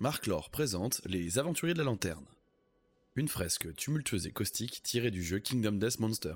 Marc 0.00 0.26
Laure 0.26 0.50
présente 0.50 1.00
Les 1.04 1.38
Aventuriers 1.38 1.72
de 1.72 1.78
la 1.78 1.84
Lanterne. 1.84 2.26
Une 3.14 3.28
fresque 3.28 3.72
tumultueuse 3.76 4.26
et 4.26 4.32
caustique 4.32 4.82
tirée 4.82 5.12
du 5.12 5.22
jeu 5.22 5.38
Kingdom 5.38 5.72
Death 5.72 6.00
Monster. 6.00 6.34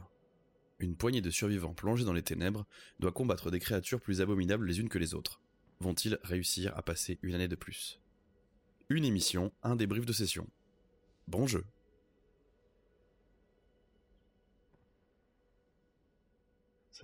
Une 0.78 0.94
poignée 0.94 1.20
de 1.20 1.30
survivants 1.30 1.74
plongés 1.74 2.04
dans 2.04 2.12
les 2.12 2.22
ténèbres 2.22 2.66
doit 3.00 3.10
combattre 3.10 3.50
des 3.50 3.58
créatures 3.58 4.00
plus 4.00 4.20
abominables 4.20 4.64
les 4.64 4.78
unes 4.78 4.88
que 4.88 4.98
les 4.98 5.12
autres. 5.12 5.40
Vont-ils 5.80 6.20
réussir 6.22 6.72
à 6.78 6.82
passer 6.82 7.18
une 7.22 7.34
année 7.34 7.48
de 7.48 7.56
plus? 7.56 8.00
Une 8.90 9.04
émission, 9.04 9.52
un 9.64 9.74
débrief 9.74 10.06
de 10.06 10.12
session. 10.12 10.46
Bon 11.26 11.48
jeu 11.48 11.64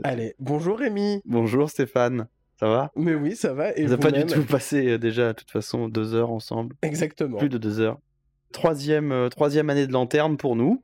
Allez, 0.05 0.37
bonjour 0.39 0.79
Rémi. 0.79 1.21
Bonjour 1.25 1.69
Stéphane, 1.69 2.29
ça 2.59 2.69
va? 2.69 2.91
Mais 2.97 3.15
oui, 3.15 3.35
ça 3.37 3.53
va. 3.53 3.77
Et 3.77 3.85
On 3.87 3.89
n'a 3.89 3.99
pas 3.99 4.11
du 4.11 4.25
tout 4.27 4.45
passé 4.45 4.93
euh, 4.93 4.99
déjà, 4.99 5.29
de 5.29 5.33
toute 5.33 5.51
façon, 5.51 5.89
deux 5.89 6.15
heures 6.15 6.31
ensemble. 6.31 6.77
Exactement. 6.83 7.39
Plus 7.39 7.49
de 7.49 7.59
deux 7.59 7.81
heures. 7.81 7.99
Troisième, 8.53 9.11
euh, 9.13 9.29
troisième 9.29 9.71
année 9.71 9.87
de 9.87 9.93
lanterne 9.93 10.37
pour 10.37 10.55
nous. 10.55 10.83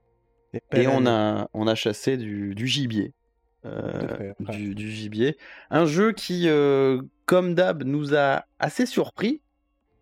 Et 0.73 0.89
on 0.89 1.07
a, 1.07 1.49
on 1.55 1.69
a 1.69 1.77
chassé 1.77 2.17
du, 2.17 2.57
du 2.57 2.67
gibier. 2.67 3.13
Euh, 3.65 4.33
ouais. 4.41 4.57
du, 4.57 4.75
du 4.75 4.91
gibier. 4.91 5.37
Un 5.71 5.85
jeu 5.85 6.13
qui, 6.13 6.49
euh, 6.49 7.03
comme 7.27 7.55
d'hab, 7.55 7.85
nous 7.85 8.17
a 8.17 8.45
assez 8.59 8.87
surpris 8.87 9.43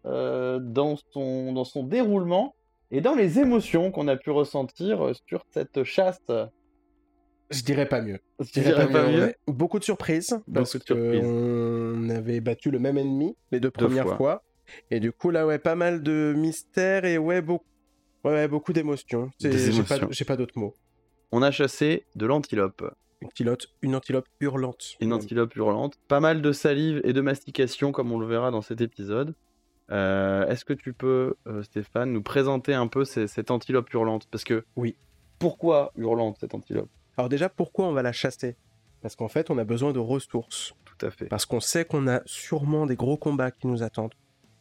dans, 0.05 0.97
son, 1.13 1.53
dans 1.53 1.65
son 1.65 1.83
déroulement 1.83 2.55
et 2.91 3.03
dans 3.03 3.15
les 3.15 3.41
émotions 3.41 3.91
qu'on 3.91 4.09
a 4.09 4.17
pu 4.17 4.31
ressentir 4.31 5.11
sur 5.27 5.45
cette 5.51 5.85
chasse. 5.85 6.23
Je 7.51 7.63
dirais 7.63 7.87
pas 7.89 8.01
mieux. 8.03 8.19
Je 8.41 8.47
Je 8.55 8.61
dirais 8.61 8.89
pas 8.91 9.09
mieux. 9.11 9.35
Beaucoup 9.47 9.79
de 9.79 9.85
surprises 9.85 10.39
parce 10.53 10.77
de 10.77 10.83
surprises. 10.85 11.21
qu'on 11.23 12.09
avait 12.11 12.41
battu 12.41 12.71
le 12.71 12.79
même 12.79 12.99
ennemi 12.99 13.37
les 13.53 13.61
deux 13.61 13.69
Deux 13.69 13.87
premières 13.87 14.05
fois. 14.07 14.17
fois. 14.17 14.45
Et 14.91 15.01
du 15.01 15.13
coup, 15.13 15.31
là, 15.31 15.47
ouais, 15.47 15.59
pas 15.59 15.75
mal 15.75 16.03
de 16.03 16.35
mystères 16.37 17.07
et 17.07 17.17
ouais, 17.17 17.41
beaucoup, 17.41 17.65
ouais, 18.25 18.33
ouais, 18.33 18.49
beaucoup 18.49 18.75
d'émotions. 18.75 19.31
J'ai 19.41 19.83
pas, 19.83 19.99
pas 20.27 20.37
d'autres 20.37 20.59
mots. 20.59 20.75
On 21.33 21.41
a 21.43 21.51
chassé 21.51 22.07
de 22.17 22.27
l'antilope. 22.27 22.83
Une 23.23 23.29
antilope, 23.29 23.63
une 23.83 23.95
antilope 23.97 24.27
hurlante. 24.41 24.95
Une 25.01 25.13
antilope 25.15 25.57
hurlante. 25.57 25.95
Pas 26.07 26.21
mal 26.21 26.43
de 26.43 26.53
salive 26.53 27.01
et 27.05 27.13
de 27.15 27.21
mastication, 27.23 27.93
comme 27.93 28.13
on 28.13 28.19
le 28.19 28.27
verra 28.27 28.51
dans 28.51 28.63
cet 28.63 28.81
épisode. 28.83 29.35
Euh, 29.91 30.47
Est-ce 30.49 30.65
que 30.67 30.75
tu 30.75 30.93
peux, 30.93 31.35
euh, 31.47 31.63
Stéphane, 31.63 32.13
nous 32.13 32.23
présenter 32.23 32.75
un 32.75 32.87
peu 32.89 33.05
ces- 33.07 33.27
cette 33.27 33.51
antilope 33.51 33.93
hurlante? 33.93 34.29
Parce 34.31 34.45
que. 34.45 34.65
Oui. 34.77 34.97
Pourquoi 35.39 35.93
hurlante, 35.97 36.37
cette 36.41 36.55
antilope? 36.55 36.91
Alors 37.19 37.29
déjà, 37.29 37.49
pourquoi 37.49 37.87
on 37.89 37.93
va 37.93 38.03
la 38.03 38.13
chasser? 38.13 38.57
Parce 39.03 39.17
qu'en 39.17 39.27
fait, 39.27 39.51
on 39.51 39.59
a 39.59 39.65
besoin 39.65 39.93
de 39.93 39.99
ressources. 39.99 40.75
Tout 40.85 41.05
à 41.05 41.11
fait. 41.11 41.27
Parce 41.27 41.47
qu'on 41.47 41.59
sait 41.59 41.85
qu'on 41.85 42.07
a 42.07 42.23
sûrement 42.27 42.87
des 42.87 42.95
gros 42.95 43.17
combats 43.17 43.51
qui 43.51 43.67
nous 43.67 43.83
attendent. 43.83 44.15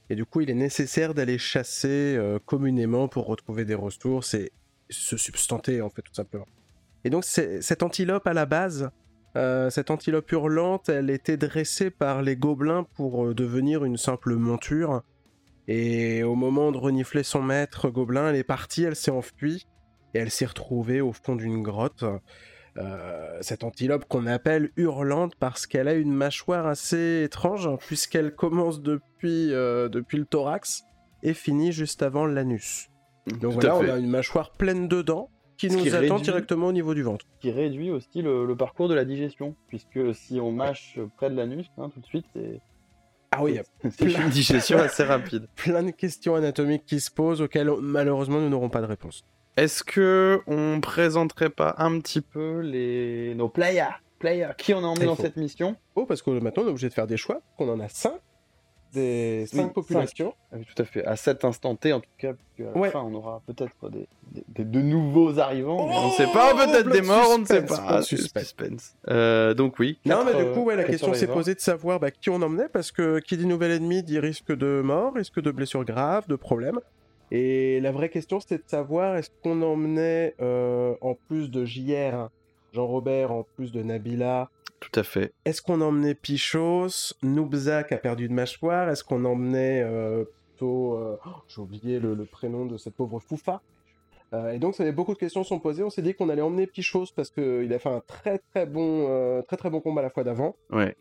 Et 0.10 0.16
du 0.16 0.26
coup, 0.26 0.42
il 0.42 0.50
est 0.50 0.56
nécessaire 0.56 1.14
d'aller 1.14 1.38
chasser 1.38 2.16
euh, 2.18 2.40
communément 2.44 3.08
pour 3.08 3.28
retrouver 3.28 3.64
des 3.64 3.76
ressources 3.76 4.34
et 4.34 4.52
se 4.90 5.18
substanter, 5.18 5.82
en 5.82 5.92
fait, 5.92 6.02
tout 6.02 6.14
simplement. 6.16 6.48
Et 7.04 7.12
donc, 7.12 7.26
cette 7.26 7.84
antilope, 7.84 8.26
à 8.26 8.34
la 8.34 8.48
base, 8.48 8.90
euh, 9.36 9.70
cette 9.70 9.92
antilope 9.92 10.32
hurlante, 10.32 10.90
elle 10.90 11.12
était 11.12 11.38
dressée 11.38 11.92
par 11.92 12.24
les 12.24 12.36
gobelins 12.36 12.88
pour 12.96 13.28
euh, 13.28 13.36
devenir 13.36 13.84
une 13.84 13.98
simple 13.98 14.34
monture. 14.34 15.04
Et 15.68 16.24
au 16.24 16.34
moment 16.34 16.72
de 16.72 16.78
renifler 16.80 17.22
son 17.22 17.44
maître 17.44 17.90
gobelin, 17.90 18.30
elle 18.30 18.36
est 18.36 18.44
partie, 18.44 18.84
elle 18.84 18.96
s'est 18.96 19.12
enfuie, 19.12 19.68
et 20.14 20.20
elle 20.20 20.32
s'est 20.32 20.46
retrouvée 20.46 21.02
au 21.02 21.14
fond 21.14 21.36
d'une 21.36 21.62
grotte. 21.64 22.04
Euh, 22.78 23.38
cette 23.42 23.64
antilope 23.64 24.06
qu'on 24.08 24.28
appelle 24.28 24.70
hurlante 24.78 25.34
parce 25.40 25.66
qu'elle 25.66 25.88
a 25.88 25.94
une 25.96 26.14
mâchoire 26.14 26.68
assez 26.68 27.24
étrange 27.24 27.66
hein, 27.66 27.78
puisqu'elle 27.80 28.36
commence 28.36 28.84
depuis, 28.84 29.52
euh, 29.52 29.90
depuis 29.90 30.20
le 30.20 30.26
thorax 30.26 30.84
et 31.24 31.34
finit 31.34 31.72
juste 31.72 32.04
avant 32.04 32.28
l'anus. 32.28 32.90
Donc 33.26 33.40
Tout 33.42 33.52
voilà, 33.52 33.78
on 33.78 33.90
a 33.90 33.98
une 33.98 34.10
mâchoire 34.12 34.52
pleine 34.52 34.88
de 34.88 35.02
dents 35.02 35.32
qui 35.58 35.72
nous 35.72 35.80
qui 35.82 35.90
attend 35.90 36.18
réduit- 36.18 36.22
directement 36.22 36.68
au 36.68 36.72
niveau 36.72 36.94
du 36.94 37.02
ventre. 37.02 37.26
Qui 37.40 37.50
réduit 37.50 37.90
aussi 37.90 38.22
le, 38.22 38.46
le 38.46 38.56
parcours 38.56 38.88
de 38.88 38.94
la 38.94 39.06
digestion. 39.06 39.56
Puisque 39.70 40.14
si 40.14 40.40
on 40.40 40.52
mâche 40.52 41.00
près 41.18 41.32
de 41.32 41.36
l'anus, 41.36 41.66
hein, 41.80 41.90
tout 41.92 42.00
de 42.00 42.06
suite, 42.06 42.26
c'est 42.36 42.62
Ah 43.32 43.44
oui, 43.44 43.60
c'est 43.90 44.02
une 44.22 44.30
digestion 44.30 44.78
assez 44.78 45.04
rapide. 45.04 45.48
plein 45.56 45.82
de 45.82 45.90
questions 45.90 46.36
anatomiques 46.36 46.86
qui 46.86 47.00
se 47.00 47.10
posent 47.10 47.42
auxquelles 47.42 47.72
malheureusement 47.82 48.40
nous 48.40 48.50
n'aurons 48.50 48.70
pas 48.70 48.82
de 48.82 48.86
réponse. 48.86 49.26
Est-ce 49.58 49.84
que 49.84 50.40
on 50.48 50.80
présenterait 50.82 51.50
pas 51.50 51.76
un 51.80 52.00
petit 52.00 52.22
peu 52.22 52.60
les 52.62 53.34
nos 53.36 53.50
players, 53.50 53.96
players 54.20 54.52
qui 54.58 54.74
on 54.74 54.80
a 54.80 54.88
emmené 54.88 55.06
dans 55.06 55.16
cette 55.16 55.36
mission? 55.38 55.76
Oh, 55.96 56.06
parce 56.06 56.22
que 56.22 56.30
maintenant 56.30 56.64
on 56.64 56.68
est 56.68 56.70
obligé 56.70 56.90
de 56.90 56.94
faire 56.94 57.08
des 57.08 57.18
choix, 57.18 57.42
qu'on 57.58 57.68
en 57.70 57.80
a 57.80 57.90
5, 57.90 58.14
des 58.94 59.48
Oui, 59.52 59.58
5 59.60 59.74
populations. 59.74 60.34
Ah 60.52 60.58
oui, 60.60 60.66
tout 60.74 60.80
à 60.82 60.86
fait. 60.86 61.04
À 61.06 61.16
cet 61.16 61.44
instant 61.44 61.76
T, 61.76 61.92
en 61.92 62.00
tout 62.00 62.10
cas, 62.20 62.34
puisque 62.34 62.70
à 62.70 62.72
la 62.74 62.78
Ouais. 62.80 62.90
fin, 62.92 63.02
on 63.02 63.14
aura 63.16 63.42
peut-être 63.48 63.90
des, 63.90 64.08
des- 64.32 64.44
des- 64.48 64.64
de 64.64 64.80
nouveaux 64.80 65.40
arrivants. 65.40 65.88
on 65.90 66.06
Oh, 66.06 66.08
ne 66.10 66.12
sait 66.14 66.32
pas, 66.32 66.54
peut-être 66.54 66.84
plein 66.86 66.94
des 66.94 67.02
de 67.02 67.06
morts, 67.08 67.28
on 67.32 67.40
ne 67.40 67.46
sait 67.46 67.66
pas. 67.66 68.02
suspense. 68.04 68.44
suspense. 68.46 68.96
Euh, 69.10 69.56
donc 69.56 69.80
oui. 69.80 70.00
Non, 70.06 70.24
mais 70.24 70.36
du 70.36 70.52
coup, 70.52 70.62
ouais, 70.66 70.76
la 70.76 70.84
question 70.84 71.16
s'est 71.16 71.26
posée 71.28 71.56
de 71.56 71.60
savoir 71.60 72.00
bah, 72.00 72.12
qui 72.12 72.30
on 72.30 72.42
emmenait, 72.44 72.70
parce 72.72 72.92
que 72.92 73.18
qui 73.20 73.38
dit 73.38 73.48
nouvel 73.48 73.72
ennemi 73.72 74.04
dit 74.04 74.20
risque 74.20 74.56
de 74.56 74.82
mort, 74.82 75.16
risque 75.16 75.42
de 75.42 75.50
blessures 75.50 75.84
graves, 75.84 76.28
de 76.28 76.36
problèmes. 76.36 76.80
Et 77.32 77.80
la 77.82 77.92
vraie 77.92 78.10
question, 78.10 78.40
c'était 78.40 78.58
de 78.58 78.64
savoir 78.68 79.16
est-ce 79.18 79.30
qu'on 79.44 79.62
emmenait, 79.62 80.34
euh, 80.42 80.96
en 81.02 81.16
plus 81.16 81.50
de 81.52 81.66
JR, 81.66 82.30
Jean-Robert, 82.74 83.32
en 83.32 83.44
plus 83.44 83.72
de 83.72 83.82
Nabila, 83.84 84.50
Tout 84.80 84.98
à 84.98 85.04
fait. 85.04 85.34
est-ce 85.46 85.62
qu'on 85.62 85.82
emmenait 85.82 86.16
Pichos, 86.16 87.14
Noubza 87.24 87.84
qui 87.84 87.94
a 87.94 87.98
perdu 87.98 88.28
de 88.30 88.34
mâchoire, 88.34 88.90
est-ce 88.90 89.04
qu'on 89.04 89.26
emmenait 89.26 89.82
euh, 89.84 90.24
plutôt, 90.52 90.94
euh, 90.96 91.18
oh, 91.26 91.30
j'ai 91.48 91.62
oublié 91.62 92.00
le, 92.00 92.14
le 92.16 92.26
prénom 92.26 92.66
de 92.66 92.78
cette 92.78 92.96
pauvre 92.96 93.20
Foufa 93.20 93.62
Euh, 94.34 94.52
et 94.52 94.60
donc, 94.60 94.76
ça 94.76 94.84
avait 94.84 94.92
beaucoup 94.92 95.14
de 95.14 95.18
questions 95.20 95.44
sont 95.46 95.60
posées. 95.60 95.84
On 95.84 95.90
s'est 95.90 96.02
dit 96.02 96.14
qu'on 96.14 96.28
allait 96.30 96.42
emmener 96.42 96.68
Pichos 96.68 97.06
parce 97.16 97.30
qu'il 97.30 97.74
a 97.74 97.80
fait 97.80 97.90
un 97.90 98.02
très 98.06 98.40
très 98.40 98.66
bon, 98.66 99.42
très 99.48 99.56
très 99.58 99.70
bon 99.70 99.80
combat 99.82 100.02
la 100.02 100.10
fois 100.10 100.24
d'avant. 100.26 100.56
Ouais. 100.70 100.96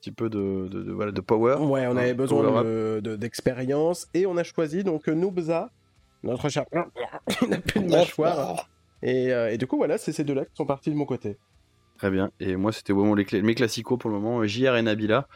Un 0.00 0.02
petit 0.02 0.12
peu 0.12 0.30
de, 0.30 0.66
de, 0.70 0.82
de- 0.82 0.92
voilà, 0.92 1.12
de 1.12 1.20
power. 1.20 1.56
Ouais, 1.60 1.86
on 1.86 1.90
Un 1.90 1.96
avait 1.98 2.14
besoin 2.14 2.62
de- 2.64 3.16
d'expérience 3.16 4.08
et 4.14 4.24
on 4.24 4.38
a 4.38 4.42
choisi 4.42 4.82
donc 4.82 5.06
Noubza, 5.08 5.68
notre 6.22 6.48
cher. 6.48 6.64
Il 7.42 7.48
n'a 7.50 7.58
plus 7.58 7.80
de 7.80 7.88
mâchoire. 7.90 8.66
Et, 9.02 9.30
euh, 9.30 9.52
et 9.52 9.58
du 9.58 9.66
coup, 9.66 9.76
voilà, 9.76 9.98
c'est 9.98 10.12
ces 10.12 10.24
deux-là 10.24 10.46
qui 10.46 10.52
sont 10.54 10.64
partis 10.64 10.88
de 10.90 10.94
mon 10.96 11.04
côté. 11.04 11.36
Très 11.98 12.10
bien. 12.10 12.30
Et 12.40 12.56
moi, 12.56 12.72
c'était 12.72 12.94
vraiment 12.94 13.14
les 13.14 13.26
clés- 13.26 13.42
mes 13.42 13.54
classicos 13.54 13.98
pour 13.98 14.08
le 14.08 14.18
moment. 14.18 14.42
JR 14.46 14.74
et 14.76 14.82
Nabila. 14.82 15.28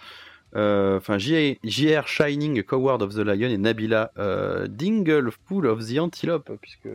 Euh, 0.57 0.97
Enfin, 0.97 1.19
JR, 1.19 1.57
JR 1.63 2.07
Shining 2.09 2.63
Coward 2.63 3.03
of 3.03 3.13
the 3.15 3.19
Lion 3.19 3.51
et 3.51 3.59
Nabila 3.59 4.13
euh, 4.17 4.67
Dingle 4.67 5.31
Full 5.47 5.67
of 5.67 5.85
the 5.87 5.99
Antelope, 5.99 6.53
puisque 6.63 6.89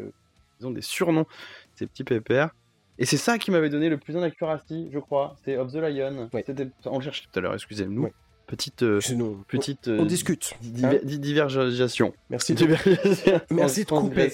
ils 0.60 0.66
ont 0.66 0.72
des 0.72 0.82
surnoms, 0.82 1.28
ces 1.76 1.86
petits 1.86 2.04
pépères. 2.04 2.50
Et 3.00 3.06
c'est 3.06 3.18
ça 3.18 3.38
qui 3.38 3.50
m'avait 3.50 3.70
donné 3.70 3.90
le 3.90 3.98
plus 3.98 4.14
d'accuracy, 4.14 4.90
je 4.94 5.00
crois. 5.00 5.36
C'est 5.44 5.58
of 5.58 5.72
the 5.72 5.78
Lion. 5.78 6.30
C'était- 6.46 6.68
On 6.86 6.98
le 7.00 7.04
cherchait 7.04 7.24
tout 7.32 7.40
à 7.40 7.42
l'heure, 7.42 7.54
excusez-nous. 7.54 8.10
Petite, 8.46 8.84
euh, 8.84 9.00
petite 9.48 9.88
On 9.88 10.04
euh, 10.04 10.06
discute. 10.06 10.54
di- 10.62 10.86
hein. 10.86 10.96
di- 11.04 11.20
divergation. 11.20 12.14
Merci 12.30 12.54
de... 12.56 12.66
Divergation. 12.66 13.40
Merci 13.52 13.86
de 13.86 13.90
couper. 13.90 14.30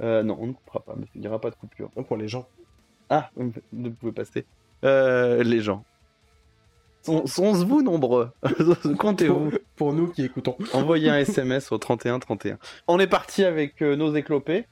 Euh, 0.00 0.22
non, 0.22 0.36
on 0.40 0.46
ne 0.48 0.52
coupera 0.52 0.80
pas, 0.80 0.94
mais 0.96 1.06
il 1.14 1.20
n'y 1.20 1.28
aura 1.28 1.40
pas 1.40 1.50
de 1.50 1.56
coupure. 1.56 1.90
pour 1.90 2.16
les 2.16 2.26
gens. 2.28 2.46
Ah, 3.10 3.30
vous 3.36 3.52
ne 3.72 3.88
pouvez 3.90 4.12
passer. 4.12 4.44
Les 4.82 5.60
gens. 5.60 5.84
Sont- 7.02 7.26
Sont-vous 7.26 7.82
nombreux? 7.82 8.30
Comptez-vous? 8.98 9.50
Pour, 9.50 9.58
pour 9.76 9.92
nous 9.92 10.06
qui 10.08 10.24
écoutons. 10.24 10.56
Envoyez 10.72 11.10
un 11.10 11.18
SMS 11.18 11.70
au 11.70 11.76
31 11.78 12.18
31. 12.18 12.58
On 12.88 12.98
est 12.98 13.06
parti 13.06 13.44
avec 13.44 13.80
nos 13.82 14.14
éclopés. 14.14 14.64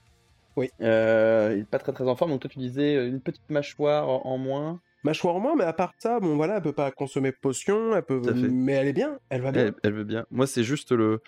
Oui. 0.56 0.68
Euh, 0.80 1.52
il 1.56 1.60
est 1.60 1.68
pas 1.70 1.78
très 1.78 1.92
très 1.92 2.04
en 2.08 2.14
forme, 2.16 2.30
donc 2.32 2.40
toi 2.42 2.50
tu 2.50 2.58
disais 2.58 2.96
euh, 2.96 3.08
une 3.08 3.20
petite 3.20 3.48
mâchoire 3.50 4.08
en, 4.08 4.22
en 4.26 4.38
moins. 4.38 4.80
Mâchoire 5.04 5.34
en 5.34 5.40
moins, 5.40 5.56
mais 5.56 5.64
à 5.64 5.72
part 5.72 5.92
ça, 5.98 6.20
bon 6.20 6.36
voilà, 6.36 6.56
elle 6.56 6.62
peut 6.62 6.72
pas 6.72 6.90
consommer 6.92 7.32
elle 7.32 8.02
peut... 8.04 8.22
Fait. 8.22 8.32
mais 8.34 8.72
elle 8.74 8.86
est 8.88 8.92
bien, 8.92 9.18
elle 9.30 9.40
va 9.42 9.50
bien. 9.50 9.66
Elle, 9.66 9.74
elle 9.82 9.92
veut 9.94 10.04
bien. 10.04 10.26
Moi 10.30 10.46
c'est 10.46 10.62
juste 10.62 10.92
le, 10.92 11.20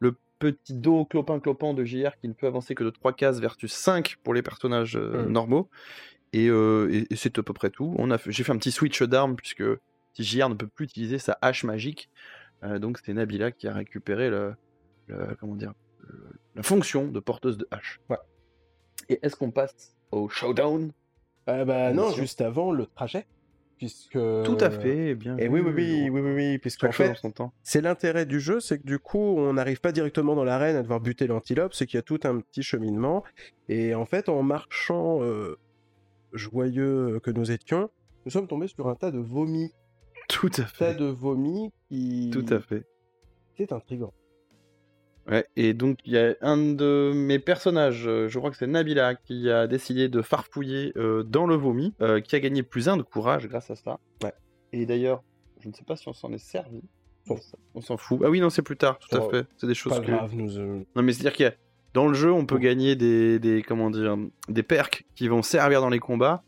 le 0.00 0.16
petit 0.38 0.74
dos 0.74 1.04
clopin-clopin 1.06 1.72
de 1.72 1.84
JR 1.84 2.16
qui 2.20 2.28
ne 2.28 2.34
peut 2.34 2.46
avancer 2.46 2.74
que 2.74 2.84
de 2.84 2.90
3 2.90 3.12
cases 3.14 3.38
versus 3.40 3.72
5 3.72 4.16
pour 4.24 4.34
les 4.34 4.42
personnages 4.42 4.96
euh, 4.96 5.24
Mm. 5.26 5.32
normaux. 5.32 5.70
Et, 6.34 6.48
euh, 6.48 6.88
et- 6.92 7.06
et 7.12 7.16
c'est 7.16 7.38
à 7.38 7.42
peu 7.42 7.52
près 7.52 7.70
tout. 7.70 7.94
On 7.98 8.10
a 8.10 8.18
fait- 8.18 8.32
J'ai 8.32 8.42
fait 8.42 8.52
un 8.52 8.56
petit 8.58 8.72
switch 8.72 9.02
d'armes 9.02 9.36
puisque 9.36 9.62
JR 10.18 10.48
ne 10.48 10.54
peut 10.54 10.66
plus 10.66 10.84
utiliser 10.86 11.18
sa 11.18 11.38
hache 11.40 11.62
magique, 11.64 12.10
euh, 12.64 12.78
donc 12.78 12.98
c'est 13.02 13.12
Nabila 13.14 13.50
qui 13.52 13.66
a 13.68 13.72
récupéré 13.72 14.28
le, 14.30 14.54
le- 15.06 15.36
comment 15.40 15.54
dire, 15.56 15.72
le- 16.00 16.24
la 16.56 16.62
fonction 16.62 17.06
de 17.08 17.20
porteuse 17.20 17.56
de 17.56 17.66
hache. 17.70 18.00
Ouais. 18.10 18.16
Et 19.08 19.18
est-ce 19.22 19.36
qu'on 19.36 19.50
passe 19.50 19.94
au 20.10 20.28
showdown? 20.28 20.92
Ah 21.46 21.64
bah 21.64 21.92
non, 21.92 22.12
juste 22.12 22.40
avant 22.40 22.70
le 22.70 22.86
trajet, 22.86 23.26
puisque... 23.76 24.12
Tout 24.12 24.58
à 24.60 24.70
fait, 24.70 25.14
bien. 25.16 25.36
Et 25.38 25.48
oui, 25.48 25.60
oui, 25.60 25.72
oui, 25.74 26.08
oui, 26.10 26.20
oui, 26.20 26.32
oui, 26.34 26.60
Chaque 26.70 26.92
chose 26.92 27.06
en 27.06 27.14
fait, 27.14 27.18
son 27.20 27.30
temps. 27.32 27.52
c'est 27.64 27.80
l'intérêt 27.80 28.26
du 28.26 28.38
jeu, 28.38 28.60
c'est 28.60 28.78
que 28.78 28.86
du 28.86 28.98
coup, 29.00 29.18
on 29.18 29.54
n'arrive 29.54 29.80
pas 29.80 29.90
directement 29.92 30.36
dans 30.36 30.44
l'arène 30.44 30.76
à 30.76 30.82
devoir 30.82 31.00
buter 31.00 31.26
l'antilope, 31.26 31.74
c'est 31.74 31.86
qu'il 31.86 31.96
y 31.96 31.98
a 31.98 32.02
tout 32.02 32.20
un 32.24 32.38
petit 32.40 32.62
cheminement. 32.62 33.24
Et 33.68 33.94
en 33.96 34.04
fait, 34.06 34.28
en 34.28 34.42
marchant 34.44 35.22
euh, 35.22 35.58
joyeux 36.32 37.18
que 37.24 37.30
nous 37.32 37.50
étions, 37.50 37.90
nous 38.24 38.30
sommes 38.30 38.46
tombés 38.46 38.68
sur 38.68 38.88
un 38.88 38.94
tas 38.94 39.10
de 39.10 39.18
vomis. 39.18 39.72
Tout 40.28 40.46
à 40.58 40.62
Tas 40.62 40.66
fait. 40.66 40.94
de 40.94 41.06
vomis 41.06 41.72
qui... 41.88 42.30
Tout 42.32 42.46
à 42.50 42.60
fait. 42.60 42.86
C'est 43.56 43.72
intriguant. 43.72 44.12
Ouais, 45.30 45.46
et 45.56 45.72
donc 45.72 45.98
il 46.04 46.12
y 46.14 46.18
a 46.18 46.34
un 46.40 46.56
de 46.56 47.12
mes 47.14 47.38
personnages, 47.38 48.08
euh, 48.08 48.28
je 48.28 48.38
crois 48.38 48.50
que 48.50 48.56
c'est 48.56 48.66
Nabila, 48.66 49.14
qui 49.14 49.48
a 49.50 49.66
décidé 49.68 50.08
de 50.08 50.20
farfouiller 50.20 50.92
euh, 50.96 51.22
dans 51.22 51.46
le 51.46 51.54
vomi, 51.54 51.94
euh, 52.00 52.20
qui 52.20 52.34
a 52.34 52.40
gagné 52.40 52.62
plus 52.64 52.88
un 52.88 52.96
de 52.96 53.02
courage 53.02 53.46
grâce 53.48 53.70
à 53.70 53.76
ça. 53.76 54.00
Ouais. 54.24 54.32
Et 54.72 54.84
d'ailleurs, 54.84 55.22
je 55.60 55.68
ne 55.68 55.72
sais 55.74 55.84
pas 55.84 55.94
si 55.94 56.08
on 56.08 56.12
s'en 56.12 56.32
est 56.32 56.38
servi. 56.38 56.82
Bon. 57.28 57.38
On 57.74 57.80
s'en 57.80 57.96
fout. 57.96 58.20
Ah 58.24 58.30
oui, 58.30 58.40
non, 58.40 58.50
c'est 58.50 58.62
plus 58.62 58.76
tard, 58.76 58.98
tout 58.98 59.16
à 59.16 59.20
fait. 59.30 59.46
C'est 59.58 59.68
des 59.68 59.74
choses 59.74 59.92
Pas 59.94 60.00
que. 60.00 60.10
grave, 60.10 60.34
nous. 60.34 60.84
Non, 60.96 61.02
mais 61.02 61.12
c'est-à-dire 61.12 61.32
qu'il 61.34 61.44
y 61.46 61.48
a. 61.48 61.54
Dans 61.94 62.08
le 62.08 62.14
jeu, 62.14 62.32
on 62.32 62.46
peut 62.46 62.56
Oh. 62.56 62.58
gagner 62.58 62.96
des, 62.96 63.38
des. 63.38 63.62
Comment 63.62 63.90
dire 63.90 64.16
Des 64.48 64.62
perks 64.64 65.04
qui 65.14 65.28
vont 65.28 65.42
servir 65.42 65.80
dans 65.82 65.90
les 65.90 65.98
combats. 66.00 66.42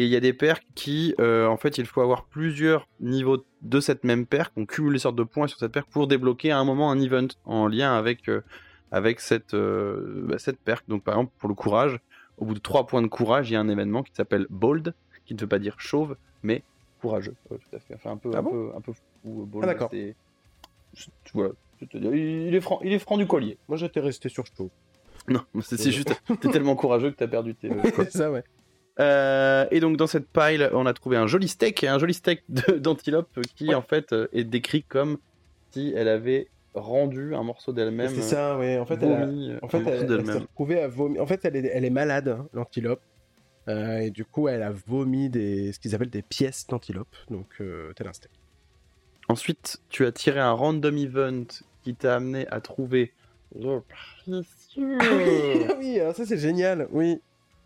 Et 0.00 0.04
il 0.04 0.08
y 0.08 0.16
a 0.16 0.20
des 0.20 0.32
perks 0.32 0.66
qui. 0.74 1.14
euh, 1.20 1.46
en 1.46 1.58
fait, 1.58 1.76
il 1.76 1.84
faut 1.84 2.00
avoir 2.00 2.24
plusieurs 2.24 2.88
niveaux 3.00 3.44
de 3.60 3.80
cette 3.80 4.02
même 4.02 4.24
perk. 4.24 4.50
On 4.56 4.64
cumule 4.64 4.94
des 4.94 4.98
sortes 4.98 5.16
de 5.16 5.24
points 5.24 5.46
sur 5.46 5.58
cette 5.58 5.72
perk 5.72 5.86
pour 5.90 6.06
débloquer 6.06 6.50
à 6.52 6.58
un 6.58 6.64
moment 6.64 6.90
un 6.90 6.98
event 6.98 7.28
en 7.44 7.66
lien 7.66 7.94
avec, 7.94 8.30
euh, 8.30 8.40
avec 8.92 9.20
cette, 9.20 9.52
euh, 9.52 10.22
bah, 10.26 10.38
cette 10.38 10.58
perk. 10.58 10.88
Donc, 10.88 11.04
par 11.04 11.14
exemple, 11.16 11.32
pour 11.38 11.50
le 11.50 11.54
courage, 11.54 12.00
au 12.38 12.46
bout 12.46 12.54
de 12.54 12.60
3 12.60 12.86
points 12.86 13.02
de 13.02 13.08
courage, 13.08 13.50
il 13.50 13.52
y 13.52 13.56
a 13.56 13.60
un 13.60 13.68
événement 13.68 14.02
qui 14.02 14.12
s'appelle 14.14 14.46
Bold, 14.48 14.94
qui 15.26 15.34
ne 15.34 15.40
veut 15.40 15.46
pas 15.46 15.58
dire 15.58 15.74
chauve, 15.78 16.16
mais 16.42 16.62
courageux. 17.02 17.34
Tout 17.50 17.58
à 17.74 17.78
fait. 17.78 17.94
Enfin, 17.94 18.12
un 18.12 18.16
peu, 18.16 18.30
Ah 18.32 18.38
un 18.38 18.42
bon 18.42 18.50
peu, 18.52 18.70
un 18.76 18.80
peu 18.80 18.92
fou. 18.94 19.44
Bold, 19.44 19.64
Ah, 19.64 19.66
d'accord. 19.66 19.90
Voilà. 21.34 21.52
Il 21.92 22.54
est 22.54 22.60
franc, 22.62 22.80
il 22.82 22.92
est 22.94 22.98
franc 22.98 23.18
du 23.18 23.26
collier. 23.26 23.58
Moi, 23.68 23.76
j'étais 23.76 24.00
resté 24.00 24.30
sur 24.30 24.46
chaud. 24.46 24.70
Non, 25.28 25.42
c'est 25.60 25.76
c'est 25.76 25.92
juste, 25.92 26.18
t'es 26.40 26.48
tellement 26.48 26.74
courageux 26.74 27.10
que 27.10 27.16
t'as 27.16 27.28
perdu 27.28 27.54
tes. 27.54 27.68
c'est 27.96 28.10
ça, 28.12 28.30
ouais. 28.30 28.42
Euh, 28.98 29.66
et 29.70 29.80
donc 29.80 29.96
dans 29.96 30.06
cette 30.06 30.28
pile, 30.28 30.68
on 30.72 30.84
a 30.84 30.92
trouvé 30.92 31.16
un 31.16 31.26
joli 31.26 31.48
steak, 31.48 31.84
un 31.84 31.98
joli 31.98 32.12
steak 32.14 32.42
d'antilope 32.78 33.28
qui 33.56 33.68
Ouais. 33.68 33.74
en 33.74 33.82
fait 33.82 34.12
euh, 34.12 34.28
est 34.32 34.44
décrit 34.44 34.82
comme 34.82 35.18
si 35.70 35.92
elle 35.96 36.08
avait 36.08 36.48
rendu 36.74 37.34
un 37.34 37.42
morceau 37.42 37.72
d'elle-même. 37.72 38.10
C'est 38.14 38.22
ça, 38.22 38.58
ouais. 38.58 38.78
En 38.78 38.86
fait, 38.86 38.98
elle, 39.02 39.12
a- 39.12 39.26
euh, 39.26 39.58
en 39.62 39.66
un 39.66 39.68
fait, 39.68 39.80
morceau 39.80 40.04
elle, 40.04 40.12
elle 40.20 40.26
s'est 40.26 40.32
retrouvée 40.38 40.80
à 40.82 40.88
vomir. 40.88 41.22
En 41.22 41.26
fait, 41.26 41.44
elle 41.44 41.56
est, 41.56 41.70
elle 41.72 41.84
est 41.84 41.90
malade, 41.90 42.28
hein, 42.28 42.48
l'antilope. 42.52 43.00
Euh, 43.68 43.98
et 43.98 44.10
du 44.10 44.24
coup, 44.24 44.48
elle 44.48 44.62
a 44.62 44.70
vomi 44.86 45.28
des, 45.30 45.72
ce 45.72 45.78
qu'ils 45.78 45.94
appellent 45.94 46.10
des 46.10 46.22
pièces 46.22 46.66
d'antilope. 46.66 47.14
Donc, 47.30 47.46
euh, 47.60 47.92
tel 47.94 48.08
un 48.08 48.12
steak. 48.12 48.32
Ensuite, 49.28 49.78
tu 49.88 50.04
as 50.06 50.12
tiré 50.12 50.40
un 50.40 50.52
random 50.52 50.96
event 50.98 51.44
qui 51.82 51.94
t'a 51.94 52.16
amené 52.16 52.46
à 52.48 52.60
trouver 52.60 53.12
le 53.58 53.80
précieux. 53.80 54.98
Ah 55.00 55.74
oui, 55.78 56.00
alors 56.00 56.14
ça 56.14 56.26
c'est 56.26 56.38
génial, 56.38 56.88
oui. 56.90 57.20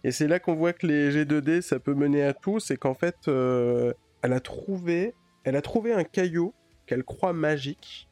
Et 0.04 0.10
c'est 0.10 0.28
là 0.28 0.38
qu'on 0.38 0.54
voit 0.54 0.74
que 0.74 0.86
les 0.86 1.10
G2D, 1.10 1.62
ça 1.62 1.80
peut 1.80 1.94
mener 1.94 2.22
à 2.22 2.34
tout, 2.34 2.60
c'est 2.60 2.76
qu'en 2.76 2.92
fait, 2.92 3.16
euh, 3.26 3.94
elle 4.22 4.34
a 4.34 4.40
trouvé, 4.40 5.14
elle 5.44 5.56
a 5.56 5.62
trouvé 5.62 5.94
un 5.94 6.04
caillou 6.04 6.52
qu'elle 6.86 7.04
croit 7.04 7.32
magique. 7.32 8.08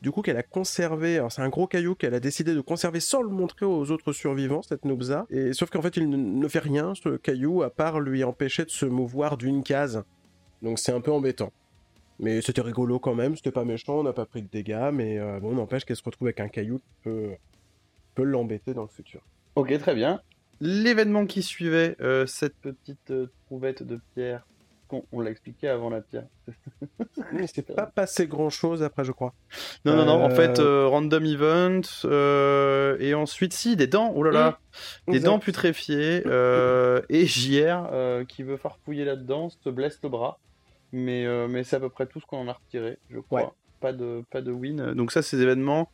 Du 0.00 0.10
coup, 0.10 0.22
qu'elle 0.22 0.38
a 0.38 0.42
conservé. 0.42 1.16
Alors, 1.16 1.32
c'est 1.32 1.42
un 1.42 1.48
gros 1.48 1.66
caillou 1.66 1.94
qu'elle 1.94 2.14
a 2.14 2.20
décidé 2.20 2.54
de 2.54 2.60
conserver 2.60 3.00
sans 3.00 3.22
le 3.22 3.28
montrer 3.28 3.66
aux 3.66 3.90
autres 3.90 4.12
survivants, 4.12 4.62
cette 4.62 4.84
Nobza. 4.86 5.26
Et 5.28 5.52
sauf 5.52 5.68
qu'en 5.68 5.82
fait, 5.82 5.96
il 5.96 6.08
ne, 6.08 6.48
fait 6.48 6.58
rien, 6.58 6.94
ce 6.94 7.16
caillou, 7.16 7.62
à 7.62 7.70
part 7.70 8.00
lui 8.00 8.24
empêcher 8.24 8.64
de 8.64 8.70
se 8.70 8.86
mouvoir 8.86 9.36
d'une 9.36 9.62
case. 9.62 10.04
Donc, 10.62 10.78
c'est 10.78 10.92
un 10.92 11.00
peu 11.02 11.12
embêtant. 11.12 11.52
Mais 12.18 12.40
c'était 12.40 12.62
rigolo 12.62 12.98
quand 12.98 13.14
même, 13.14 13.36
c'était 13.36 13.52
pas 13.52 13.64
méchant, 13.64 13.98
on 13.98 14.02
n'a 14.02 14.14
pas 14.14 14.24
pris 14.24 14.40
de 14.40 14.48
dégâts, 14.48 14.90
mais 14.90 15.18
euh, 15.18 15.38
bon, 15.40 15.52
n'empêche 15.52 15.84
qu'elle 15.84 15.96
se 15.96 16.02
retrouve 16.02 16.28
avec 16.28 16.40
un 16.40 16.48
caillou 16.48 16.78
qui 16.78 16.94
peut, 17.02 17.30
peut 18.14 18.22
l'embêter 18.22 18.72
dans 18.72 18.82
le 18.82 18.88
futur. 18.88 19.20
ok, 19.54 19.76
très 19.78 19.94
bien. 19.94 20.22
L'événement 20.60 21.26
qui 21.26 21.42
suivait 21.42 21.96
euh, 22.00 22.26
cette 22.26 22.56
petite 22.56 23.10
euh, 23.10 23.26
trouvette 23.46 23.82
de 23.82 24.00
pierre, 24.14 24.46
on, 24.90 25.02
on 25.12 25.20
l'a 25.20 25.30
expliqué 25.30 25.68
avant 25.68 25.90
la 25.90 26.00
pierre. 26.00 26.26
Mais 27.32 27.46
c'est 27.46 27.62
pas 27.74 27.86
passé 27.86 28.26
grand 28.26 28.50
chose 28.50 28.82
après, 28.82 29.04
je 29.04 29.12
crois. 29.12 29.34
Non, 29.84 29.96
non, 29.96 30.04
non, 30.06 30.24
en 30.24 30.30
Euh, 30.30 30.34
fait, 30.34 30.58
random 30.60 31.24
event, 31.26 33.00
et 33.00 33.14
ensuite, 33.14 33.52
si, 33.52 33.76
des 33.76 33.86
dents, 33.86 34.12
oh 34.14 34.22
là 34.22 34.30
là, 34.30 34.58
des 35.08 35.16
Exact. 35.16 35.26
dents 35.26 35.38
putréfiées, 35.38 36.22
et 37.08 37.26
JR 37.26 38.24
qui 38.28 38.42
veut 38.42 38.56
farfouiller 38.56 39.04
là-dedans, 39.04 39.50
se 39.50 39.68
blesse 39.70 39.98
le 40.02 40.08
bras, 40.08 40.38
mais, 40.92 41.26
mais 41.48 41.64
c'est 41.64 41.76
à 41.76 41.80
peu 41.80 41.90
près 41.90 42.06
tout 42.06 42.20
ce 42.20 42.26
qu'on 42.26 42.38
en 42.38 42.48
a 42.48 42.52
retiré, 42.52 42.98
je 43.10 43.18
crois. 43.18 43.42
Ouais. 43.42 43.48
Pas, 43.80 43.92
de, 43.92 44.22
pas 44.30 44.40
de 44.40 44.52
win. 44.52 44.94
Donc, 44.94 45.12
ça, 45.12 45.20
ces 45.20 45.40
événements, 45.42 45.90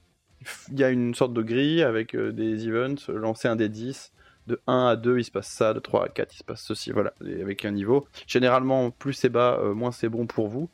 il 0.71 0.79
y 0.79 0.85
a 0.85 0.91
une 0.91 1.15
sorte 1.17 1.33
de 1.33 1.43
grille 1.43 1.83
avec 1.83 2.15
des 2.17 2.69
events, 2.69 3.09
lancer 3.09 3.49
un 3.49 3.57
des 3.57 3.69
10. 3.69 4.13
De 4.47 4.61
1 4.67 4.87
à 4.87 4.97
2, 4.97 5.19
il 5.19 5.25
se 5.25 5.31
passe 5.31 5.49
ça, 5.49 5.73
de 5.73 5.79
3 5.79 6.07
à 6.07 6.09
4, 6.09 6.35
il 6.35 6.39
se 6.39 6.45
passe 6.45 6.63
ceci, 6.63 6.91
voilà, 6.91 7.13
et 7.25 7.41
avec 7.41 7.65
un 7.65 7.71
niveau. 7.71 8.07
Généralement, 8.27 8.91
plus 8.91 9.13
c'est 9.13 9.29
bas, 9.29 9.59
euh, 9.61 9.73
moins 9.73 9.93
c'est 9.93 10.09
bon 10.09 10.27
pour 10.27 10.49
vous. 10.49 10.69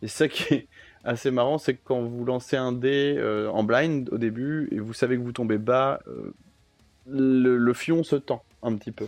Et 0.00 0.08
ça 0.08 0.28
qui 0.28 0.54
est 0.54 0.68
assez 1.04 1.30
marrant, 1.30 1.58
c'est 1.58 1.74
que 1.74 1.80
quand 1.84 2.00
vous 2.02 2.24
lancez 2.24 2.56
un 2.56 2.72
dé 2.72 3.14
euh, 3.18 3.50
en 3.50 3.64
blind 3.64 4.08
au 4.12 4.18
début 4.18 4.68
et 4.72 4.78
vous 4.78 4.94
savez 4.94 5.16
que 5.16 5.22
vous 5.22 5.32
tombez 5.32 5.58
bas, 5.58 6.00
euh, 6.06 6.32
le, 7.06 7.58
le 7.58 7.74
fion 7.74 8.02
se 8.02 8.16
tend 8.16 8.42
un 8.62 8.76
petit 8.76 8.92
peu. 8.92 9.06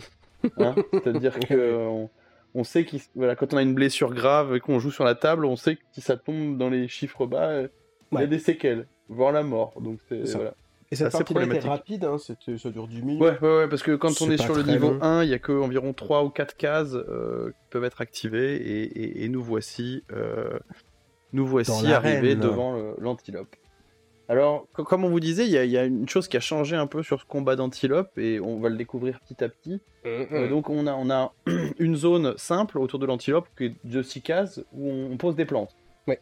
Hein 0.57 0.75
C'est-à-dire 0.93 1.39
que 1.39 1.75
on, 1.87 2.09
on 2.53 2.63
sait 2.63 2.85
qu'il 2.85 3.01
voilà, 3.15 3.35
quand 3.35 3.53
on 3.53 3.57
a 3.57 3.61
une 3.63 3.73
blessure 3.73 4.13
grave 4.13 4.55
et 4.55 4.59
qu'on 4.59 4.79
joue 4.79 4.91
sur 4.91 5.03
la 5.03 5.15
table, 5.15 5.45
on 5.45 5.55
sait 5.55 5.77
que 5.77 5.81
si 5.93 6.01
ça 6.01 6.15
tombe 6.15 6.57
dans 6.57 6.69
les 6.69 6.87
chiffres 6.87 7.25
bas, 7.25 7.63
il 8.11 8.19
y 8.19 8.23
a 8.23 8.27
des 8.27 8.39
séquelles, 8.39 8.85
voire 9.09 9.31
la 9.31 9.41
mort. 9.41 9.73
Donc 9.81 9.99
c'est 10.09 10.23
voilà. 10.33 10.53
Et 10.91 10.95
cette 10.95 11.07
assez 11.07 11.17
partie-là 11.19 11.41
était 11.45 11.67
rapide, 11.67 12.03
hein, 12.05 12.17
ça 12.19 12.69
dure 12.69 12.87
10 12.87 13.01
minutes. 13.01 13.21
Ouais, 13.21 13.37
ouais, 13.41 13.57
ouais, 13.57 13.67
parce 13.67 13.81
que 13.81 13.95
quand 13.95 14.21
on 14.21 14.29
est 14.29 14.37
sur 14.37 14.53
le 14.55 14.61
niveau 14.63 14.91
long. 14.91 15.01
1, 15.01 15.23
il 15.23 15.29
y 15.29 15.33
a 15.33 15.39
que 15.39 15.51
environ 15.51 15.93
3 15.93 16.23
ou 16.23 16.29
4 16.29 16.55
cases 16.57 16.93
euh, 16.93 17.49
qui 17.49 17.65
peuvent 17.71 17.83
être 17.85 18.01
activées 18.01 18.55
et, 18.55 18.83
et- 18.83 19.23
et 19.23 19.29
nous 19.29 19.41
voici, 19.43 20.03
euh, 20.13 20.59
nous 21.33 21.45
voici 21.47 21.71
arrivés 21.91 22.35
devant 22.35 22.77
l'antilope. 22.99 23.55
Alors, 24.27 24.67
co- 24.73 24.83
comme 24.83 25.03
on 25.05 25.09
vous 25.09 25.19
disait, 25.19 25.45
il 25.45 25.51
y, 25.51 25.57
a- 25.57 25.65
il 25.65 25.71
y 25.71 25.77
a 25.77 25.85
une 25.85 26.07
chose 26.09 26.27
qui 26.27 26.37
a 26.37 26.39
changé 26.39 26.75
un 26.75 26.87
peu 26.87 27.03
sur 27.03 27.19
ce 27.19 27.25
combat 27.25 27.55
d'antilope 27.55 28.15
et 28.17 28.39
on 28.39 28.59
va 28.59 28.69
le 28.69 28.75
découvrir 28.75 29.19
petit 29.21 29.43
à 29.43 29.49
petit. 29.49 29.81
Euh, 30.05 30.47
donc 30.49 30.69
on 30.69 30.85
a, 30.87 30.93
on 30.93 31.09
a 31.09 31.33
une 31.79 31.95
zone 31.95 32.33
simple 32.37 32.77
autour 32.79 32.99
de 32.99 33.05
l'antilope 33.07 33.47
qui 33.57 33.65
est 33.65 33.75
de 33.83 34.01
6 34.03 34.21
cases 34.21 34.61
où 34.73 34.89
on, 34.89 35.11
on 35.13 35.17
pose 35.17 35.35
des 35.35 35.45
plantes. 35.45 35.75
Ouais. 36.07 36.19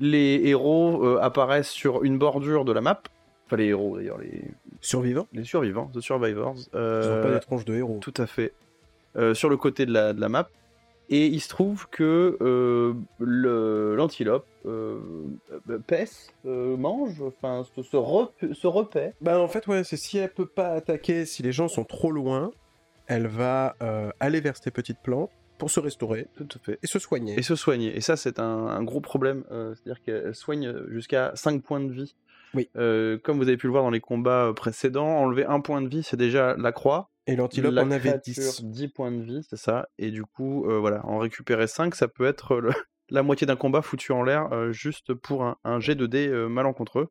Les 0.00 0.40
héros 0.44 1.04
euh, 1.04 1.18
apparaissent 1.20 1.70
sur 1.70 2.02
une 2.04 2.18
bordure 2.18 2.64
de 2.64 2.72
la 2.72 2.80
map. 2.80 3.02
Enfin 3.46 3.56
les 3.56 3.66
héros 3.66 3.96
d'ailleurs, 3.96 4.18
les, 4.18 4.42
Survivants 4.80 5.26
les 5.32 5.44
survivants, 5.44 5.90
the 5.94 6.00
survivors. 6.00 6.54
Ils 6.56 6.62
ont 6.76 6.80
Euh, 6.80 7.22
pas 7.22 7.30
des 7.34 7.40
tronches 7.40 7.64
de 7.64 7.74
héros. 7.74 7.98
tout 8.00 8.14
à 8.18 8.26
fait. 8.26 8.52
Euh, 9.16 9.32
sur 9.34 9.48
le 9.48 9.56
côté 9.56 9.86
de 9.86 9.92
la, 9.92 10.12
de 10.12 10.20
la 10.20 10.28
map. 10.28 10.48
Et 11.10 11.26
il 11.26 11.40
se 11.40 11.48
trouve 11.50 11.86
que 11.90 12.38
euh, 12.40 12.94
le- 13.18 13.94
l'antilope 13.94 14.46
euh, 14.64 14.98
euh, 15.68 15.78
pèse, 15.86 16.30
euh, 16.46 16.76
mange, 16.78 17.20
enfin 17.22 17.62
se, 17.76 17.82
se, 17.82 17.96
rep- 17.98 18.54
se 18.54 18.66
repaît. 18.66 19.12
Bah 19.20 19.38
en 19.38 19.46
fait, 19.48 19.66
ouais, 19.66 19.84
c'est 19.84 19.98
si 19.98 20.16
elle 20.16 20.32
peut 20.32 20.46
pas 20.46 20.68
attaquer, 20.70 21.26
si 21.26 21.42
les 21.42 21.52
gens 21.52 21.68
sont 21.68 21.84
trop 21.84 22.10
loin, 22.10 22.50
elle 23.06 23.26
va 23.26 23.76
euh, 23.82 24.10
aller 24.18 24.40
vers 24.40 24.56
ces 24.56 24.70
petites 24.70 25.00
plantes 25.02 25.30
pour 25.58 25.70
se 25.70 25.78
restaurer 25.78 26.26
Tout 26.36 26.48
à 26.54 26.58
fait. 26.64 26.78
et 26.82 26.86
se 26.86 26.98
soigner. 26.98 27.38
Et 27.38 27.42
se 27.42 27.54
soigner. 27.54 27.94
Et 27.94 28.00
ça, 28.00 28.16
c'est 28.16 28.38
un, 28.38 28.66
un 28.66 28.82
gros 28.82 29.00
problème. 29.00 29.44
euh, 29.52 29.74
C'est-à-dire 29.74 30.02
qu'elle 30.02 30.34
soigne 30.34 30.72
jusqu'à 30.88 31.32
5 31.34 31.62
points 31.62 31.80
de 31.80 31.92
vie. 31.92 32.14
Oui. 32.54 32.68
Euh, 32.76 33.18
comme 33.18 33.36
vous 33.38 33.48
avez 33.48 33.56
pu 33.56 33.66
le 33.66 33.72
voir 33.72 33.82
dans 33.84 33.90
les 33.90 34.00
combats 34.00 34.46
euh, 34.46 34.52
précédents, 34.52 35.06
enlever 35.18 35.44
un 35.44 35.60
point 35.60 35.82
de 35.82 35.88
vie, 35.88 36.02
c'est 36.02 36.16
déjà 36.16 36.56
la 36.56 36.72
croix. 36.72 37.10
Et 37.26 37.36
l'antilope 37.36 37.72
La 37.72 37.82
en 37.84 37.90
avait 37.90 38.10
créature, 38.10 38.42
10. 38.42 38.64
10 38.64 38.88
points 38.88 39.10
de 39.12 39.22
vie, 39.22 39.40
c'est 39.48 39.56
ça. 39.56 39.88
Et 39.98 40.10
du 40.10 40.24
coup, 40.24 40.68
euh, 40.70 40.78
voilà, 40.78 41.04
en 41.06 41.18
récupérer 41.18 41.66
5, 41.66 41.94
ça 41.94 42.06
peut 42.08 42.26
être 42.26 42.56
le- 42.56 42.70
la 43.10 43.22
moitié 43.22 43.46
d'un 43.46 43.56
combat 43.56 43.82
foutu 43.82 44.12
en 44.12 44.22
l'air 44.22 44.72
juste 44.72 45.14
pour 45.14 45.44
un, 45.44 45.56
un 45.64 45.80
jet 45.80 45.94
de 45.94 46.06
dés 46.06 46.28
malencontreux. 46.48 47.08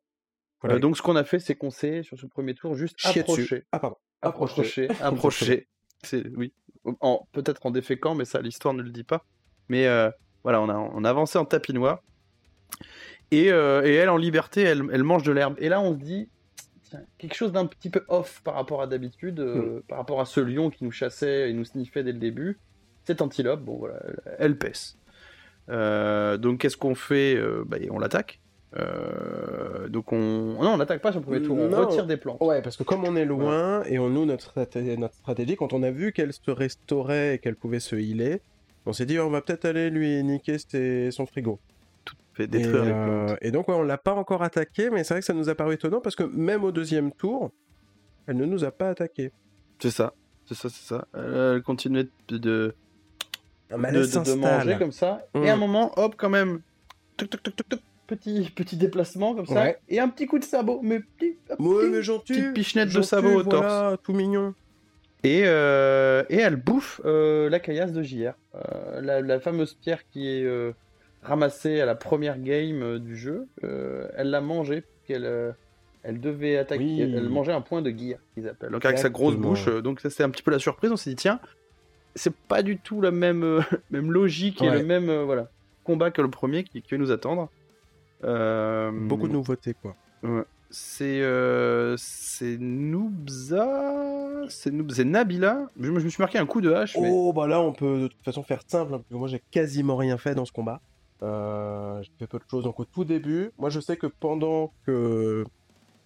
Voilà. 0.60 0.76
Euh, 0.76 0.78
donc, 0.78 0.96
ce 0.96 1.02
qu'on 1.02 1.16
a 1.16 1.24
fait, 1.24 1.38
c'est 1.38 1.54
qu'on 1.56 1.70
s'est, 1.70 2.02
sur 2.02 2.18
ce 2.18 2.26
premier 2.26 2.54
tour, 2.54 2.74
juste 2.74 2.96
Chier 2.98 3.20
approché. 3.20 3.64
Ah 3.70 3.78
pardon. 3.78 3.96
Approché, 4.22 4.88
approché. 5.02 5.68
C'est, 6.02 6.26
oui. 6.36 6.54
En, 7.00 7.26
peut-être 7.32 7.66
en 7.66 7.70
déféquant, 7.70 8.14
mais 8.14 8.24
ça, 8.24 8.40
l'histoire 8.40 8.72
ne 8.72 8.82
le 8.82 8.90
dit 8.90 9.04
pas. 9.04 9.24
Mais 9.68 9.86
euh, 9.86 10.10
voilà, 10.42 10.60
on 10.62 10.68
a, 10.68 10.74
on 10.76 11.04
a 11.04 11.10
avancé 11.10 11.38
en 11.38 11.44
tapinois. 11.44 12.02
Et, 13.36 13.52
euh, 13.52 13.82
et 13.84 13.94
elle, 13.94 14.10
en 14.10 14.16
liberté, 14.16 14.62
elle, 14.62 14.82
elle 14.92 15.02
mange 15.02 15.22
de 15.22 15.32
l'herbe. 15.32 15.54
Et 15.58 15.68
là, 15.68 15.80
on 15.80 15.92
se 15.92 15.98
dit, 16.04 16.28
tiens, 16.82 17.00
quelque 17.18 17.34
chose 17.34 17.52
d'un 17.52 17.66
petit 17.66 17.90
peu 17.90 18.02
off 18.08 18.40
par 18.44 18.54
rapport 18.54 18.82
à 18.82 18.86
d'habitude, 18.86 19.40
euh, 19.40 19.82
par 19.88 19.98
rapport 19.98 20.20
à 20.20 20.24
ce 20.26 20.40
lion 20.40 20.70
qui 20.70 20.84
nous 20.84 20.92
chassait 20.92 21.50
et 21.50 21.52
nous 21.52 21.64
sniffait 21.64 22.02
dès 22.04 22.12
le 22.12 22.18
début. 22.18 22.58
Cette 23.04 23.20
antilope, 23.22 23.60
bon 23.62 23.76
voilà, 23.78 23.96
elle, 24.38 24.56
pèse. 24.56 24.96
Euh, 25.70 26.36
donc 26.36 26.60
qu'est-ce 26.60 26.76
qu'on 26.76 26.94
fait 26.94 27.38
bah, 27.66 27.76
On 27.90 27.98
l'attaque. 27.98 28.40
Euh, 28.76 29.88
donc 29.88 30.12
on... 30.12 30.18
Non, 30.62 30.74
on 30.74 30.76
n'attaque 30.76 31.00
pas 31.00 31.12
sur 31.12 31.20
le 31.20 31.24
premier 31.26 31.42
tour, 31.42 31.56
on 31.58 31.68
Non. 31.68 31.86
retire 31.86 32.06
des 32.06 32.16
plantes. 32.16 32.38
Ouais, 32.40 32.60
parce 32.62 32.76
que 32.76 32.82
comme 32.82 33.04
on 33.04 33.14
est 33.16 33.24
loin 33.24 33.82
et 33.84 33.98
on 33.98 34.08
nous 34.08 34.24
notre, 34.26 34.50
straté- 34.52 34.96
notre 34.96 35.14
stratégie, 35.14 35.56
quand 35.56 35.72
on 35.72 35.82
a 35.82 35.90
vu 35.90 36.12
qu'elle 36.12 36.32
se 36.32 36.50
restaurait 36.50 37.34
et 37.34 37.38
qu'elle 37.38 37.54
pouvait 37.56 37.80
se 37.80 37.94
healer, 37.96 38.40
on 38.86 38.92
s'est 38.92 39.06
dit 39.06 39.18
on 39.18 39.30
va 39.30 39.40
peut-être 39.42 39.64
aller 39.64 39.90
lui 39.90 40.22
niquer 40.24 40.56
ses- 40.58 41.10
son 41.10 41.24
frigo. 41.26 41.60
Fait 42.34 42.44
Et, 42.44 42.46
détruire 42.48 42.84
les 42.84 42.90
euh, 42.92 43.26
plantes. 43.26 43.38
et 43.42 43.50
donc 43.52 43.68
ouais, 43.68 43.74
on 43.74 43.82
l'a 43.82 43.96
pas 43.98 44.12
encore 44.14 44.42
attaqué, 44.42 44.90
mais 44.90 45.04
c'est 45.04 45.14
vrai 45.14 45.20
que 45.20 45.26
ça 45.26 45.34
nous 45.34 45.48
a 45.48 45.54
paru 45.54 45.74
étonnant 45.74 46.00
parce 46.00 46.16
que 46.16 46.24
même 46.24 46.64
au 46.64 46.72
deuxième 46.72 47.12
tour, 47.12 47.50
elle 48.26 48.36
ne 48.36 48.44
nous 48.44 48.64
a 48.64 48.70
pas 48.72 48.88
attaqué. 48.88 49.30
C'est 49.78 49.90
ça, 49.90 50.14
c'est 50.46 50.54
ça, 50.56 50.68
c'est 50.68 50.84
ça. 50.86 51.06
Elle 51.14 51.62
continuait 51.62 52.08
de, 52.28 52.38
de, 52.38 52.38
de, 52.38 52.74
de- 53.70 54.34
manger 54.34 54.76
comme 54.78 54.92
ça. 54.92 55.26
Mm. 55.34 55.44
Et 55.44 55.50
à 55.50 55.54
un 55.54 55.56
moment, 55.56 55.92
hop, 55.96 56.14
quand 56.16 56.28
même, 56.30 56.60
tuc, 57.16 57.30
tuc, 57.30 57.42
tuc, 57.42 57.56
tuc, 57.56 57.68
tuc, 57.68 57.80
petit, 58.06 58.50
petit 58.54 58.76
déplacement 58.76 59.34
comme 59.34 59.46
ça, 59.46 59.54
Ouais. 59.62 59.78
et 59.88 60.00
un 60.00 60.08
petit 60.08 60.26
coup 60.26 60.38
de 60.38 60.44
sabot, 60.44 60.80
mais 60.82 61.00
petit, 61.00 61.36
Ouais, 61.58 61.88
mais 61.88 62.02
gentil. 62.02 62.32
petite 62.34 62.52
pichenette 62.54 62.92
de 62.92 63.02
sabot 63.02 63.30
au 63.32 63.42
torse. 63.44 63.64
voilà, 63.64 63.96
tout 64.02 64.12
mignon. 64.12 64.54
Et, 65.22 65.42
euh, 65.46 66.22
et 66.28 66.36
elle 66.38 66.56
bouffe 66.56 67.00
euh, 67.04 67.48
la 67.48 67.58
caillasse 67.60 67.92
de 67.92 68.02
JR. 68.02 68.32
Euh, 68.56 69.00
la, 69.00 69.20
la 69.22 69.40
fameuse 69.40 69.74
pierre 69.74 70.06
qui 70.10 70.28
est 70.28 70.44
ramassée 71.24 71.80
à 71.80 71.86
la 71.86 71.94
première 71.94 72.38
game 72.38 72.82
euh, 72.82 72.98
du 72.98 73.16
jeu, 73.16 73.46
euh, 73.64 74.06
elle 74.16 74.30
l'a 74.30 74.40
mangée, 74.40 74.84
qu'elle 75.06 75.24
euh, 75.24 75.52
elle 76.02 76.20
devait 76.20 76.56
attaquer, 76.58 76.82
Oui. 76.84 77.00
elle 77.00 77.28
mangeait 77.30 77.52
un 77.52 77.60
point 77.62 77.80
de 77.82 77.90
gear, 77.90 78.18
qu'ils 78.34 78.46
appellent. 78.48 78.70
Donc 78.70 78.84
avec 78.84 78.98
sa 78.98 79.08
grosse 79.08 79.36
bouche, 79.36 79.66
euh, 79.68 79.80
donc 79.80 80.00
ça 80.00 80.10
c'était 80.10 80.24
un 80.24 80.30
petit 80.30 80.42
peu 80.42 80.50
la 80.50 80.58
surprise, 80.58 80.92
on 80.92 80.96
s'est 80.96 81.10
dit 81.10 81.16
tiens, 81.16 81.40
c'est 82.14 82.34
pas 82.34 82.62
du 82.62 82.78
tout 82.78 83.00
la 83.00 83.10
même, 83.10 83.42
euh, 83.42 83.60
même 83.90 84.12
logique 84.12 84.60
et 84.62 84.70
le 84.70 84.84
même 84.84 85.08
euh, 85.08 85.24
voilà, 85.24 85.48
combat 85.82 86.10
que 86.10 86.20
le 86.22 86.30
premier 86.30 86.62
qui, 86.64 86.82
qui 86.82 86.90
va 86.94 86.98
nous 86.98 87.10
attendre. 87.10 87.48
Euh, 88.24 88.90
Beaucoup 88.92 89.28
de 89.28 89.32
nouveautés, 89.32 89.74
quoi. 89.74 89.96
c'est 90.70 91.20
euh, 91.22 91.94
c'est 91.98 92.56
Noobza, 92.58 94.46
c'est 94.48 94.70
Noob- 94.72 95.02
Nabila. 95.04 95.68
Je, 95.78 95.90
me 95.90 95.98
je 96.00 96.04
me 96.04 96.10
suis 96.10 96.22
marqué 96.22 96.38
un 96.38 96.46
coup 96.46 96.60
de 96.60 96.72
hache, 96.72 96.96
mais 96.98 97.08
Oh, 97.12 97.32
bah 97.32 97.46
là, 97.46 97.60
on 97.60 97.72
peut 97.72 98.02
de 98.02 98.08
toute 98.08 98.24
façon 98.24 98.42
faire 98.42 98.60
simple, 98.66 98.94
hein, 98.94 98.98
parce 98.98 99.08
que 99.08 99.14
moi, 99.14 99.28
j'ai 99.28 99.42
quasiment 99.50 99.96
rien 99.96 100.16
fait 100.18 100.34
dans 100.34 100.44
ce 100.44 100.52
combat. 100.52 100.80
Euh, 101.24 102.02
j'ai 102.02 102.10
fait 102.18 102.26
peu 102.26 102.38
de 102.38 102.44
choses. 102.50 102.64
Donc, 102.64 102.78
au 102.80 102.84
tout 102.84 103.04
début, 103.04 103.50
moi, 103.58 103.70
je 103.70 103.80
sais 103.80 103.96
que 103.96 104.06
pendant 104.06 104.72
que. 104.86 105.44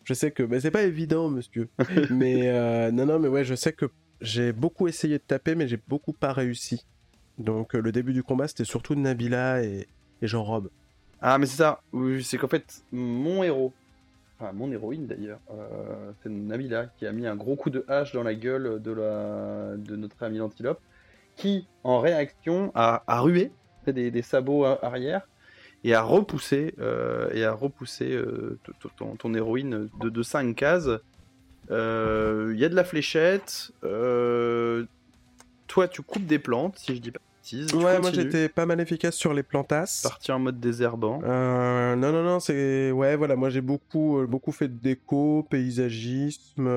Je 0.04 0.14
sais 0.14 0.30
que. 0.30 0.42
Mais 0.42 0.60
c'est 0.60 0.70
pas 0.70 0.82
évident, 0.84 1.28
monsieur. 1.28 1.68
mais 2.10 2.48
euh, 2.48 2.90
non, 2.92 3.06
non, 3.06 3.18
mais 3.18 3.28
ouais, 3.28 3.44
je 3.44 3.54
sais 3.54 3.72
que 3.72 3.86
j'ai 4.20 4.52
beaucoup 4.52 4.88
essayé 4.88 5.18
de 5.18 5.22
taper, 5.22 5.54
mais 5.54 5.66
j'ai 5.68 5.80
beaucoup 5.88 6.12
pas 6.12 6.32
réussi. 6.32 6.86
Donc, 7.38 7.74
euh, 7.74 7.80
le 7.80 7.92
début 7.92 8.12
du 8.12 8.22
combat, 8.22 8.48
c'était 8.48 8.64
surtout 8.64 8.94
Nabila 8.94 9.62
et, 9.62 9.86
et 10.22 10.26
Jean-Rob. 10.26 10.70
ah 11.20 11.38
mais 11.38 11.46
c'est 11.46 11.58
ça. 11.58 11.82
Oui, 11.92 12.22
C'est 12.24 12.38
qu'en 12.38 12.48
fait 12.48 12.82
mon 12.92 13.42
héros, 13.42 13.72
enfin 14.38 14.52
mon 14.52 14.70
héroïne 14.72 15.06
d'ailleurs, 15.06 15.40
c'est 16.22 16.30
Nabila 16.30 16.86
qui 16.98 17.06
a 17.06 17.12
mis 17.12 17.26
un 17.26 17.36
gros 17.36 17.54
coup 17.56 17.70
de 17.70 17.84
hache 17.88 18.12
dans 18.12 18.24
la 18.24 18.34
gueule 18.34 18.80
de 18.82 18.90
la 18.92 19.76
de 19.76 19.94
notre 19.96 20.20
ami 20.24 20.38
l'antilope, 20.38 20.80
qui 21.36 21.68
en 21.84 22.00
réaction 22.00 22.72
a, 22.74 23.04
a 23.06 23.20
rué 23.20 23.52
fait 23.88 23.92
des, 23.94 24.10
des 24.10 24.22
sabots 24.22 24.64
arrière 24.64 25.22
et 25.84 25.94
a 25.94 26.02
repoussé 26.02 26.74
euh, 26.80 27.28
et 27.32 27.44
a 27.44 27.52
repoussé 27.52 28.12
euh, 28.12 28.58
ton, 28.96 29.16
ton 29.16 29.34
héroïne 29.34 29.88
de, 30.00 30.08
de 30.08 30.22
5 30.22 30.54
cases. 30.54 30.88
Euh, 31.70 32.52
Il 32.54 32.60
y 32.60 32.64
a 32.64 32.68
de 32.68 32.74
la 32.74 32.84
fléchette. 32.84 33.70
toi, 33.82 35.88
tu 35.88 36.02
coupes 36.02 36.26
des 36.26 36.38
plantes, 36.38 36.78
si 36.78 36.96
je 36.96 37.00
dis 37.00 37.10
pas 37.10 37.20
de 37.20 37.24
bêtises. 37.42 37.74
Ouais, 37.74 38.00
moi, 38.00 38.10
j'étais 38.12 38.48
pas 38.48 38.66
mal 38.66 38.80
efficace 38.80 39.14
sur 39.14 39.34
les 39.34 39.42
plantasses. 39.42 40.02
parti 40.02 40.32
en 40.32 40.38
mode 40.38 40.60
désherbant. 40.60 41.20
Non, 41.22 41.96
non, 41.96 42.22
non, 42.22 42.40
c'est. 42.40 42.90
Ouais, 42.90 43.16
voilà, 43.16 43.36
moi 43.36 43.50
j'ai 43.50 43.60
beaucoup, 43.60 44.24
beaucoup 44.28 44.52
fait 44.52 44.68
de 44.68 44.78
déco, 44.78 45.46
paysagisme. 45.48 46.68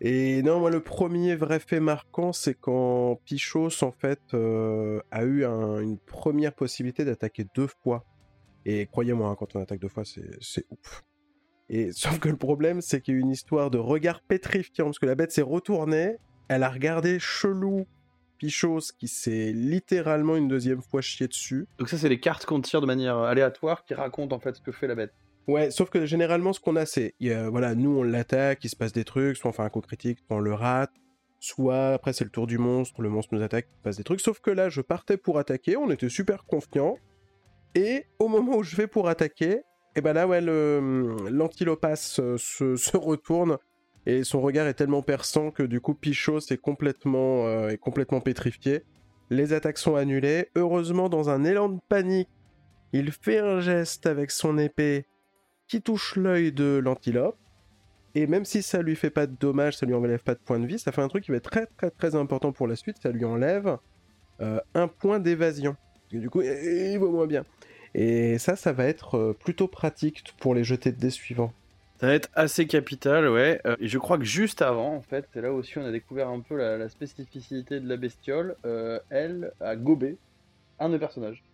Et 0.00 0.42
non, 0.42 0.60
moi 0.60 0.70
le 0.70 0.80
premier 0.80 1.36
vrai 1.36 1.60
fait 1.60 1.80
marquant, 1.80 2.32
c'est 2.32 2.54
quand 2.54 3.20
Pichos, 3.26 3.82
en 3.84 3.92
fait, 3.92 4.20
euh, 4.32 5.00
a 5.10 5.24
eu 5.24 5.44
un- 5.44 5.80
une 5.80 5.98
première 5.98 6.54
possibilité 6.54 7.04
d'attaquer 7.04 7.44
deux 7.54 7.66
fois. 7.82 8.04
Et 8.64 8.86
croyez-moi, 8.86 9.28
hein, 9.28 9.36
quand 9.38 9.56
on 9.56 9.60
attaque 9.60 9.80
deux 9.80 9.88
fois, 9.88 10.04
c'est 10.04 10.64
ouf. 10.70 11.02
Et 11.68 11.92
sauf 12.18 12.18
que 12.18 12.28
le 12.28 12.36
problème, 12.36 12.80
c'est 12.80 13.00
qu'il 13.02 13.14
y 13.14 13.16
a 13.16 13.20
eu 13.20 13.22
une 13.22 13.30
histoire 13.30 13.70
de 13.70 13.78
regard 13.78 14.22
pétrifiant, 14.22 14.86
parce 14.86 14.98
que 14.98 15.06
la 15.06 15.14
bête 15.14 15.32
s'est 15.32 15.42
retournée, 15.42 16.16
elle 16.48 16.62
a 16.62 16.70
regardé 16.70 17.18
chelou 17.18 17.86
Pichos, 18.38 18.92
qui 18.98 19.06
s'est 19.06 19.52
littéralement 19.52 20.34
une 20.34 20.48
deuxième 20.48 20.80
fois 20.80 21.02
chié 21.02 21.28
dessus. 21.28 21.66
Donc 21.78 21.90
ça, 21.90 21.98
c'est 21.98 22.08
les 22.08 22.20
cartes 22.20 22.46
qu'on 22.46 22.62
tire 22.62 22.80
de 22.80 22.86
manière 22.86 23.18
aléatoire 23.18 23.84
qui 23.84 23.92
racontent 23.92 24.34
en 24.34 24.40
fait 24.40 24.56
ce 24.56 24.62
que 24.62 24.72
fait 24.72 24.86
la 24.86 24.94
bête. 24.94 25.12
Ouais, 25.50 25.70
sauf 25.72 25.90
que 25.90 26.06
généralement, 26.06 26.52
ce 26.52 26.60
qu'on 26.60 26.76
a, 26.76 26.86
c'est, 26.86 27.14
voilà, 27.50 27.74
nous 27.74 27.98
on 27.98 28.02
l'attaque, 28.04 28.62
il 28.64 28.68
se 28.68 28.76
passe 28.76 28.92
des 28.92 29.04
trucs, 29.04 29.36
soit 29.36 29.50
on 29.50 29.52
fait 29.52 29.62
un 29.62 29.68
coup 29.68 29.80
critique, 29.80 30.18
soit 30.26 30.36
on 30.36 30.40
le 30.40 30.54
rate, 30.54 30.92
soit 31.40 31.94
après 31.94 32.12
c'est 32.12 32.22
le 32.24 32.30
tour 32.30 32.46
du 32.46 32.56
monstre, 32.56 33.02
le 33.02 33.08
monstre 33.08 33.34
nous 33.34 33.42
attaque, 33.42 33.66
il 33.72 33.76
se 33.76 33.82
passe 33.82 33.96
des 33.96 34.04
trucs. 34.04 34.20
Sauf 34.20 34.38
que 34.40 34.50
là, 34.52 34.68
je 34.68 34.80
partais 34.80 35.16
pour 35.16 35.38
attaquer, 35.38 35.76
on 35.76 35.90
était 35.90 36.08
super 36.08 36.44
confiants, 36.44 36.96
et 37.74 38.04
au 38.20 38.28
moment 38.28 38.58
où 38.58 38.62
je 38.62 38.76
vais 38.76 38.86
pour 38.86 39.08
attaquer, 39.08 39.62
et 39.96 40.00
ben 40.00 40.12
là, 40.12 40.28
ouais, 40.28 40.40
le- 40.40 41.16
l'antilopas 41.30 42.16
euh, 42.20 42.36
se, 42.38 42.76
se 42.76 42.96
retourne, 42.96 43.58
et 44.06 44.22
son 44.22 44.40
regard 44.40 44.68
est 44.68 44.74
tellement 44.74 45.02
perçant 45.02 45.50
que 45.50 45.64
du 45.64 45.80
coup, 45.80 45.94
Pichos 45.94 46.38
est 46.50 46.60
complètement, 46.60 47.46
euh, 47.48 47.70
est 47.70 47.76
complètement 47.76 48.20
pétrifié. 48.20 48.84
Les 49.30 49.52
attaques 49.52 49.78
sont 49.78 49.94
annulées. 49.96 50.48
Heureusement, 50.54 51.08
dans 51.08 51.28
un 51.28 51.44
élan 51.44 51.68
de 51.68 51.80
panique, 51.88 52.28
il 52.92 53.10
fait 53.12 53.38
un 53.38 53.60
geste 53.60 54.06
avec 54.06 54.30
son 54.30 54.58
épée 54.58 55.06
qui 55.70 55.80
touche 55.80 56.16
l'œil 56.16 56.52
de 56.52 56.80
l'antilope. 56.82 57.36
Et 58.16 58.26
même 58.26 58.44
si 58.44 58.62
ça 58.62 58.82
lui 58.82 58.96
fait 58.96 59.10
pas 59.10 59.26
de 59.28 59.36
dommages, 59.38 59.76
ça 59.76 59.86
lui 59.86 59.94
enlève 59.94 60.22
pas 60.22 60.34
de 60.34 60.40
points 60.40 60.58
de 60.58 60.66
vie, 60.66 60.80
ça 60.80 60.90
fait 60.90 61.00
un 61.00 61.06
truc 61.08 61.24
qui 61.24 61.30
va 61.30 61.36
être 61.36 61.48
très 61.50 61.66
très 61.66 61.90
très 61.92 62.16
important 62.16 62.50
pour 62.52 62.66
la 62.66 62.74
suite, 62.74 62.96
ça 63.00 63.10
lui 63.10 63.24
enlève 63.24 63.78
euh, 64.40 64.60
un 64.74 64.88
point 64.88 65.20
d'évasion. 65.20 65.76
Du 66.10 66.28
coup, 66.28 66.42
il 66.42 66.98
va 66.98 67.06
moins 67.06 67.28
bien. 67.28 67.44
Et 67.94 68.38
ça, 68.38 68.56
ça 68.56 68.72
va 68.72 68.86
être 68.86 69.16
euh, 69.16 69.32
plutôt 69.32 69.68
pratique 69.68 70.24
pour 70.40 70.54
les 70.56 70.64
jetés 70.64 70.90
de 70.90 70.98
dés 70.98 71.10
suivants. 71.10 71.52
Ça 72.00 72.08
va 72.08 72.14
être 72.14 72.30
assez 72.34 72.66
capital, 72.66 73.28
ouais. 73.28 73.60
Euh, 73.66 73.76
et 73.78 73.86
je 73.86 73.98
crois 73.98 74.18
que 74.18 74.24
juste 74.24 74.62
avant, 74.62 74.94
en 74.96 75.02
fait, 75.02 75.28
c'est 75.32 75.40
là 75.40 75.52
aussi 75.52 75.78
on 75.78 75.84
a 75.84 75.92
découvert 75.92 76.28
un 76.30 76.40
peu 76.40 76.56
la, 76.56 76.78
la 76.78 76.88
spécificité 76.88 77.78
de 77.78 77.88
la 77.88 77.96
bestiole. 77.96 78.56
euh, 78.64 78.98
elle 79.10 79.52
a 79.60 79.76
gobé 79.76 80.18
un 80.80 80.88
de 80.88 80.94
nos 80.94 80.98
personnages. 80.98 81.44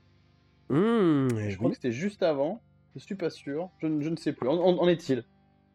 Mmh, 0.70 1.28
Je 1.50 1.56
crois 1.56 1.70
que 1.70 1.76
c'était 1.76 1.92
juste 1.92 2.22
avant. 2.22 2.62
Je 2.96 3.00
suis 3.00 3.14
pas 3.14 3.30
sûr. 3.30 3.68
Je, 3.80 3.86
ne- 3.86 4.02
je 4.02 4.08
ne 4.08 4.16
sais 4.16 4.32
plus. 4.32 4.48
En, 4.48 4.54
en- 4.54 4.78
en 4.80 4.88
est-il? 4.88 5.22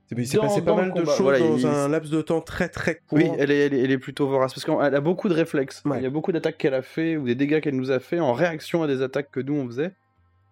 C'est- 0.08 0.16
Il 0.18 0.28
s'est 0.28 0.38
passé 0.40 0.62
pas 0.62 0.76
mal 0.76 0.92
de 0.94 1.06
choses 1.06 1.22
voilà, 1.22 1.40
dans 1.40 1.56
il- 1.58 1.66
un 1.66 1.88
laps 1.88 2.12
de 2.12 2.22
temps 2.22 2.42
très 2.42 2.68
très 2.68 2.96
court. 2.96 3.18
Oui, 3.20 3.30
elle 3.38 3.50
est, 3.52 3.66
elle, 3.68 3.74
est, 3.74 3.80
elle 3.84 3.92
est 3.92 3.98
plutôt 3.98 4.28
vorace 4.28 4.54
parce 4.54 4.66
qu'elle 4.66 4.96
a 4.96 5.00
beaucoup 5.02 5.30
de 5.30 5.34
réflexes. 5.34 5.82
Ouais. 5.86 6.00
Il 6.00 6.04
y 6.04 6.08
a 6.08 6.10
beaucoup 6.10 6.32
d'attaques 6.34 6.58
qu'elle 6.58 6.74
a 6.74 6.82
fait 6.82 7.16
ou 7.16 7.26
des 7.26 7.36
dégâts 7.36 7.62
qu'elle 7.62 7.76
nous 7.78 7.92
a 7.92 8.00
fait 8.00 8.20
en 8.20 8.34
réaction 8.34 8.84
à 8.84 8.88
des 8.88 9.02
attaques 9.02 9.32
que 9.32 9.40
nous 9.40 9.54
on 9.54 9.66
faisait. 9.68 9.94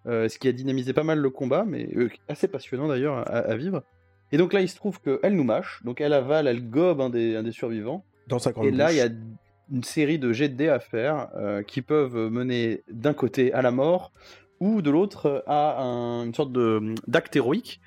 Euh, 0.05 0.29
ce 0.29 0.39
qui 0.39 0.47
a 0.47 0.53
dynamisé 0.53 0.93
pas 0.93 1.03
mal 1.03 1.19
le 1.19 1.29
combat, 1.29 1.65
mais 1.67 1.89
euh, 1.97 2.09
assez 2.29 2.47
passionnant 2.47 2.87
d'ailleurs 2.87 3.17
à, 3.17 3.39
à 3.39 3.55
vivre. 3.57 3.83
Et 4.31 4.37
donc 4.37 4.53
là, 4.53 4.61
il 4.61 4.69
se 4.69 4.75
trouve 4.77 5.01
qu'elle 5.01 5.35
nous 5.35 5.43
mâche, 5.43 5.81
donc 5.83 5.99
elle 5.99 6.13
avale, 6.13 6.47
elle 6.47 6.69
gobe 6.69 7.01
un 7.01 7.09
des, 7.09 7.35
un 7.35 7.43
des 7.43 7.51
survivants. 7.51 8.05
Dans 8.27 8.39
sa 8.39 8.53
grande 8.53 8.67
Et 8.67 8.71
là, 8.71 8.85
bouche. 8.85 8.93
il 8.93 8.97
y 8.97 9.01
a 9.01 9.09
une 9.71 9.83
série 9.83 10.17
de 10.17 10.31
jets 10.31 10.47
de 10.49 10.55
dés 10.55 10.69
à 10.69 10.79
faire 10.79 11.29
euh, 11.35 11.63
qui 11.63 11.81
peuvent 11.81 12.15
mener 12.15 12.83
d'un 12.89 13.13
côté 13.13 13.51
à 13.53 13.61
la 13.61 13.71
mort 13.71 14.13
ou 14.59 14.81
de 14.81 14.89
l'autre 14.89 15.43
à 15.47 15.81
un- 15.81 16.25
une 16.25 16.33
sorte 16.33 16.51
de 16.51 16.95
d'acte 17.07 17.35
héroïque. 17.35 17.79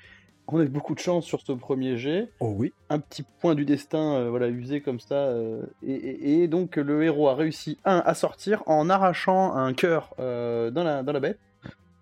On 0.47 0.59
a 0.59 0.63
eu 0.63 0.67
beaucoup 0.67 0.93
de 0.93 0.99
chance 0.99 1.25
sur 1.25 1.39
ce 1.39 1.53
premier 1.53 1.95
jet 1.97 2.27
Oh 2.41 2.53
oui. 2.57 2.73
un 2.89 2.99
petit 2.99 3.23
point 3.39 3.55
du 3.55 3.63
destin 3.63 4.15
euh, 4.15 4.29
voilà 4.29 4.49
usé 4.49 4.81
comme 4.81 4.99
ça 4.99 5.15
euh, 5.15 5.61
et, 5.81 5.93
et- 5.93 6.43
et 6.43 6.47
donc 6.49 6.75
le 6.75 7.01
héros 7.03 7.29
a 7.29 7.35
réussi 7.35 7.77
un 7.85 8.03
à 8.05 8.13
sortir 8.13 8.61
en 8.65 8.89
arrachant 8.89 9.53
un 9.55 9.73
cœur 9.73 10.13
euh, 10.19 10.69
dans, 10.69 10.83
la, 10.83 11.01
dans 11.01 11.13
la 11.13 11.21
bête 11.21 11.39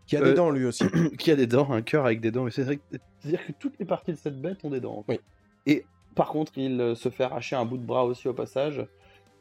Qui 0.08 0.18
a 0.18 0.22
Euh, 0.22 0.26
des 0.26 0.34
dents 0.34 0.50
lui 0.50 0.66
aussi. 0.66 0.86
qui 1.20 1.30
a 1.30 1.36
des 1.36 1.46
dents 1.46 1.72
un 1.72 1.84
cœur 1.84 2.06
avec 2.06 2.20
des 2.20 2.32
dents 2.32 2.50
c'est 2.50 2.64
vrai 2.64 2.78
que- 2.78 2.98
c'est-à-dire 3.20 3.46
que 3.46 3.52
toutes 3.60 3.78
les 3.78 3.86
parties 3.86 4.12
de 4.12 4.18
cette 4.18 4.42
bête 4.42 4.66
ont 4.66 4.72
des 4.72 4.80
dents. 4.82 5.06
Oui. 5.08 5.20
et 5.68 5.86
par 6.16 6.30
contre 6.30 6.54
il 6.58 6.82
euh, 6.82 6.96
se 6.96 7.10
fait 7.10 7.24
arracher 7.26 7.56
un 7.56 7.66
bout 7.66 7.78
de 7.78 7.86
bras 7.86 8.06
aussi 8.06 8.28
au 8.28 8.34
passage 8.34 8.84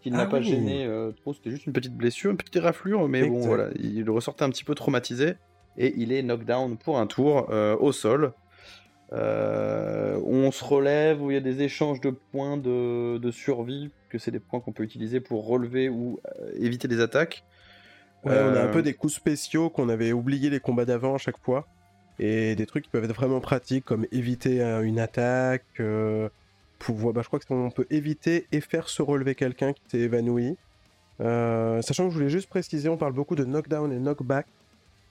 qui 0.02 0.10
n'a 0.10 0.20
Ah 0.22 0.26
pas 0.26 0.38
oui. 0.38 0.44
gêné 0.44 0.86
euh, 0.86 1.12
trop 1.12 1.34
c'était 1.34 1.50
juste 1.50 1.66
une 1.66 1.72
petite 1.72 1.94
blessure 1.94 2.30
une 2.30 2.36
petite 2.36 2.62
raflure 2.62 3.08
mais 3.08 3.28
bon 3.28 3.40
voilà 3.40 3.68
il 3.78 4.08
ressortait 4.10 4.44
un 4.44 4.50
petit 4.50 4.64
peu 4.64 4.74
traumatisé 4.74 5.34
et 5.76 5.94
il 5.96 6.12
est 6.12 6.22
knockdown 6.22 6.76
pour 6.76 6.98
un 6.98 7.06
tour 7.06 7.48
euh, 7.50 7.76
au 7.78 7.92
sol 7.92 8.32
euh, 9.12 10.20
on 10.24 10.52
se 10.52 10.64
relève, 10.64 11.20
où 11.20 11.32
il 11.32 11.34
y 11.34 11.36
a 11.36 11.40
des 11.40 11.62
échanges 11.62 12.00
de 12.00 12.10
points 12.10 12.56
de, 12.56 13.18
de 13.18 13.30
survie, 13.32 13.90
que 14.08 14.18
c'est 14.18 14.30
des 14.30 14.38
points 14.38 14.60
qu'on 14.60 14.70
peut 14.70 14.84
utiliser 14.84 15.18
pour 15.20 15.48
relever 15.48 15.88
ou 15.88 16.20
éviter 16.54 16.86
les 16.86 17.00
attaques. 17.00 17.42
Ouais, 18.24 18.38
on 18.40 18.54
a 18.54 18.62
un 18.62 18.68
peu 18.68 18.82
des 18.82 18.94
coups 18.94 19.14
spéciaux 19.14 19.68
qu'on 19.68 19.88
avait 19.88 20.12
oublié 20.12 20.48
les 20.48 20.60
combats 20.60 20.84
d'avant 20.84 21.16
à 21.16 21.18
chaque 21.18 21.38
fois. 21.38 21.66
Et 22.20 22.54
des 22.54 22.66
trucs 22.66 22.84
qui 22.84 22.90
peuvent 22.90 23.02
être 23.02 23.14
vraiment 23.16 23.40
pratiques, 23.40 23.84
comme 23.84 24.06
éviter 24.12 24.62
une 24.62 25.00
attaque, 25.00 25.64
bah, 26.88 27.20
je 27.22 27.26
crois 27.28 27.38
qu'on 27.40 27.70
peut 27.70 27.86
éviter 27.90 28.46
et 28.52 28.60
faire 28.60 28.88
se 28.88 29.02
relever 29.02 29.34
quelqu'un 29.34 29.72
qui 29.72 29.82
s'est 29.88 29.98
évanoui. 29.98 30.56
Euh, 31.20 31.82
sachant 31.82 32.04
que 32.04 32.10
je 32.10 32.14
voulais 32.14 32.30
juste 32.30 32.48
préciser, 32.48 32.88
on 32.88 32.96
parle 32.96 33.12
beaucoup 33.12 33.36
de 33.36 33.44
knockdown 33.44 33.92
et 33.92 33.98
knockback. 33.98 34.46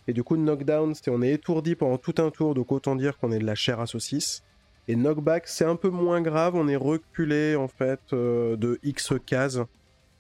Et 0.08 0.14
du 0.14 0.24
coup, 0.24 0.38
knockdown, 0.38 0.96
c'est 0.96 1.12
on 1.12 1.22
est 1.22 1.34
étourdi 1.34 1.76
pendant 1.76 1.98
tout 1.98 2.16
un 2.18 2.32
tour, 2.32 2.56
donc 2.56 2.72
autant 2.72 2.96
dire 2.96 3.18
qu'on 3.20 3.32
est 3.32 3.40
de 3.40 3.46
la 3.46 3.56
chair 3.56 3.80
à 3.80 3.86
saucisse. 3.86 4.44
Et 4.88 4.96
knockback, 4.96 5.48
c'est 5.48 5.66
un 5.66 5.76
peu 5.76 5.90
moins 5.90 6.22
grave, 6.22 6.56
on 6.56 6.68
est 6.68 6.76
reculé 6.76 7.56
en 7.56 7.68
fait 7.68 8.00
euh, 8.14 8.56
de 8.56 8.80
X 8.82 9.14
cases. 9.26 9.60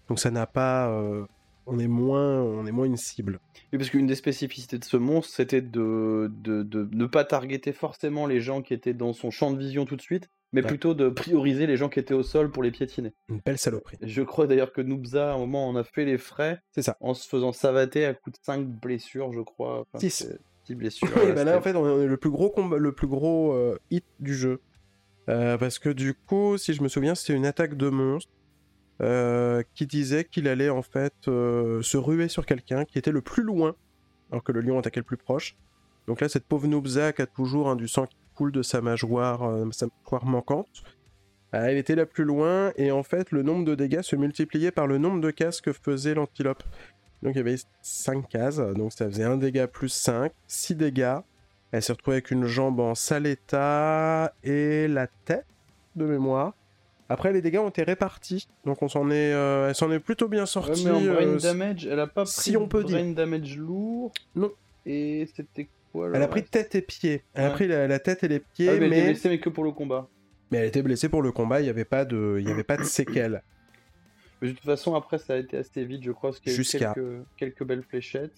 Donc 0.07 0.19
ça 0.19 0.29
n'a 0.29 0.45
pas. 0.45 0.89
euh, 0.89 1.25
on, 1.65 1.79
est 1.79 1.87
moins, 1.87 2.39
on 2.41 2.67
est 2.67 2.71
moins 2.71 2.85
une 2.85 2.97
cible. 2.97 3.39
Oui, 3.71 3.79
parce 3.79 3.89
qu'une 3.89 4.05
des 4.05 4.15
spécificités 4.15 4.77
de 4.77 4.85
ce 4.85 4.97
monstre, 4.97 5.33
c'était 5.35 5.61
de, 5.61 6.31
de, 6.43 6.61
de 6.61 6.87
ne 6.91 7.05
pas 7.07 7.23
targeter 7.23 7.73
forcément 7.73 8.27
les 8.27 8.41
gens 8.41 8.61
qui 8.61 8.75
étaient 8.75 8.93
dans 8.93 9.13
son 9.13 9.31
champ 9.31 9.51
de 9.51 9.57
vision 9.57 9.85
tout 9.85 9.95
de 9.95 10.01
suite, 10.01 10.29
mais 10.53 10.61
Ouais. 10.61 10.67
plutôt 10.67 10.93
de 10.93 11.09
prioriser 11.09 11.67
les 11.67 11.77
gens 11.77 11.89
qui 11.89 11.99
étaient 11.99 12.13
au 12.13 12.23
sol 12.23 12.49
pour 12.51 12.63
les 12.63 12.71
piétiner. 12.71 13.13
Une 13.29 13.39
belle 13.45 13.57
saloperie. 13.57 13.97
Je 14.01 14.21
crois 14.23 14.47
d'ailleurs 14.47 14.73
que 14.73 14.81
Noobza, 14.81 15.31
à 15.31 15.35
un 15.35 15.37
moment, 15.37 15.69
on 15.69 15.75
a 15.75 15.83
fait 15.83 16.05
les 16.05 16.17
frais 16.17 16.61
C'est 16.73 16.81
ça. 16.81 16.97
en 17.01 17.13
se 17.13 17.27
faisant 17.27 17.51
savater 17.51 18.05
à 18.05 18.13
coup 18.13 18.29
de 18.31 18.37
5 18.41 18.65
blessures, 18.67 19.31
je 19.31 19.41
crois. 19.41 19.81
Enfin, 19.81 19.99
Six. 19.99 20.09
c'est- 20.11 20.39
partie 20.59 20.75
blessure. 20.75 21.07
Oui, 21.31 21.31
bah 21.33 21.43
là, 21.43 21.57
en 21.57 21.61
fait, 21.61 21.75
on 21.75 22.01
est 22.01 22.07
le 22.07 22.17
plus 22.17 22.29
gros, 22.31 22.49
combat, 22.49 22.77
le 22.77 22.91
plus 22.91 23.07
gros 23.07 23.53
euh, 23.53 23.77
hit 23.91 24.05
du 24.19 24.33
jeu. 24.35 24.59
Euh, 25.29 25.57
parce 25.59 25.77
que 25.77 25.89
du 25.89 26.15
coup, 26.15 26.57
si 26.57 26.73
je 26.73 26.81
me 26.81 26.87
souviens, 26.87 27.13
c'était 27.13 27.33
une 27.33 27.45
attaque 27.45 27.75
de 27.77 27.89
monstre 27.89 28.31
euh, 29.01 29.61
qui 29.75 29.85
disait 29.87 30.25
qu'il 30.25 30.47
allait 30.47 30.69
en 30.69 30.81
fait 30.81 31.13
se 31.25 31.97
ruer 31.97 32.27
sur 32.27 32.45
quelqu'un 32.45 32.83
qui 32.85 32.97
était 32.97 33.11
le 33.11 33.21
plus 33.21 33.43
loin, 33.43 33.75
alors 34.31 34.43
que 34.43 34.51
le 34.51 34.61
lion 34.61 34.77
attaquait 34.79 34.99
le 34.99 35.05
plus 35.05 35.17
proche. 35.17 35.55
Donc 36.07 36.21
là, 36.21 36.27
cette 36.29 36.45
pauvre 36.45 36.67
Noobza 36.67 37.13
qui 37.13 37.21
a 37.21 37.27
toujours 37.27 37.69
hein, 37.69 37.75
du 37.75 37.87
sang 37.87 38.07
qui 38.07 38.17
coule 38.39 38.51
de 38.53 38.61
sa 38.61 38.79
mâchoire, 38.79 39.43
euh, 39.43 39.65
sa 39.71 39.87
manquante. 40.23 40.83
euh, 41.53 41.65
Elle 41.65 41.77
était 41.77 41.95
la 41.95 42.05
plus 42.05 42.23
loin 42.23 42.71
et 42.77 42.89
en 42.89 43.03
fait 43.03 43.31
le 43.31 43.43
nombre 43.43 43.65
de 43.65 43.75
dégâts 43.75 44.01
se 44.01 44.15
multipliait 44.15 44.71
par 44.71 44.87
le 44.87 44.97
nombre 44.97 45.19
de 45.19 45.29
cases 45.29 45.59
que 45.59 45.73
faisait 45.73 46.13
l'antilope. 46.13 46.63
Donc 47.21 47.33
il 47.35 47.39
y 47.39 47.41
avait 47.41 47.57
5 47.81 48.29
cases, 48.29 48.57
donc 48.77 48.93
ça 48.93 49.05
faisait 49.09 49.25
1 49.25 49.35
dégât 49.35 49.67
plus 49.67 49.89
5, 49.89 50.31
6 50.47 50.75
dégâts. 50.75 51.17
Elle 51.73 51.83
s'est 51.83 51.91
retrouvée 51.91 52.15
avec 52.15 52.31
une 52.31 52.45
jambe 52.45 52.79
en 52.79 52.95
sale 52.95 53.27
état 53.27 54.33
et 54.45 54.87
la 54.87 55.07
tête 55.25 55.45
de 55.97 56.05
mémoire. 56.05 56.53
Après 57.09 57.33
les 57.33 57.41
dégâts 57.41 57.57
ont 57.57 57.67
été 57.69 57.83
répartis, 57.83 58.47
donc 58.65 58.81
on 58.81 58.87
s'en 58.87 59.09
est, 59.11 59.33
euh, 59.33 59.67
elle 59.69 59.75
s'en 59.75 59.91
est 59.91 59.99
plutôt 59.99 60.29
bien 60.29 60.41
Ouais, 60.43 60.47
sortie. 60.47 60.85
mais 60.85 60.91
en 60.91 61.01
brain 61.01 61.27
euh, 61.27 61.39
damage, 61.39 61.85
elle 61.87 61.99
a 61.99 62.07
pas 62.07 62.23
pris 62.23 62.31
si 62.31 62.55
on 62.55 62.67
peut 62.69 62.83
brain 62.83 63.11
damage 63.11 63.57
lourd. 63.57 64.13
Non. 64.35 64.51
Et 64.85 65.27
c'était 65.35 65.67
Elle 65.95 66.21
a 66.21 66.27
pris 66.27 66.43
tête 66.43 66.75
et 66.75 66.81
pied. 66.81 67.23
Elle 67.33 67.45
a 67.45 67.49
pris 67.51 67.67
la, 67.67 67.87
la 67.87 67.99
tête 67.99 68.23
et 68.23 68.27
les 68.27 68.39
pieds, 68.39 68.69
Ah, 68.69 68.73
mais, 68.73 68.77
elle 68.77 68.83
était 68.93 68.95
mais... 69.01 69.05
blessée, 69.11 69.29
mais 69.29 69.39
que 69.39 69.49
pour 69.49 69.63
le 69.63 69.71
combat. 69.71 70.07
mais 70.51 70.59
elle 70.59 70.67
était 70.67 70.81
blessée 70.83 71.09
pour 71.09 71.21
le 71.21 71.31
combat. 71.31 71.59
Il 71.61 71.63
n'y 71.63 71.69
avait 71.69 71.85
pas 71.85 72.05
de, 72.05 72.37
il 72.39 72.47
y 72.47 72.51
avait 72.51 72.63
pas 72.63 72.77
de 72.77 72.83
séquelles. 72.85 73.41
Mais 74.41 74.49
de 74.49 74.53
toute 74.53 74.63
façon, 74.65 74.95
après, 74.95 75.17
ça 75.17 75.33
a 75.33 75.37
été 75.37 75.57
assez 75.57 75.83
vite, 75.83 76.03
je 76.03 76.11
crois, 76.11 76.29
parce 76.29 76.39
qu'il 76.39 76.51
y 76.51 76.55
a 76.55 76.59
eu 76.59 76.63
Jusqu'à- 76.63 76.93
quelques, 76.93 77.23
quelques 77.37 77.63
belles 77.65 77.83
fléchettes. 77.83 78.31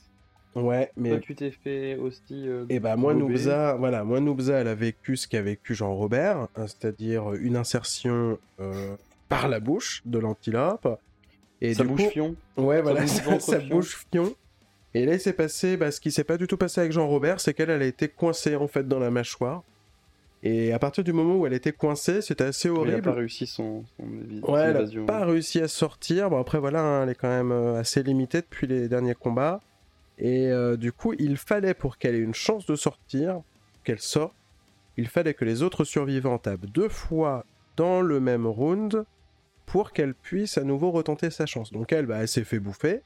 Ouais, 0.56 0.92
mais 0.98 1.12
Toi, 1.12 1.20
tu 1.20 1.36
t'es 1.36 1.52
fait 1.52 1.96
aussi. 1.96 2.48
euh, 2.50 2.66
Et 2.68 2.80
bah 2.82 2.98
moi 2.98 3.14
gober. 3.14 3.26
Noobza, 3.26 3.76
voilà, 3.76 4.04
moi 4.04 4.20
Noobza, 4.20 4.60
elle 4.60 4.68
a 4.68 4.76
vécu 4.76 5.16
ce 5.16 5.26
qu'a 5.28 5.42
vécu 5.42 5.74
Jean-Robert, 5.76 6.48
hein, 6.58 6.68
c'est-à-dire 6.68 7.34
une 7.36 7.56
insertion 7.56 8.38
euh, 8.60 8.96
par 9.30 9.48
la 9.48 9.62
bouche 9.62 10.02
de 10.06 10.20
l'antilope. 10.20 11.00
Et 11.62 11.74
Ça 11.74 11.84
du 11.84 11.90
coup, 11.92 11.98
fion. 12.10 12.36
ouais, 12.58 12.82
voilà, 12.82 13.06
ventre 13.24 13.42
ça 13.42 13.60
fion. 13.62 14.34
Et 14.94 15.06
là, 15.06 15.14
il 15.14 15.20
s'est 15.20 15.34
passé, 15.34 15.78
bah, 15.78 15.92
ce 15.92 16.02
qui 16.02 16.12
s'est 16.12 16.24
pas 16.26 16.38
du 16.38 16.48
tout 16.48 16.58
passé 16.58 16.82
avec 16.82 16.92
Jean-Robert, 16.92 17.40
c'est 17.40 17.54
qu'elle, 17.54 17.70
elle 17.70 17.82
a 17.82 17.86
été 17.86 18.10
coincée 18.10 18.56
en 18.56 18.68
fait 18.68 18.88
dans 18.88 19.00
la 19.00 19.10
mâchoire. 19.10 19.64
Et 20.44 20.74
à 20.74 20.80
partir 20.80 21.04
du 21.04 21.14
moment 21.14 21.36
où 21.36 21.46
elle 21.46 21.54
était 21.54 21.72
coincée, 21.72 22.22
c'était 22.22 22.46
assez 22.46 22.68
Il 22.68 22.72
a 22.72 22.80
horrible. 22.80 23.02
pas 23.02 23.14
réussi 23.14 23.46
son, 23.46 23.84
Ouais, 24.44 24.62
elle 24.62 25.06
pas 25.06 25.24
réussi 25.26 25.62
à 25.62 25.68
sortir. 25.68 26.30
Bon, 26.32 26.40
après, 26.40 26.60
voilà, 26.60 26.82
hein, 26.82 27.04
elle 27.04 27.10
est 27.10 27.16
quand 27.16 27.30
même 27.30 27.52
euh, 27.52 27.80
assez 27.80 28.02
limitée 28.02 28.42
depuis 28.42 28.66
les 28.68 28.88
derniers 28.88 29.14
combats. 29.14 29.60
Et 30.18 30.48
euh, 30.52 30.78
du 30.78 30.92
coup, 30.92 31.14
il 31.20 31.38
fallait, 31.38 31.74
pour 31.76 31.98
qu'elle 31.98 32.16
ait 32.16 32.20
une 32.20 32.34
chance 32.34 32.66
de 32.66 32.76
sortir, 32.76 33.42
qu'elle 33.84 34.00
sorte, 34.00 34.34
il 34.98 35.08
fallait 35.08 35.36
que 35.36 35.46
les 35.46 35.62
autres 35.64 35.84
survivants 35.84 36.38
tapent 36.40 36.66
deux 36.66 36.90
fois 36.90 37.46
dans 37.78 38.02
le 38.02 38.20
même 38.20 38.46
round 38.46 39.06
pour 39.66 39.94
qu'elle 39.94 40.14
puisse 40.16 40.58
à 40.58 40.64
nouveau 40.64 40.92
retenter 40.92 41.30
sa 41.30 41.46
chance. 41.46 41.72
Donc 41.72 41.94
elle, 41.94 42.08
bah, 42.08 42.18
elle 42.20 42.28
s'est 42.28 42.44
fait 42.44 42.60
bouffer. 42.60 43.02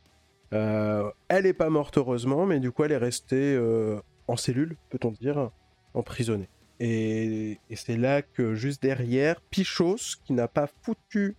Euh, 0.54 1.10
elle 1.28 1.46
est 1.46 1.54
pas 1.54 1.70
morte 1.70 1.98
heureusement, 1.98 2.46
mais 2.46 2.60
du 2.60 2.72
coup 2.72 2.84
elle 2.84 2.92
est 2.92 2.98
restée 2.98 3.56
euh, 3.56 4.00
en 4.28 4.38
cellule, 4.38 4.78
peut-on 4.90 5.12
dire, 5.12 5.50
emprisonnée. 5.94 6.50
Et, 6.80 7.60
et 7.70 7.75
c'est 7.75 7.98
là 7.98 8.22
que 8.22 8.54
juste 8.54 8.82
derrière, 8.82 9.42
Pichos, 9.42 10.18
qui 10.25 10.34
n'a 10.34 10.48
pas 10.48 10.68
foutu 10.84 11.36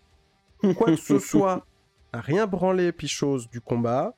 quoi 0.76 0.86
que 0.88 0.96
ce 0.96 1.18
soit, 1.30 1.66
a 2.12 2.20
rien 2.20 2.46
branlé 2.46 2.90
Pichos 2.92 3.46
du 3.50 3.60
combat. 3.60 4.14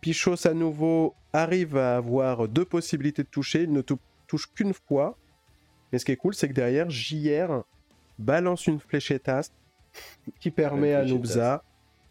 Pichos 0.00 0.46
à 0.46 0.54
nouveau 0.54 1.14
arrive 1.32 1.76
à 1.76 1.96
avoir 1.96 2.46
deux 2.48 2.64
possibilités 2.64 3.22
de 3.22 3.28
toucher, 3.28 3.62
il 3.64 3.72
ne 3.72 3.80
tou- 3.82 3.98
touche 4.26 4.46
qu'une 4.54 4.74
fois. 4.74 5.16
Mais 5.92 5.98
ce 5.98 6.04
qui 6.04 6.12
est 6.12 6.16
cool, 6.16 6.34
c'est 6.34 6.48
que 6.48 6.52
derrière, 6.54 6.88
JR 6.88 7.62
balance 8.18 8.66
une 8.66 8.78
fléchettasse 8.80 9.52
qui 10.40 10.50
permet 10.50 10.94
à. 10.94 11.04
Noobza 11.04 11.64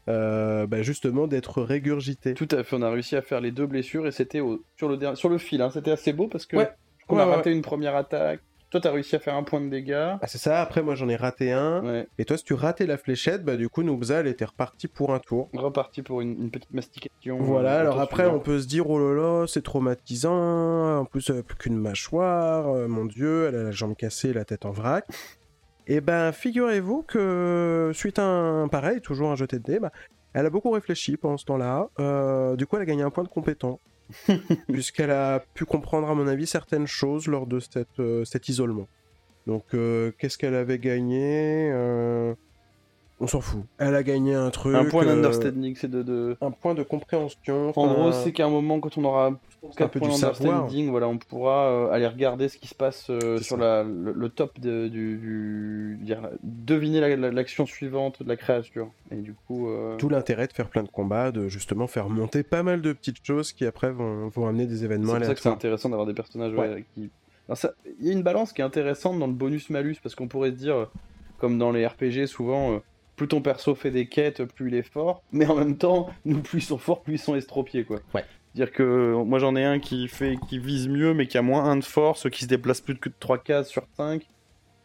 euh, 0.07 0.65
bah, 0.67 0.81
justement 0.81 1.27
d'être 1.27 1.62
régurgité. 1.62 2.33
Tout 2.33 2.47
à 2.51 2.63
fait, 2.63 2.75
on 2.75 2.81
a 2.81 2.89
réussi 2.89 3.15
à 3.15 3.21
faire 3.21 3.41
les 3.41 3.51
deux 3.51 3.67
blessures 3.67 4.07
et 4.07 4.12
c'était 4.12 4.39
au- 4.39 4.63
sur, 4.77 4.88
le 4.89 5.15
sur 5.15 5.29
le 5.29 5.38
fil. 5.38 5.62
hein. 5.62 5.69
C'était 5.71 5.91
assez 5.91 6.13
beau 6.13 6.27
parce 6.27 6.45
que 6.45 6.57
Ouais. 6.57 6.69
on 7.09 7.15
Ouais, 7.15 7.21
a 7.21 7.27
ouais, 7.27 7.35
raté 7.35 7.51
une 7.51 7.62
première 7.62 7.95
attaque. 7.95 8.39
Toi, 8.71 8.79
t'as 8.79 8.91
réussi 8.91 9.15
à 9.15 9.19
faire 9.19 9.33
un 9.33 9.41
point 9.41 9.59
de 9.62 9.67
dégâts. 9.67 9.93
Ah, 10.21 10.27
c'est 10.27 10.38
ça, 10.38 10.62
après 10.62 10.83
moi 10.83 10.93
j'en 10.93 11.09
ai 11.09 11.15
raté 11.15 11.51
un. 11.51 12.05
Et 12.19 12.25
toi, 12.25 12.38
si 12.38 12.43
tu 12.43 12.53
ratais 12.53 12.85
la 12.85 12.99
fléchette, 12.99 13.43
bah 13.43 13.55
du 13.57 13.67
coup 13.67 13.81
Noobza 13.81 14.19
elle 14.19 14.27
était 14.27 14.45
repartie 14.45 14.88
pour 14.88 15.12
un 15.12 15.17
tour. 15.17 15.49
Reparti 15.53 16.03
pour 16.03 16.21
une, 16.21 16.39
une 16.39 16.51
petite 16.51 16.71
mastication. 16.71 17.39
Voilà, 17.39 17.77
euh, 17.77 17.79
alors 17.81 17.99
après 17.99 18.23
suivant. 18.25 18.38
on 18.38 18.39
peut 18.39 18.59
se 18.59 18.67
dire 18.67 18.88
oh 18.88 18.99
là 18.99 19.19
là, 19.19 19.45
c'est 19.47 19.63
traumatisant, 19.63 20.99
en 20.99 21.05
plus 21.05 21.29
elle 21.31 21.38
a 21.39 21.43
plus 21.43 21.55
qu'une 21.55 21.77
mâchoire, 21.77 22.67
euh, 22.69 22.88
mon 22.88 23.05
dieu, 23.05 23.47
elle 23.47 23.55
a 23.55 23.63
la 23.63 23.71
jambe 23.71 23.95
cassée, 23.95 24.33
la 24.33 24.45
tête 24.45 24.65
en 24.65 24.71
vrac. 24.71 25.03
Et 25.91 26.02
ben 26.02 26.32
figurez-vous 26.32 27.02
que 27.02 27.91
suite 27.95 28.19
à 28.19 28.23
un 28.23 28.67
pareil, 28.67 29.02
toujours 29.02 29.32
un 29.32 29.36
jeté 29.36 29.58
de 29.58 29.63
dés, 29.63 29.80
bah, 29.80 29.91
elle 30.34 30.45
a 30.45 30.52
beaucoup 30.52 30.69
réfléchi 30.69 31.17
pendant 31.17 31.38
ce 31.38 31.45
temps-là. 31.45 31.89
Euh, 31.99 32.56
du 32.56 32.67
coup 32.67 32.75
elle 32.75 32.84
a 32.84 32.86
gagné 32.86 33.02
un 33.02 33.10
point 33.10 33.23
de 33.23 33.30
compétent, 33.30 33.80
puisqu'elle 34.71 35.10
a 35.10 35.43
pu 35.56 35.65
comprendre 35.65 36.08
à 36.08 36.13
mon 36.13 36.28
avis 36.28 36.45
certaines 36.45 36.86
choses 36.86 37.25
lors 37.25 37.47
de 37.47 37.60
cette, 37.60 37.99
euh, 37.99 38.23
cet 38.23 38.49
isolement. 38.49 38.88
Donc 39.47 39.65
euh, 39.73 40.12
qu'est-ce 40.19 40.38
qu'elle 40.38 40.54
avait 40.54 40.78
gagné 40.78 41.71
On 43.21 43.27
s'en 43.27 43.41
fout. 43.41 43.63
Elle 43.79 43.95
a 43.95 44.03
gagné 44.03 44.34
un 44.34 44.49
truc. 44.49 44.75
Un 44.75 44.86
point 44.86 45.03
euh, 45.05 45.15
d'understanding, 45.15 45.75
c'est 45.75 45.91
de, 45.91 46.03
de- 46.03 46.38
un 46.39 46.51
point 46.51 46.73
de 46.73 46.84
compréhension. 46.84 47.73
En 47.75 47.93
gros, 47.93 48.12
c'est 48.13 48.32
qu'à 48.32 48.45
un 48.45 48.49
moment, 48.49 48.79
quand 48.79 48.97
on 48.97 49.03
aura 49.03 49.27
un 49.27 49.38
4 49.75 49.91
peu 49.91 49.99
du 49.99 50.12
savoir. 50.12 50.39
d'understanding, 50.39 50.89
voilà, 50.89 51.10
on 51.10 51.17
pourra 51.17 51.65
euh, 51.69 51.91
aller 51.91 52.08
regarder 52.08 52.47
ce 52.47 52.58
qui 52.58 52.67
se 52.69 52.75
passe 52.75 53.08
euh, 53.10 53.38
C'est 53.38 53.43
sur 53.43 53.58
la, 53.58 53.84
le, 53.84 54.13
le 54.13 54.29
top 54.29 54.58
de, 54.62 54.88
du, 54.88 55.17
du- 55.17 55.99
dire, 56.01 56.29
deviner 56.43 57.01
la- 57.01 57.15
la- 57.17 57.32
l'action 57.32 57.65
suivante 57.65 58.23
de 58.23 58.29
la 58.29 58.38
créature. 58.38 58.89
Et 59.12 59.17
du 59.17 59.34
coup, 59.34 59.67
euh, 59.69 59.97
Tout 59.97 60.08
l'intérêt 60.08 60.47
de 60.47 60.53
faire 60.53 60.69
plein 60.69 60.84
de 60.84 60.89
combats, 60.89 61.32
de 61.32 61.49
justement 61.49 61.88
faire 61.88 62.08
monter 62.08 62.43
pas 62.43 62.63
mal 62.63 62.82
de 62.82 62.93
petites 62.93 63.25
choses 63.25 63.51
qui 63.51 63.65
après 63.65 63.91
vont, 63.91 64.29
vont 64.29 64.47
amener 64.47 64.65
des 64.65 64.77
c'est 64.77 64.86
événements 64.86 65.15
pour 65.15 65.25
ça 65.25 65.34
que 65.36 65.41
c'est 65.41 65.49
intéressant 65.49 65.89
d'avoir 65.89 66.08
des 66.08 66.13
personnages 66.13 66.53
ouais, 66.53 66.69
Ouais. 66.69 66.86
qui. 66.95 67.10
Il 67.99 68.05
y 68.08 68.10
a 68.12 68.13
une 68.13 68.23
balance 68.23 68.53
qui 68.53 68.62
est 68.62 68.63
intéressante 68.63 69.19
dans 69.19 69.27
le 69.27 69.34
bonus-malus, 69.34 69.97
parce 70.01 70.15
qu'on 70.15 70.27
pourrait 70.27 70.51
se 70.51 70.55
dire, 70.55 70.88
comme 71.39 71.58
dans 71.58 71.71
les 71.71 71.86
RPG, 71.86 72.27
souvent, 72.27 72.73
euh, 72.75 72.77
plus 73.19 73.27
ton 73.27 73.41
perso 73.41 73.75
fait 73.75 73.91
des 73.91 74.08
quêtes, 74.08 74.43
plus 74.45 74.69
il 74.69 74.75
est 74.75 74.82
fort, 74.89 75.21
mais 75.32 75.45
en 75.45 75.55
même 75.55 75.77
temps, 75.77 76.10
nous, 76.25 76.39
plus 76.41 76.60
ils 76.60 76.65
sont 76.65 76.77
forts, 76.77 77.01
plus 77.03 77.15
ils 77.15 77.19
sont 77.19 77.36
estropiés, 77.36 77.84
quoi. 77.84 77.99
Ouais. 78.15 78.23
Dire 78.55 78.71
que 78.71 78.82
euh, 78.82 79.23
moi 79.23 79.38
j'en 79.38 79.55
ai 79.55 79.63
un 79.63 79.77
qui 79.79 80.08
fait 80.08 80.38
qui 80.49 80.58
vise 80.58 80.88
mieux 80.88 81.13
mais 81.13 81.27
qui 81.27 81.38
a 81.38 81.43
moins 81.43 81.65
1 81.65 81.77
de 81.77 81.84
force, 81.84 82.27
qui 82.32 82.45
se 82.45 82.47
déplace 82.49 82.82
plus 82.82 82.97
que 82.97 83.10
3 83.19 83.38
cases 83.38 83.67
sur 83.69 83.84
5. 83.95 84.25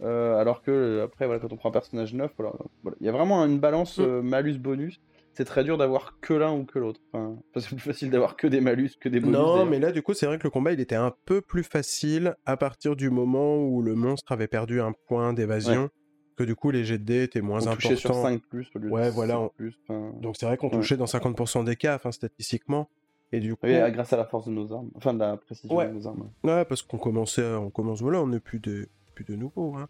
alors 0.03 0.61
que 0.63 0.71
euh, 0.71 1.05
après 1.05 1.25
voilà 1.27 1.41
quand 1.41 1.51
on 1.53 1.57
prend 1.57 1.71
un 1.71 1.73
personnage 1.73 2.13
neuf, 2.13 2.31
voilà, 2.37 2.53
voilà. 2.83 2.97
il 3.01 3.07
y 3.07 3.09
a 3.09 3.13
vraiment 3.13 3.43
une 3.47 3.59
balance 3.59 3.99
Mm. 3.99 4.03
euh, 4.03 4.23
malus 4.23 4.59
bonus. 4.59 5.01
C'est 5.33 5.47
très 5.47 5.65
dur 5.65 5.79
d'avoir 5.79 6.21
que 6.21 6.33
l'un 6.35 6.53
ou 6.53 6.65
que 6.65 6.79
l'autre. 6.79 7.01
Enfin, 7.13 7.37
c'est 7.57 7.69
plus 7.71 7.79
facile 7.81 8.11
d'avoir 8.11 8.37
que 8.37 8.47
des 8.47 8.61
malus 8.61 8.91
que 9.01 9.09
des 9.09 9.19
bonus. 9.19 9.37
Non, 9.37 9.65
mais 9.67 9.81
là, 9.81 9.91
du 9.91 10.01
coup, 10.01 10.15
c'est 10.15 10.27
vrai 10.27 10.39
que 10.39 10.45
le 10.45 10.51
combat, 10.51 10.71
il 10.73 10.79
était 10.79 10.95
un 10.95 11.13
peu 11.25 11.41
plus 11.41 11.65
facile 11.65 12.37
à 12.47 12.57
partir 12.57 12.95
du 12.95 13.11
moment 13.11 13.57
où 13.57 13.83
le 13.83 13.97
monstre 13.97 14.31
avait 14.31 14.47
perdu 14.47 14.81
un 14.81 14.93
point 15.09 15.33
d'évasion, 15.33 15.89
que 16.37 16.45
du 16.45 16.55
coup, 16.57 16.71
les 16.71 16.85
jets 16.85 16.99
de 16.99 17.05
dés 17.05 17.23
étaient 17.25 17.41
moins 17.41 17.67
on 17.67 17.75
touchait 17.75 17.97
sur 17.97 18.11
importants. 18.11 18.29
5 18.31 18.43
plus 18.43 18.71
au 18.75 18.79
lieu 18.79 18.91
Ouais, 18.91 19.07
de 19.07 19.11
voilà, 19.11 19.35
5 19.35 19.41
on- 19.41 19.49
plus. 19.51 19.79
enfin, 19.89 20.13
Donc 20.21 20.37
c'est 20.39 20.47
vrai 20.47 20.57
qu'on 20.57 20.69
Ouais. 20.69 20.73
touchait 20.77 20.97
dans 20.97 21.07
50% 21.07 21.63
des 21.65 21.77
cas, 21.77 21.95
enfin, 21.97 22.13
statistiquement. 22.13 22.89
Et 23.33 23.41
du 23.41 23.57
coup, 23.57 23.67
oui, 23.67 23.75
grâce 23.93 24.13
à 24.13 24.17
la 24.17 24.25
force 24.27 24.47
de 24.47 24.53
nos 24.53 24.73
armes, 24.73 24.91
enfin 24.97 25.13
de 25.15 25.19
la 25.19 25.37
précision 25.37 25.75
Ouais. 25.77 25.89
de 25.89 25.93
nos 25.93 26.07
armes. 26.07 26.31
Ouais, 26.45 26.65
parce 26.65 26.83
qu'on 26.83 26.99
commençait, 26.99 27.45
on 27.55 27.71
commence, 27.71 28.01
voilà, 28.01 28.21
on 28.23 28.29
n'est 28.29 28.39
plus 28.41 28.61
de, 28.61 28.89
plus 29.15 29.25
de 29.25 29.35
nouveau. 29.35 29.75
Hein. 29.77 29.89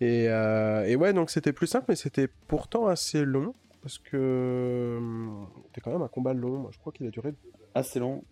Et, 0.00 0.28
euh, 0.28 0.84
et 0.86 0.94
ouais, 0.96 1.12
donc 1.12 1.30
c'était 1.30 1.52
plus 1.52 1.66
simple, 1.66 1.86
mais 1.88 1.96
c'était 1.96 2.28
pourtant 2.46 2.86
assez 2.86 3.24
long, 3.24 3.54
parce 3.82 3.98
que 3.98 4.96
hum, 4.98 5.46
c'était 5.66 5.80
quand 5.80 5.90
même 5.92 6.02
un 6.02 6.08
combat 6.08 6.34
long. 6.34 6.58
Moi, 6.58 6.70
je 6.72 6.78
crois 6.78 6.92
qu'il 6.92 7.06
a 7.06 7.10
duré. 7.10 7.34
Assez 7.74 7.98
long. 7.98 8.22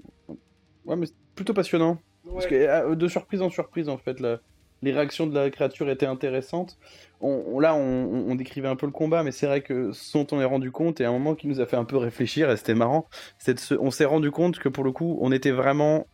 Ouais, 0.84 0.96
mais 0.96 1.06
plutôt 1.34 1.54
passionnant. 1.54 1.98
Parce 2.32 2.46
que 2.46 2.54
euh, 2.54 2.94
de 2.94 3.08
surprise 3.08 3.42
en 3.42 3.50
surprise, 3.50 3.88
en 3.88 3.98
fait, 3.98 4.20
la- 4.20 4.38
les 4.82 4.92
réactions 4.92 5.26
de 5.26 5.34
la 5.34 5.48
créature 5.50 5.88
étaient 5.90 6.06
intéressantes. 6.06 6.76
On, 7.20 7.42
on- 7.52 7.60
là, 7.60 7.74
on, 7.74 8.34
décrivait 8.34 8.68
un 8.68 8.76
peu 8.76 8.86
le 8.86 8.92
combat, 8.92 9.22
mais 9.22 9.30
c'est 9.30 9.46
vrai 9.46 9.60
que 9.62 9.92
ce 9.92 10.18
dont 10.18 10.26
on 10.32 10.40
est 10.40 10.44
rendu 10.44 10.70
compte, 10.72 11.00
et 11.00 11.04
à 11.04 11.08
un 11.08 11.12
moment 11.12 11.34
qui 11.34 11.46
nous 11.46 11.60
a 11.60 11.66
fait 11.66 11.76
un 11.76 11.84
peu 11.84 11.96
réfléchir, 11.96 12.50
et 12.50 12.56
c'était 12.56 12.74
marrant, 12.74 13.06
c'est 13.38 13.58
se- 13.58 13.74
on 13.74 13.90
s'est 13.90 14.04
rendu 14.04 14.30
compte 14.30 14.58
que 14.58 14.68
pour 14.68 14.82
le 14.84 14.90
coup, 14.92 15.18
on 15.20 15.30
était 15.32 15.52
vraiment 15.52 16.06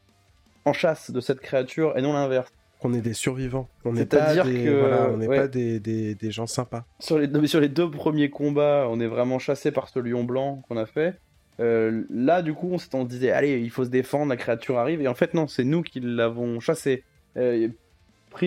en 0.65 0.73
chasse 0.75 1.11
de 1.11 1.21
cette 1.21 1.41
créature 1.41 1.97
et 1.97 2.03
non 2.03 2.13
l'inverse. 2.13 2.51
On 2.83 2.93
est 2.95 3.01
des 3.01 3.15
survivants. 3.15 3.69
On 3.85 3.93
n'est 3.93 4.05
pas 4.07 4.19
C'est-à-dire 4.19 4.45
des, 4.45 4.65
que- 4.65 4.79
voilà, 4.81 5.09
on 5.11 5.17
n'est 5.17 5.27
ouais. 5.27 5.37
pas 5.37 5.49
des, 5.49 5.81
des, 5.81 6.15
des 6.15 6.31
gens 6.31 6.47
sympas. 6.47 6.85
Sur 7.01 7.19
les, 7.19 7.27
non, 7.27 7.41
mais 7.41 7.49
sur 7.49 7.59
les 7.61 7.69
deux 7.69 7.91
premiers 7.91 8.31
combats, 8.31 8.87
on 8.91 9.01
est 9.01 9.07
vraiment 9.09 9.39
chassé 9.39 9.73
par 9.73 9.89
ce 9.89 9.99
lion 9.99 10.23
blanc 10.25 10.63
qu'on 10.69 10.77
a 10.77 10.87
fait. 10.87 11.19
Euh, 11.61 12.05
là, 12.09 12.41
du 12.43 12.55
coup, 12.55 12.69
on 12.71 12.79
se 12.79 12.87
disait, 13.07 13.33
allez, 13.33 13.59
il 13.61 13.71
faut 13.71 13.85
se 13.85 13.89
défendre, 13.89 14.29
la 14.29 14.37
créature 14.37 14.79
arrive. 14.79 15.01
Et 15.01 15.09
en 15.09 15.15
fait, 15.15 15.35
non, 15.35 15.49
c'est 15.49 15.65
nous 15.65 15.83
qui 15.83 15.99
l'avons 16.01 16.61
chassé. 16.61 17.03
Euh, 17.37 17.69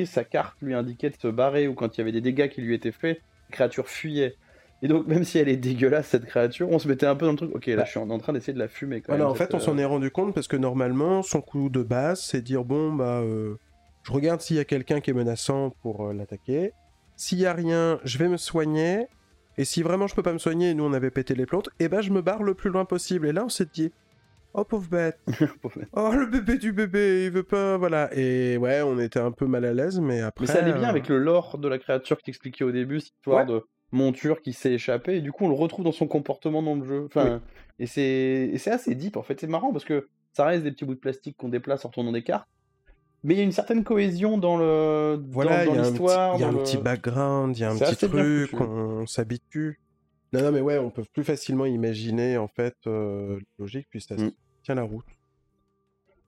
sa 0.06 0.24
carte 0.24 0.56
lui 0.62 0.74
indiquait 0.74 1.10
de 1.10 1.16
se 1.18 1.28
barrer 1.28 1.68
ou 1.68 1.74
quand 1.74 1.96
il 1.96 2.00
y 2.00 2.02
avait 2.02 2.12
des 2.12 2.22
dégâts 2.22 2.50
qui 2.50 2.62
lui 2.62 2.74
étaient 2.74 2.92
faits, 2.92 3.22
la 3.50 3.56
créature 3.56 3.88
fuyait. 3.88 4.36
Et 4.84 4.88
donc, 4.88 5.06
même 5.08 5.24
si 5.24 5.38
elle 5.38 5.48
est 5.48 5.58
dégueulasse, 5.58 6.08
cette 6.08 6.26
créature, 6.26 6.70
on 6.72 6.80
se 6.80 6.88
mettait 6.88 7.06
un 7.06 7.16
peu 7.16 7.26
dans 7.28 7.34
le 7.34 7.38
truc. 7.38 7.56
Ok, 7.56 7.68
là, 7.68 7.76
Bah. 7.78 7.84
je 7.86 7.92
suis 7.92 8.00
en, 8.00 8.18
train 8.18 8.34
d'essayer 8.34 8.54
de 8.54 8.58
la 8.60 8.68
fumer 8.68 9.02
quand 9.02 9.10
Voilà, 9.14 9.26
même. 9.26 9.32
en 9.32 9.36
fait, 9.36 9.54
on 9.54 9.60
s'en 9.60 9.78
est 9.78 9.86
rendu 9.86 10.10
compte 10.10 10.34
parce 10.34 10.48
que 10.48 10.58
normalement, 10.58 11.22
son 11.22 11.42
coup 11.42 11.70
de 11.70 11.84
base, 11.84 12.22
c'est 12.22 12.42
dire 12.42 12.64
bon, 12.64 12.92
bah, 12.94 13.20
euh, 13.22 13.56
je 14.04 14.12
regarde 14.12 14.42
s'il 14.42 14.56
y 14.56 14.60
a 14.60 14.66
quelqu'un 14.66 15.00
qui 15.00 15.12
est 15.12 15.14
menaçant 15.14 15.70
pour 15.84 16.08
euh, 16.08 16.14
l'attaquer. 16.14 16.72
S'il 17.16 17.38
y 17.40 17.46
a 17.46 17.54
rien, 17.54 18.00
je 18.04 18.18
vais 18.18 18.28
me 18.28 18.38
soigner. 18.38 19.06
Et 19.58 19.66
si 19.66 19.84
vraiment 19.84 20.08
je 20.08 20.16
peux 20.16 20.24
pas 20.24 20.34
me 20.34 20.40
soigner, 20.40 20.72
et 20.72 20.74
nous 20.74 20.86
on 20.86 20.94
avait 20.94 21.12
pété 21.12 21.36
les 21.36 21.46
plantes, 21.46 21.70
et 21.80 21.88
ben 21.88 22.02
je 22.02 22.10
me 22.10 22.22
barre 22.22 22.42
le 22.42 22.56
plus 22.56 22.72
loin 22.72 22.86
possible. 22.86 23.28
Et 23.28 23.34
là, 23.34 23.44
on 23.46 23.50
s'est 23.50 23.68
dit, 23.72 23.92
oh 24.54 24.64
pauvre 24.70 24.90
bête, 24.90 25.20
oh 25.94 26.12
le 26.14 26.26
bébé 26.26 26.58
du 26.58 26.72
bébé, 26.74 27.26
il 27.26 27.32
veut 27.32 27.44
pas, 27.44 27.78
voilà. 27.78 28.10
Et 28.18 28.58
ouais, 28.58 28.82
on 28.82 29.00
était 29.00 29.20
un 29.20 29.32
peu 29.32 29.46
mal 29.46 29.66
à 29.66 29.74
l'aise, 29.74 30.00
mais 30.00 30.22
après. 30.22 30.46
Mais 30.46 30.52
ça 30.52 30.60
allait 30.60 30.74
bien 30.74 30.88
euh, 30.88 30.90
avec 30.92 31.08
le 31.10 31.18
lore 31.18 31.58
de 31.58 31.68
la 31.68 31.78
créature 31.78 32.18
qui 32.18 32.24
t'expliquait 32.26 32.64
au 32.64 32.72
début, 32.72 33.00
cette 33.00 33.14
histoire 33.16 33.40
Ouais. 33.48 33.54
de 33.54 33.64
monture 33.92 34.42
qui 34.42 34.54
s'est 34.54 34.74
échappée, 34.74 35.18
et 35.18 35.22
du 35.22 35.32
coup 35.34 35.46
on 35.46 35.50
le 35.50 35.56
retrouve 35.56 35.84
dans 35.86 35.92
son 35.92 36.08
comportement 36.08 36.64
dans 36.64 36.76
le 36.76 36.86
jeu. 36.86 37.04
Enfin, 37.06 37.42
et 37.80 37.86
c'est 37.88 38.50
et 38.54 38.58
c'est 38.58 38.72
assez 38.72 38.96
deep 38.96 39.18
en 39.18 39.24
fait, 39.24 39.40
c'est 39.40 39.48
marrant 39.48 39.72
parce 39.74 39.86
que 39.86 40.08
ça 40.34 40.46
reste 40.46 40.64
des 40.64 40.72
petits 40.72 40.86
bouts 40.86 40.94
de 40.96 41.00
plastique 41.00 41.36
qu'on 41.38 41.50
déplace 41.50 41.84
en 41.84 41.90
retournant 41.90 42.14
des 42.14 42.24
cartes, 42.24 42.48
mais 43.24 43.34
il 43.34 43.38
y 43.38 43.42
a 43.42 43.44
une 43.44 43.52
certaine 43.52 43.84
cohésion 43.84 44.38
dans 44.38 44.56
le 44.58 45.20
Voilà, 45.30 45.66
dans, 45.66 45.74
il 45.74 45.76
y 45.76 45.80
a 45.80 45.82
un 45.82 45.84
petit- 45.84 45.92
l'histoire. 45.92 46.36
il 46.38 46.42
y 46.42 46.44
a 46.44 46.48
un 46.48 46.52
le- 46.54 46.58
petit 46.60 46.78
background, 46.78 47.58
il 47.58 47.62
y 47.62 47.64
a 47.66 47.72
un 47.72 47.78
petit 47.78 48.08
truc, 48.08 48.54
on 48.62 49.06
s'habitue. 49.08 49.80
Non, 50.34 50.42
non, 50.44 50.52
mais 50.52 50.62
ouais, 50.62 50.78
on 50.78 50.90
peut 50.92 51.04
plus 51.14 51.24
facilement 51.24 51.66
imaginer 51.66 52.38
en 52.38 52.48
fait 52.48 52.76
euh, 52.88 53.40
logique, 53.60 53.88
puis 53.90 54.02
ça 54.02 54.16
Mm. 54.16 54.32
tient 54.64 54.76
la 54.76 54.84
route. 54.84 55.06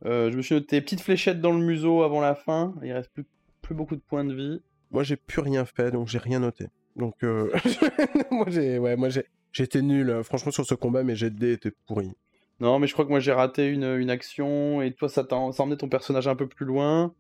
Euh, 0.06 0.30
je 0.32 0.36
me 0.38 0.42
suis 0.42 0.56
noté 0.56 0.82
petite 0.82 1.00
fléchette 1.02 1.40
dans 1.40 1.52
le 1.54 1.64
museau 1.64 2.04
avant 2.04 2.20
la 2.20 2.36
fin, 2.36 2.76
il 2.84 2.92
reste 2.92 3.10
plus, 3.14 3.26
plus 3.62 3.74
beaucoup 3.76 3.96
de 3.96 4.02
points 4.02 4.26
de 4.26 4.34
vie. 4.34 4.62
Moi, 4.92 5.04
j'ai 5.04 5.16
plus 5.16 5.40
rien 5.42 5.64
fait, 5.66 5.92
donc 5.92 6.08
j'ai 6.10 6.18
rien 6.18 6.40
noté. 6.40 6.68
Donc, 6.98 7.24
euh, 7.24 7.50
moi, 8.32 8.46
j'ai, 8.50 8.78
ouais, 8.78 8.96
moi, 8.98 9.08
j'ai, 9.10 9.26
j'étais 9.54 9.82
nul. 9.82 10.10
euh, 10.10 10.24
Franchement, 10.24 10.52
sur 10.52 10.66
ce 10.66 10.76
combat, 10.76 11.04
mes 11.04 11.16
jets 11.16 11.30
de 11.32 11.40
dés 11.40 11.54
étaient 11.54 11.72
pourris. 11.88 12.12
Non, 12.60 12.78
mais 12.80 12.88
je 12.88 12.94
crois 12.94 13.04
que 13.06 13.10
moi 13.10 13.20
j'ai 13.20 13.32
raté 13.34 13.68
une, 13.68 13.84
une 13.84 14.10
action 14.12 14.82
et 14.82 14.94
toi 14.94 15.10
ça 15.10 15.24
t'a 15.24 15.36
emmené 15.36 15.76
ton 15.76 15.90
personnage 15.90 16.28
un 16.28 16.36
peu 16.36 16.48
plus 16.48 16.66
loin. 16.66 17.14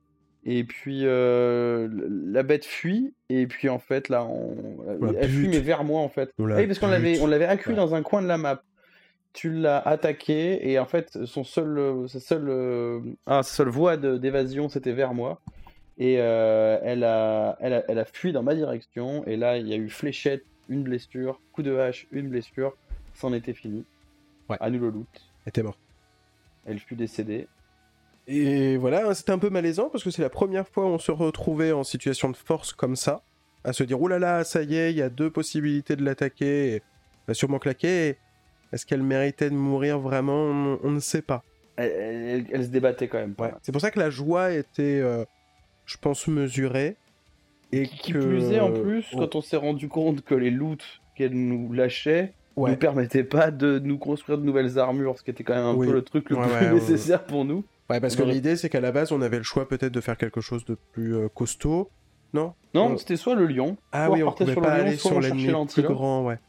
Et 0.45 0.63
puis 0.65 1.01
euh, 1.03 1.87
la 2.25 2.43
bête 2.43 2.65
fuit 2.65 3.13
et 3.29 3.47
puis 3.47 3.69
en 3.69 3.79
fait 3.79 4.09
là 4.09 4.25
on... 4.25 4.75
Elle 5.17 5.29
fuit 5.29 5.47
mais 5.47 5.59
vers 5.59 5.83
moi 5.85 6.01
en 6.01 6.09
fait. 6.09 6.31
Ah 6.37 6.43
oui 6.43 6.67
parce 6.67 6.79
qu'on 6.79 6.87
l'avait 6.87 7.19
on 7.21 7.27
l'avait 7.27 7.45
accueilli 7.45 7.77
Ouais. 7.77 7.83
dans 7.85 7.95
un 7.95 8.01
coin 8.01 8.21
de 8.21 8.27
la 8.27 8.37
map. 8.37 8.61
Tu 9.31 9.51
l'as 9.51 9.79
attaqué 9.79 10.69
et 10.69 10.77
en 10.79 10.85
fait 10.85 11.25
son 11.25 11.43
seul 11.45 12.07
sa 12.09 12.19
seule 12.19 13.15
ah, 13.25 13.41
sa 13.41 13.55
seule 13.55 13.69
voie 13.69 13.95
d'évasion 13.97 14.67
c'était 14.67 14.91
vers 14.91 15.13
moi 15.13 15.39
et 15.97 16.17
euh, 16.19 16.77
elle 16.83 17.03
a 17.05 17.57
elle 17.61 17.73
a 17.73 17.83
elle 17.87 17.99
a 17.99 18.05
fui 18.05 18.33
dans 18.33 18.43
ma 18.43 18.53
direction 18.53 19.25
et 19.25 19.37
là 19.37 19.57
il 19.57 19.67
y 19.67 19.73
a 19.73 19.77
eu 19.77 19.89
fléchette 19.89 20.43
une 20.67 20.83
blessure 20.83 21.39
coup 21.53 21.63
de 21.63 21.75
hache 21.77 22.05
une 22.11 22.27
blessure 22.29 22.75
c'en 23.15 23.33
était 23.33 23.53
fini. 23.53 23.85
Ouais. 24.49 24.57
À 24.59 24.69
nous 24.69 24.79
le 24.79 24.89
loot. 24.89 25.07
Elle 25.45 25.49
était 25.49 25.63
morte. 25.63 25.79
Elle 26.65 26.79
fut 26.79 26.95
décédée. 26.95 27.47
Et 28.27 28.77
voilà, 28.77 29.07
hein, 29.07 29.13
c'était 29.13 29.31
un 29.31 29.39
peu 29.39 29.49
malaisant 29.49 29.89
parce 29.89 30.03
que 30.03 30.09
c'est 30.11 30.21
la 30.21 30.29
première 30.29 30.67
fois 30.67 30.85
où 30.85 30.89
on 30.89 30.97
se 30.99 31.11
retrouvait 31.11 31.71
en 31.73 31.83
situation 31.83 32.29
de 32.29 32.37
force 32.37 32.71
comme 32.71 32.95
ça, 32.95 33.21
à 33.65 33.73
se 33.73 33.83
dire 33.83 34.01
oh 34.01 34.07
là 34.07 34.19
là, 34.19 34.43
ça 34.43 34.63
y 34.63 34.75
est, 34.75 34.91
il 34.91 34.97
y 34.97 35.01
a 35.01 35.09
deux 35.09 35.29
possibilités 35.29 35.95
de 35.95 36.03
l'attaquer, 36.05 36.75
elle 36.75 36.81
va 37.27 37.33
sûrement 37.33 37.59
claquer. 37.59 38.15
Est-ce 38.71 38.85
qu'elle 38.85 39.03
méritait 39.03 39.49
de 39.49 39.55
mourir 39.55 39.99
vraiment? 39.99 40.33
On, 40.45 40.79
on 40.83 40.91
ne 40.91 40.99
sait 40.99 41.21
pas. 41.21 41.43
Elle, 41.75 41.91
elle- 41.91 42.45
elle 42.51 42.63
se 42.63 42.69
débattait 42.69 43.07
quand 43.07 43.19
même. 43.19 43.35
Ouais. 43.37 43.51
C'est 43.61 43.71
pour 43.71 43.81
ça 43.81 43.91
que 43.91 43.99
la 43.99 44.09
joie 44.09 44.51
était, 44.51 44.99
euh, 45.01 45.25
je 45.85 45.97
pense, 45.97 46.27
mesurée. 46.27 46.95
Et 47.71 47.87
Qui, 47.87 47.97
qui 47.97 48.11
que- 48.13 48.19
plus 48.19 48.51
est, 48.51 48.59
en 48.59 48.71
plus, 48.71 49.05
Oh, 49.13 49.17
quand 49.19 49.35
on 49.35 49.41
s'est 49.41 49.57
rendu 49.57 49.89
compte 49.89 50.21
que 50.23 50.33
les 50.35 50.49
loots 50.51 50.77
qu'elle 51.15 51.33
nous 51.33 51.71
lâchait 51.73 52.33
ouais. 52.55 52.71
nous 52.71 52.77
permettaient 52.77 53.23
pas 53.23 53.51
de 53.51 53.79
nous 53.79 53.97
construire 53.97 54.37
de 54.37 54.43
nouvelles 54.43 54.79
armures, 54.79 55.17
ce 55.19 55.23
qui 55.23 55.31
était 55.31 55.43
quand 55.43 55.55
même 55.55 55.65
un 55.65 55.73
Oui. 55.75 55.87
peu 55.87 55.93
le 55.93 56.01
truc 56.03 56.29
le 56.29 56.37
Ouais, 56.37 56.43
plus 56.47 56.53
ouais, 56.53 56.61
ouais. 56.67 56.73
nécessaire 56.73 57.23
pour 57.25 57.45
nous. 57.45 57.63
Ouais, 57.93 57.99
parce 58.01 58.15
on 58.15 58.17
que 58.17 58.23
l'idée, 58.23 58.55
c'est 58.55 58.69
qu'à 58.69 58.81
la 58.81 58.91
base, 58.91 59.11
on 59.11 59.21
avait 59.21 59.37
le 59.37 59.43
choix 59.43 59.67
peut-être 59.67 59.91
de 59.93 60.01
faire 60.01 60.17
quelque 60.17 60.41
chose 60.41 60.65
de 60.65 60.75
plus 60.93 61.15
euh, 61.15 61.27
costaud. 61.29 61.89
Non? 62.33 62.53
Non, 62.73 62.85
On- 62.93 62.97
c'était 62.97 63.15
soit 63.15 63.35
le 63.35 63.45
lion, 63.45 63.77
Ah 63.91 64.07
soit 64.07 64.15
oui, 64.15 64.23
on 64.23 64.25
partait 64.25 64.43
pouvait 64.45 64.53
sur 64.53 64.61
pas 64.63 64.77
lion, 64.77 64.83
aller 64.85 64.95
soit 64.97 65.09
sur 65.11 65.17
on 65.17 65.19
l'ennemi 65.21 65.53
plus 65.71 65.83
grand, 65.83 66.25
ouais. 66.25 66.39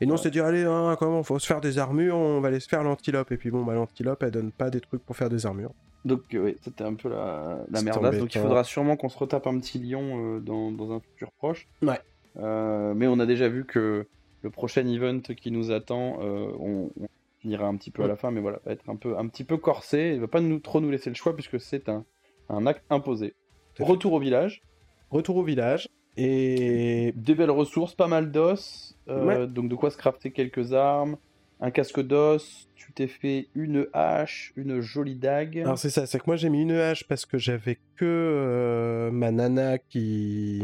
Et 0.00 0.06
nous, 0.06 0.14
on 0.14 0.16
s'est 0.16 0.30
dit, 0.30 0.40
allez, 0.40 0.64
hein, 0.64 0.96
comment, 0.98 1.22
faut 1.22 1.38
se 1.38 1.46
faire 1.46 1.60
des 1.60 1.78
armures, 1.78 2.16
on 2.16 2.40
va 2.40 2.48
aller 2.48 2.60
se 2.60 2.68
faire 2.68 2.82
l'antilope. 2.82 3.30
Et 3.30 3.36
puis 3.36 3.50
bon, 3.50 3.62
bah, 3.64 3.74
l'antilope, 3.74 4.22
elle 4.22 4.30
donne 4.32 4.50
pas 4.50 4.70
des 4.70 4.80
trucs 4.80 5.04
pour 5.04 5.16
faire 5.16 5.28
des 5.28 5.44
armures. 5.46 5.72
Donc 6.04 6.22
euh, 6.34 6.44
oui, 6.44 6.56
c'était 6.62 6.84
un 6.84 6.94
peu 6.94 7.08
la, 7.08 7.58
la 7.70 7.82
merdasse. 7.82 8.18
Donc 8.18 8.34
il 8.34 8.40
faudra 8.40 8.64
sûrement 8.64 8.96
qu'on 8.96 9.08
se 9.08 9.16
retape 9.18 9.46
un 9.46 9.58
petit 9.60 9.78
lion 9.78 10.36
euh, 10.36 10.40
dans, 10.40 10.70
dans 10.72 10.92
un 10.92 11.00
futur 11.00 11.30
proche. 11.32 11.66
Ouais. 11.82 12.00
Euh, 12.38 12.92
mais 12.94 13.06
on 13.06 13.18
a 13.20 13.26
déjà 13.26 13.48
vu 13.48 13.64
que 13.64 14.06
le 14.42 14.50
prochain 14.50 14.86
event 14.86 15.20
qui 15.20 15.50
nous 15.50 15.70
attend, 15.70 16.18
euh, 16.20 16.48
on, 16.58 16.90
on 17.00 17.06
finira 17.44 17.66
un 17.66 17.76
petit 17.76 17.90
peu 17.90 18.02
à 18.02 18.08
la 18.08 18.16
fin, 18.16 18.30
mais 18.30 18.40
voilà, 18.40 18.58
va 18.64 18.72
être 18.72 18.88
un 18.88 18.96
peu 18.96 19.18
un 19.18 19.28
petit 19.28 19.44
peu 19.44 19.58
corsé. 19.58 20.12
Il 20.14 20.20
va 20.20 20.28
pas 20.28 20.40
nous, 20.40 20.58
trop 20.60 20.80
nous 20.80 20.90
laisser 20.90 21.10
le 21.10 21.14
choix 21.14 21.34
puisque 21.34 21.60
c'est 21.60 21.90
un, 21.90 22.06
un 22.48 22.66
acte 22.66 22.82
imposé. 22.88 23.34
Retour 23.78 24.14
au 24.14 24.18
village, 24.18 24.62
Retour 25.10 25.36
au 25.36 25.42
village. 25.44 25.88
Et 26.16 27.12
des 27.16 27.34
belles 27.34 27.50
ressources, 27.50 27.94
pas 27.94 28.06
mal 28.06 28.30
d'os, 28.32 28.96
euh, 29.08 29.24
Ouais. 29.24 29.46
donc 29.46 29.68
de 29.68 29.74
quoi 29.74 29.90
se 29.90 29.98
crafter 29.98 30.30
quelques 30.30 30.72
armes, 30.72 31.16
un 31.60 31.70
casque 31.70 32.00
d'os. 32.00 32.68
Tu 32.76 32.92
t'es 32.92 33.08
fait 33.08 33.48
une 33.54 33.88
hache, 33.92 34.52
une 34.56 34.80
jolie 34.80 35.16
dague. 35.16 35.58
alors 35.58 35.78
c'est 35.78 35.90
ça, 35.90 36.06
c'est 36.06 36.18
que 36.18 36.24
moi 36.26 36.36
j'ai 36.36 36.48
mis 36.50 36.62
une 36.62 36.72
hache 36.72 37.04
parce 37.08 37.26
que 37.26 37.36
j'avais 37.36 37.78
que 37.96 38.04
euh, 38.04 39.10
ma 39.10 39.30
nana 39.32 39.78
qui 39.78 40.62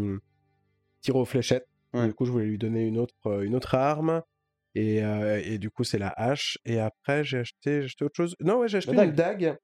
tire 1.02 1.16
aux 1.16 1.24
fléchettes. 1.26 1.66
Ouais. 1.92 2.06
Du 2.06 2.14
coup, 2.14 2.24
je 2.24 2.30
voulais 2.30 2.44
lui 2.46 2.58
donner 2.58 2.82
une 2.84 2.98
autre, 2.98 3.14
euh, 3.26 3.42
une 3.42 3.54
autre 3.56 3.74
arme. 3.74 4.22
Et, 4.74 5.02
euh, 5.04 5.40
et 5.44 5.59
du 5.59 5.70
coup, 5.70 5.85
c'est 5.85 5.98
la 5.98 6.09
hache. 6.16 6.59
Et 6.64 6.78
après, 6.78 7.24
j'ai 7.24 7.38
acheté, 7.38 7.80
j'ai 7.80 7.85
acheté 7.87 8.04
autre 8.04 8.16
chose. 8.16 8.37
Non, 8.40 8.59
ouais, 8.59 8.68
j'ai 8.68 8.78
acheté 8.78 8.94
La 8.94 9.04
une 9.04 9.12
dague. 9.12 9.56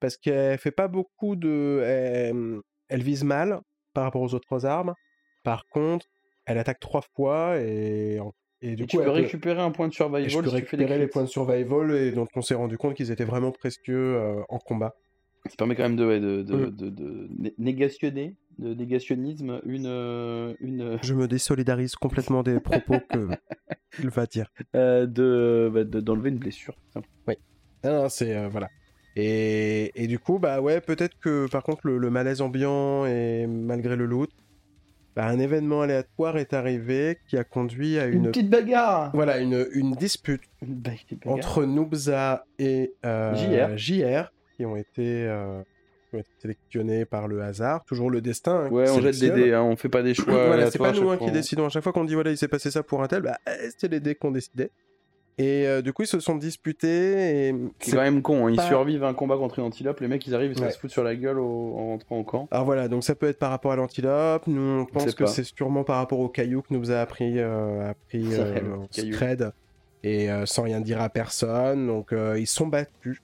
Parce 0.00 0.16
qu'elle 0.16 0.58
fait 0.58 0.70
pas 0.70 0.88
beaucoup 0.88 1.36
de. 1.36 1.82
Elle, 1.84 2.60
elle 2.88 3.02
vise 3.02 3.22
mal 3.24 3.60
par 3.94 4.04
rapport 4.04 4.22
aux 4.22 4.34
autres 4.34 4.66
armes. 4.66 4.94
Par 5.44 5.66
contre, 5.68 6.06
elle 6.46 6.58
attaque 6.58 6.80
trois 6.80 7.02
fois 7.14 7.58
et, 7.60 8.18
et 8.60 8.74
du 8.76 8.82
Et 8.82 8.86
coup, 8.86 8.90
tu 8.90 8.96
peux 8.96 9.02
elle 9.02 9.08
peut- 9.08 9.12
récupérer 9.12 9.60
un 9.60 9.70
point 9.70 9.88
de 9.88 9.92
survival 9.92 10.24
et 10.24 10.28
je 10.28 10.36
peux 10.38 10.44
si 10.44 10.48
tu 10.48 10.50
fais 10.50 10.56
récupérer 10.76 10.98
les 10.98 11.06
points 11.06 11.22
de 11.22 11.28
survival 11.28 11.92
et 11.92 12.10
dont 12.12 12.26
on 12.34 12.42
s'est 12.42 12.54
rendu 12.54 12.76
compte 12.78 12.94
qu'ils 12.94 13.10
étaient 13.12 13.24
vraiment 13.24 13.52
précieux 13.52 14.16
euh, 14.16 14.42
en 14.48 14.58
combat. 14.58 14.94
Ça 15.48 15.54
permet 15.56 15.74
quand 15.76 15.84
même 15.84 15.96
de, 15.96 16.18
de, 16.18 16.42
de, 16.42 16.56
Mm. 16.56 16.70
de, 16.76 16.88
de 16.90 17.28
né- 17.38 17.54
négationner, 17.56 18.34
de 18.60 18.74
négationnisme, 18.74 19.60
une, 19.64 19.86
euh, 19.86 20.54
une 20.60 20.98
Je 21.02 21.14
me 21.14 21.26
désolidarise 21.26 21.94
complètement 21.96 22.42
des 22.42 22.60
propos 22.60 22.98
que 23.10 23.28
il 24.02 24.10
va 24.10 24.26
dire. 24.26 24.48
euh, 24.76 25.06
de 25.06 25.70
bah, 25.72 25.84
de- 25.84 26.00
d'enlever 26.00 26.28
une 26.30 26.38
blessure. 26.38 26.76
simplement. 26.92 27.14
Non, 27.82 28.02
non, 28.02 28.08
c'est 28.08 28.36
euh, 28.36 28.48
voilà. 28.48 28.68
Et, 29.16 29.90
et 29.94 30.06
du 30.06 30.18
coup, 30.18 30.38
bah 30.38 30.60
ouais, 30.60 30.80
peut-être 30.80 31.14
que 31.20 31.48
par 31.50 31.62
contre 31.62 31.86
le, 31.86 31.98
le 31.98 32.10
malaise 32.10 32.40
ambiant 32.42 33.06
et 33.06 33.46
malgré 33.46 33.96
le 33.96 34.06
loot, 34.06 34.30
bah, 35.16 35.26
un 35.26 35.38
événement 35.38 35.80
aléatoire 35.82 36.36
est 36.38 36.52
arrivé 36.52 37.18
qui 37.28 37.36
a 37.36 37.42
conduit 37.44 37.98
à 37.98 38.06
Une, 38.06 38.26
une 38.26 38.30
petite 38.30 38.48
bagarre. 38.50 39.10
voilà 39.14 39.38
une, 39.38 39.66
une 39.72 39.92
dispute 39.92 40.42
Une 40.62 40.82
entre 41.24 41.64
Noobza 41.64 42.44
et 42.58 42.92
euh, 43.04 43.34
JR. 43.34 43.76
JR 43.76 44.30
qui 44.56 44.64
ont 44.66 44.76
été 44.76 45.24
euh, 45.26 45.62
qui 46.10 46.16
ont 46.16 46.20
été 46.20 46.30
sélectionnés 46.42 47.04
par 47.04 47.28
le 47.28 47.40
hasard, 47.42 47.84
toujours 47.84 48.10
le 48.10 48.20
destin. 48.20 48.64
hein, 48.66 48.70
Ouais, 48.70 48.90
on 48.90 49.00
jette 49.00 49.18
des 49.20 49.30
dés, 49.30 49.54
hein, 49.54 49.62
on 49.62 49.76
fait 49.76 49.88
pas 49.88 50.02
des 50.02 50.14
choix. 50.14 50.46
voilà, 50.46 50.70
c'est 50.70 50.78
pas 50.78 50.92
nous 50.92 51.08
hein, 51.10 51.16
qui 51.16 51.30
décidons. 51.30 51.66
À 51.66 51.68
chaque 51.70 51.82
fois 51.84 51.92
qu'on 51.92 52.04
dit 52.04 52.14
voilà, 52.14 52.30
il 52.30 52.36
s'est 52.36 52.48
passé 52.48 52.70
ça 52.70 52.82
pour 52.82 53.02
un 53.02 53.06
tel, 53.08 53.22
bah, 53.22 53.38
eh, 53.46 53.70
c'était 53.70 53.88
les 53.88 54.00
dés 54.00 54.14
qu'on 54.14 54.30
décidait. 54.32 54.70
Et 55.38 55.66
euh, 55.66 55.80
du 55.80 55.94
coup, 55.94 56.02
ils 56.02 56.06
se 56.08 56.20
sont 56.20 56.34
disputés. 56.36 57.48
Et 57.48 57.54
C'est 57.78 57.92
quand 57.96 58.02
même 58.02 58.20
con, 58.20 58.46
hein, 58.46 58.50
ils 58.50 58.56
pas- 58.56 58.68
survivent 58.68 59.04
à 59.04 59.08
un 59.08 59.14
combat 59.14 59.38
contre 59.38 59.58
une 59.58 59.64
antilope, 59.64 59.98
les 60.00 60.08
mecs 60.08 60.26
ils 60.26 60.34
arrivent, 60.34 60.50
ils 60.52 60.58
se 60.58 60.62
Ouais. 60.64 60.70
foutent 60.70 60.90
sur 60.90 61.02
la 61.04 61.16
gueule 61.16 61.38
au- 61.38 61.76
en 61.78 61.86
rentrant 61.86 62.18
au 62.18 62.24
camp. 62.24 62.48
Alors 62.50 62.66
voilà, 62.66 62.88
donc 62.88 63.04
ça 63.04 63.14
peut 63.14 63.26
être 63.28 63.38
par 63.38 63.48
rapport 63.50 63.72
à 63.72 63.76
l'antilope. 63.76 64.46
Nous, 64.46 64.60
on 64.80 64.84
pense 64.84 65.14
que 65.14 65.24
c'est 65.26 65.44
sûrement 65.44 65.82
par 65.82 65.96
rapport 65.96 66.18
au 66.20 66.28
caillou 66.28 66.60
que 66.60 66.74
nous 66.74 66.90
a 66.90 66.96
appris, 67.00 67.38
euh, 67.38 67.88
appris 67.90 68.22
euh. 68.32 69.50
Et 70.02 70.30
euh, 70.30 70.44
sans 70.46 70.62
rien 70.64 70.80
dire 70.80 71.00
à 71.00 71.08
personne. 71.08 71.86
Donc 71.86 72.12
ils 72.36 72.46
sont 72.46 72.66
battus. 72.66 73.22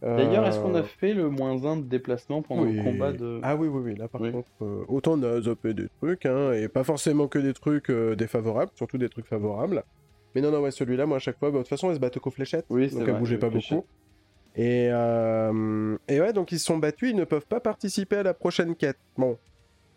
D'ailleurs, 0.00 0.46
est-ce 0.46 0.60
qu'on 0.60 0.74
Euh, 0.74 0.80
a 0.80 0.84
fait 0.84 1.12
le 1.12 1.28
moins 1.28 1.64
1 1.64 1.76
de 1.78 1.82
déplacement 1.82 2.42
pendant 2.42 2.62
oui. 2.62 2.74
le 2.76 2.82
combat 2.84 3.12
de. 3.12 3.40
Ah 3.42 3.56
oui, 3.56 3.66
oui, 3.68 3.80
oui. 3.84 3.94
Là, 3.96 4.06
par 4.08 4.20
Oui. 4.20 4.30
contre, 4.30 4.48
euh, 4.62 4.84
autant 4.88 5.14
on 5.18 5.22
a 5.24 5.40
zappé 5.40 5.74
des 5.74 5.88
trucs, 6.00 6.24
hein, 6.26 6.52
et 6.52 6.68
pas 6.68 6.84
forcément 6.84 7.26
que 7.26 7.38
des 7.40 7.52
trucs 7.52 7.90
euh, 7.90 8.14
défavorables, 8.14 8.70
surtout 8.76 8.96
des 8.98 9.08
trucs 9.08 9.26
favorables. 9.26 9.82
Mais 10.34 10.40
non, 10.40 10.50
non, 10.52 10.60
ouais, 10.60 10.70
celui-là, 10.70 11.06
moi, 11.06 11.16
à 11.16 11.20
chaque 11.20 11.38
fois, 11.38 11.50
bah, 11.50 11.58
de 11.58 11.62
toute 11.62 11.68
façon, 11.70 11.88
elle 11.88 11.96
se 11.96 12.00
battait 12.00 12.20
qu'aux 12.20 12.30
fléchettes. 12.30 12.66
Oui, 12.70 12.88
donc 12.90 13.02
vrai, 13.02 13.12
elle 13.12 13.18
bougeait 13.18 13.38
pas 13.38 13.50
fléchettes. 13.50 13.78
beaucoup. 13.78 13.86
Et, 14.54 14.88
euh, 14.90 15.96
et 16.08 16.20
ouais, 16.20 16.32
donc 16.32 16.52
ils 16.52 16.58
se 16.58 16.64
sont 16.66 16.78
battus, 16.78 17.10
ils 17.10 17.16
ne 17.16 17.24
peuvent 17.24 17.46
pas 17.46 17.60
participer 17.60 18.16
à 18.16 18.22
la 18.22 18.34
prochaine 18.34 18.74
quête. 18.76 18.98
Bon, 19.16 19.36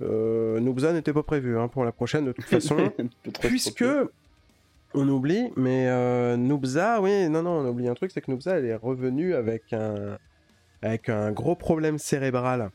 euh, 0.01 0.59
Noobza 0.59 0.93
n'était 0.93 1.13
pas 1.13 1.23
prévu 1.23 1.57
hein, 1.59 1.67
pour 1.67 1.83
la 1.85 1.91
prochaine 1.91 2.25
de 2.25 2.31
toute 2.31 2.45
façon. 2.45 2.77
Puisque, 3.41 3.83
on 4.93 5.08
oublie, 5.10 5.51
mais 5.56 5.88
euh, 5.88 6.38
Noobza, 6.38 7.01
oui, 7.01 7.30
non, 7.30 7.43
non, 7.43 7.60
on 7.60 7.67
oublie 7.67 7.88
un 7.88 7.93
truc, 7.93 8.12
c'est 8.12 8.21
que 8.21 8.30
Noobza, 8.32 8.58
elle 8.58 8.65
est 8.65 8.75
revenue 8.75 9.34
avec 9.34 9.73
un, 9.73 10.17
avec 10.82 11.10
un 11.10 11.32
gros 11.32 11.56
problème 11.56 11.97
cérébral, 11.97 12.71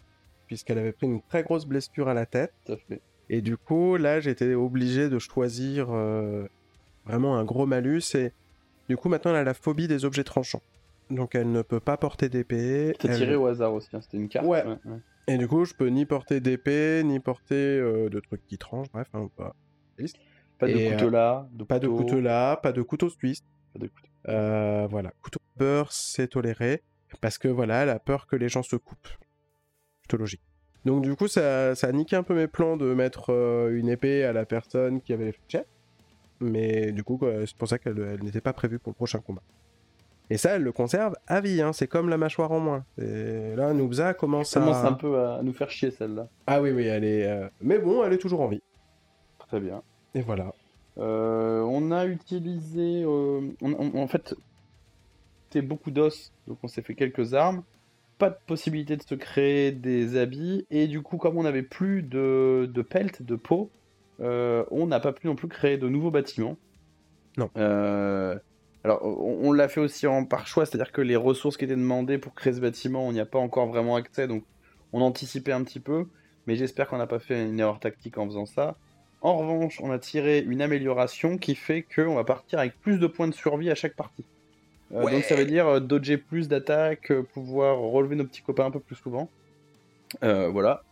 puisqu'elle 0.47 0.79
avait 0.79 0.93
pris 0.93 1.07
une 1.07 1.21
très 1.23 1.43
grosse 1.43 1.67
blessure 1.67 2.09
à 2.09 2.15
la 2.15 2.27
tête. 2.27 2.55
Et 3.29 3.41
du 3.43 3.57
coup, 3.57 3.97
là, 3.97 4.21
j'étais 4.21 4.55
obligé 4.55 5.09
de 5.09 5.19
choisir 5.19 5.89
euh, 5.91 6.47
vraiment 7.05 7.37
un 7.37 7.45
gros 7.45 7.67
malus. 7.67 8.15
Et 8.15 8.33
du 8.89 8.97
coup, 8.97 9.09
maintenant, 9.09 9.33
elle 9.33 9.39
a 9.39 9.45
la 9.45 9.55
phobie 9.55 9.89
des 9.89 10.05
objets 10.05 10.25
tranchants. 10.25 10.63
Donc, 11.11 11.35
elle 11.35 11.51
ne 11.51 11.63
peut 11.63 11.81
pas 11.81 11.97
porter 11.97 12.29
d'épée. 12.29 12.95
T'as 12.99 13.09
Elle- 13.11 13.17
tiré 13.19 13.37
au 13.37 13.47
hasard 13.47 13.75
aussi, 13.75 13.89
hein, 13.93 14.01
c'était 14.01 14.17
une 14.17 14.29
carte. 14.29 14.47
Ouais. 14.47 14.65
Et 15.29 15.39
du 15.39 15.49
coup, 15.49 15.65
je 15.65 15.75
peux 15.75 15.89
ni 15.89 16.07
porter 16.07 16.39
d'épée, 16.41 17.03
ni 17.05 17.19
porter 17.19 17.55
euh, 17.55 18.09
de 18.09 18.21
trucs 18.21 18.47
qui 18.47 18.59
tranchent. 18.59 18.91
Bref, 18.93 19.09
hein, 19.13 19.29
pas, 19.37 19.55
Pas 20.59 20.67
de 20.67 20.73
Et, 20.73 20.91
couteau 20.93 21.11
là, 21.11 21.49
de 21.53 21.65
pas 21.65 21.79
de 21.79 21.89
couteau, 21.89 22.21
là, 22.21 22.57
pas 22.57 22.73
de 22.73 22.83
couteau 22.83 23.09
suisse. 23.09 23.43
Pas 23.73 23.79
de 23.81 23.89
couteau. 23.89 24.09
Euh, 24.29 24.87
voilà, 24.91 25.13
couteau 25.23 25.39
de 25.39 25.65
beurre, 25.65 25.93
c'est 25.93 26.29
toléré. 26.29 26.83
Parce 27.21 27.39
que 27.39 27.49
voilà, 27.49 27.83
elle 27.83 27.91
a 27.91 27.99
peur 27.99 28.27
que 28.27 28.37
les 28.37 28.49
gens 28.49 28.63
se 28.63 28.77
coupent. 28.77 29.09
Plutôt 30.01 30.17
logique. 30.17 30.43
Donc 30.85 31.03
du 31.03 31.15
coup, 31.15 31.29
ça, 31.29 31.75
ça 31.75 31.89
a 31.89 31.93
niqué 31.93 32.17
un 32.17 32.23
peu 32.23 32.35
mes 32.35 32.49
plans 32.49 32.77
de 32.77 32.95
mettre 32.95 33.33
euh, 33.33 33.77
une 33.77 33.89
épée 33.89 34.25
à 34.25 34.33
la 34.33 34.45
personne 34.45 35.01
qui 35.01 35.13
avait 35.13 35.27
les 35.27 35.33
fléchettes. 35.33 35.69
Mais 36.41 36.93
du 36.93 37.03
coup, 37.03 37.19
c'est 37.47 37.57
pour 37.57 37.67
ça 37.69 37.79
qu'elle 37.79 37.99
elle 37.99 38.23
n'était 38.23 38.43
pas 38.43 38.53
prévue 38.53 38.79
pour 38.79 38.91
le 38.91 38.95
prochain 38.95 39.21
combat. 39.21 39.43
Et 40.29 40.37
ça, 40.37 40.57
elle 40.57 40.63
le 40.63 40.73
conserve 40.73 41.15
à 41.29 41.41
vie, 41.41 41.63
hein, 41.63 41.73
c'est 41.73 41.87
comme 41.87 42.09
la 42.09 42.19
mâchoire 42.19 42.51
en 42.51 42.59
moins. 42.61 42.85
Et 42.99 43.55
là, 43.55 43.73
Noobza 43.73 44.13
commence 44.13 44.53
commence 44.53 44.77
à... 44.77 44.89
un 44.89 44.93
peu 44.93 45.19
à 45.19 45.41
nous 45.43 45.53
faire 45.53 45.71
chier 45.71 45.91
celle-là. 45.93 46.29
Ah 46.47 46.61
oui, 46.61 46.73
oui, 46.73 46.85
elle 46.87 47.05
est... 47.05 47.27
euh, 47.27 47.49
Mais 47.61 47.79
bon, 47.79 48.05
elle 48.05 48.13
est 48.13 48.19
toujours 48.19 48.41
en 48.41 48.49
vie. 48.49 48.63
Très 49.39 49.61
bien. 49.61 49.83
Et 50.17 50.23
voilà. 50.23 50.51
Euh, 50.99 51.61
on 51.61 51.91
a 51.93 52.07
utilisé. 52.07 53.03
euh, 53.05 53.53
on- 53.61 53.75
on- 53.79 53.99
en 53.99 54.09
fait, 54.09 54.35
c'était 55.45 55.61
beaucoup 55.61 55.91
d'os, 55.91 56.33
donc 56.49 56.59
on 56.63 56.69
s'est 56.69 56.81
fait 56.81 56.95
quelques 56.95 57.35
armes. 57.35 57.63
Pas 58.19 58.31
de 58.31 58.37
possibilité 58.47 58.97
de 58.97 59.03
se 59.03 59.15
créer 59.15 59.73
des 59.73 60.17
habits, 60.17 60.65
et 60.71 60.87
du 60.87 61.03
coup, 61.03 61.19
comme 61.19 61.37
on 61.37 61.43
n'avait 61.43 61.63
plus 61.63 62.03
de, 62.03 62.69
de 62.73 62.83
pelt, 62.83 63.23
de 63.23 63.37
peau, 63.37 63.71
euh, 64.21 64.65
on 64.71 64.87
n'a 64.87 65.01
pas 65.01 65.13
pu 65.13 65.27
non 65.27 65.37
plus 65.37 65.49
créer 65.49 65.77
de 65.77 65.87
nouveaux 65.87 66.11
bâtiments. 66.11 66.57
Non. 67.37 67.51
Alors, 68.85 69.05
on, 69.05 69.49
on 69.49 69.53
l'a 69.53 69.69
fait 69.69 69.81
aussi 69.81 70.07
en 70.07 70.25
par 70.25 70.47
choix, 70.47 70.65
c'est-à-dire 70.65 70.93
que 70.93 71.03
les 71.03 71.17
ressources 71.17 71.59
qui 71.59 71.67
étaient 71.67 71.77
demandées 71.77 72.17
pour 72.17 72.35
créer 72.35 72.55
ce 72.55 72.61
bâtiment, 72.61 73.07
on 73.07 73.13
n'y 73.13 73.21
a 73.21 73.27
pas 73.27 73.39
encore 73.39 73.67
vraiment 73.67 73.97
accès, 73.97 74.27
donc 74.27 74.45
on 74.93 75.03
anticipait 75.03 75.53
un 75.53 75.63
petit 75.63 75.81
peu, 75.81 76.07
mais 76.47 76.57
j'espère 76.57 76.89
qu'on 76.89 76.97
n'a 76.97 77.07
pas 77.07 77.19
fait 77.19 77.45
une 77.45 77.61
erreur 77.61 77.81
tactique 77.81 78.17
en 78.17 78.25
faisant 78.27 78.47
ça. 78.47 78.79
En 79.23 79.37
revanche, 79.39 79.81
on 79.83 79.91
a 79.91 79.99
tiré 79.99 80.41
une 80.41 80.63
amélioration 80.63 81.39
qui 81.39 81.55
fait 81.55 81.83
qu'on 81.83 82.15
va 82.15 82.25
partir 82.25 82.59
avec 82.59 82.79
plus 82.81 82.99
de 82.99 83.07
points 83.07 83.29
de 83.29 83.35
survie 83.35 83.71
à 83.71 83.75
chaque 83.75 83.95
partie. 83.95 84.25
Euh, 84.93 85.03
Ouais. 85.03 85.11
Donc 85.11 85.25
ça 85.25 85.35
veut 85.35 85.47
dire 85.47 85.67
euh, 85.67 85.81
dodger 85.81 86.17
plus 86.17 86.47
d'attaques, 86.47 87.11
euh, 87.11 87.23
pouvoir 87.25 87.79
relever 87.79 88.15
nos 88.15 88.25
petits 88.25 88.43
copains 88.43 88.67
un 88.67 88.71
peu 88.71 88.79
plus 88.79 88.95
souvent. 88.95 89.29
Euh, 90.23 90.49
voilà. 90.49 90.85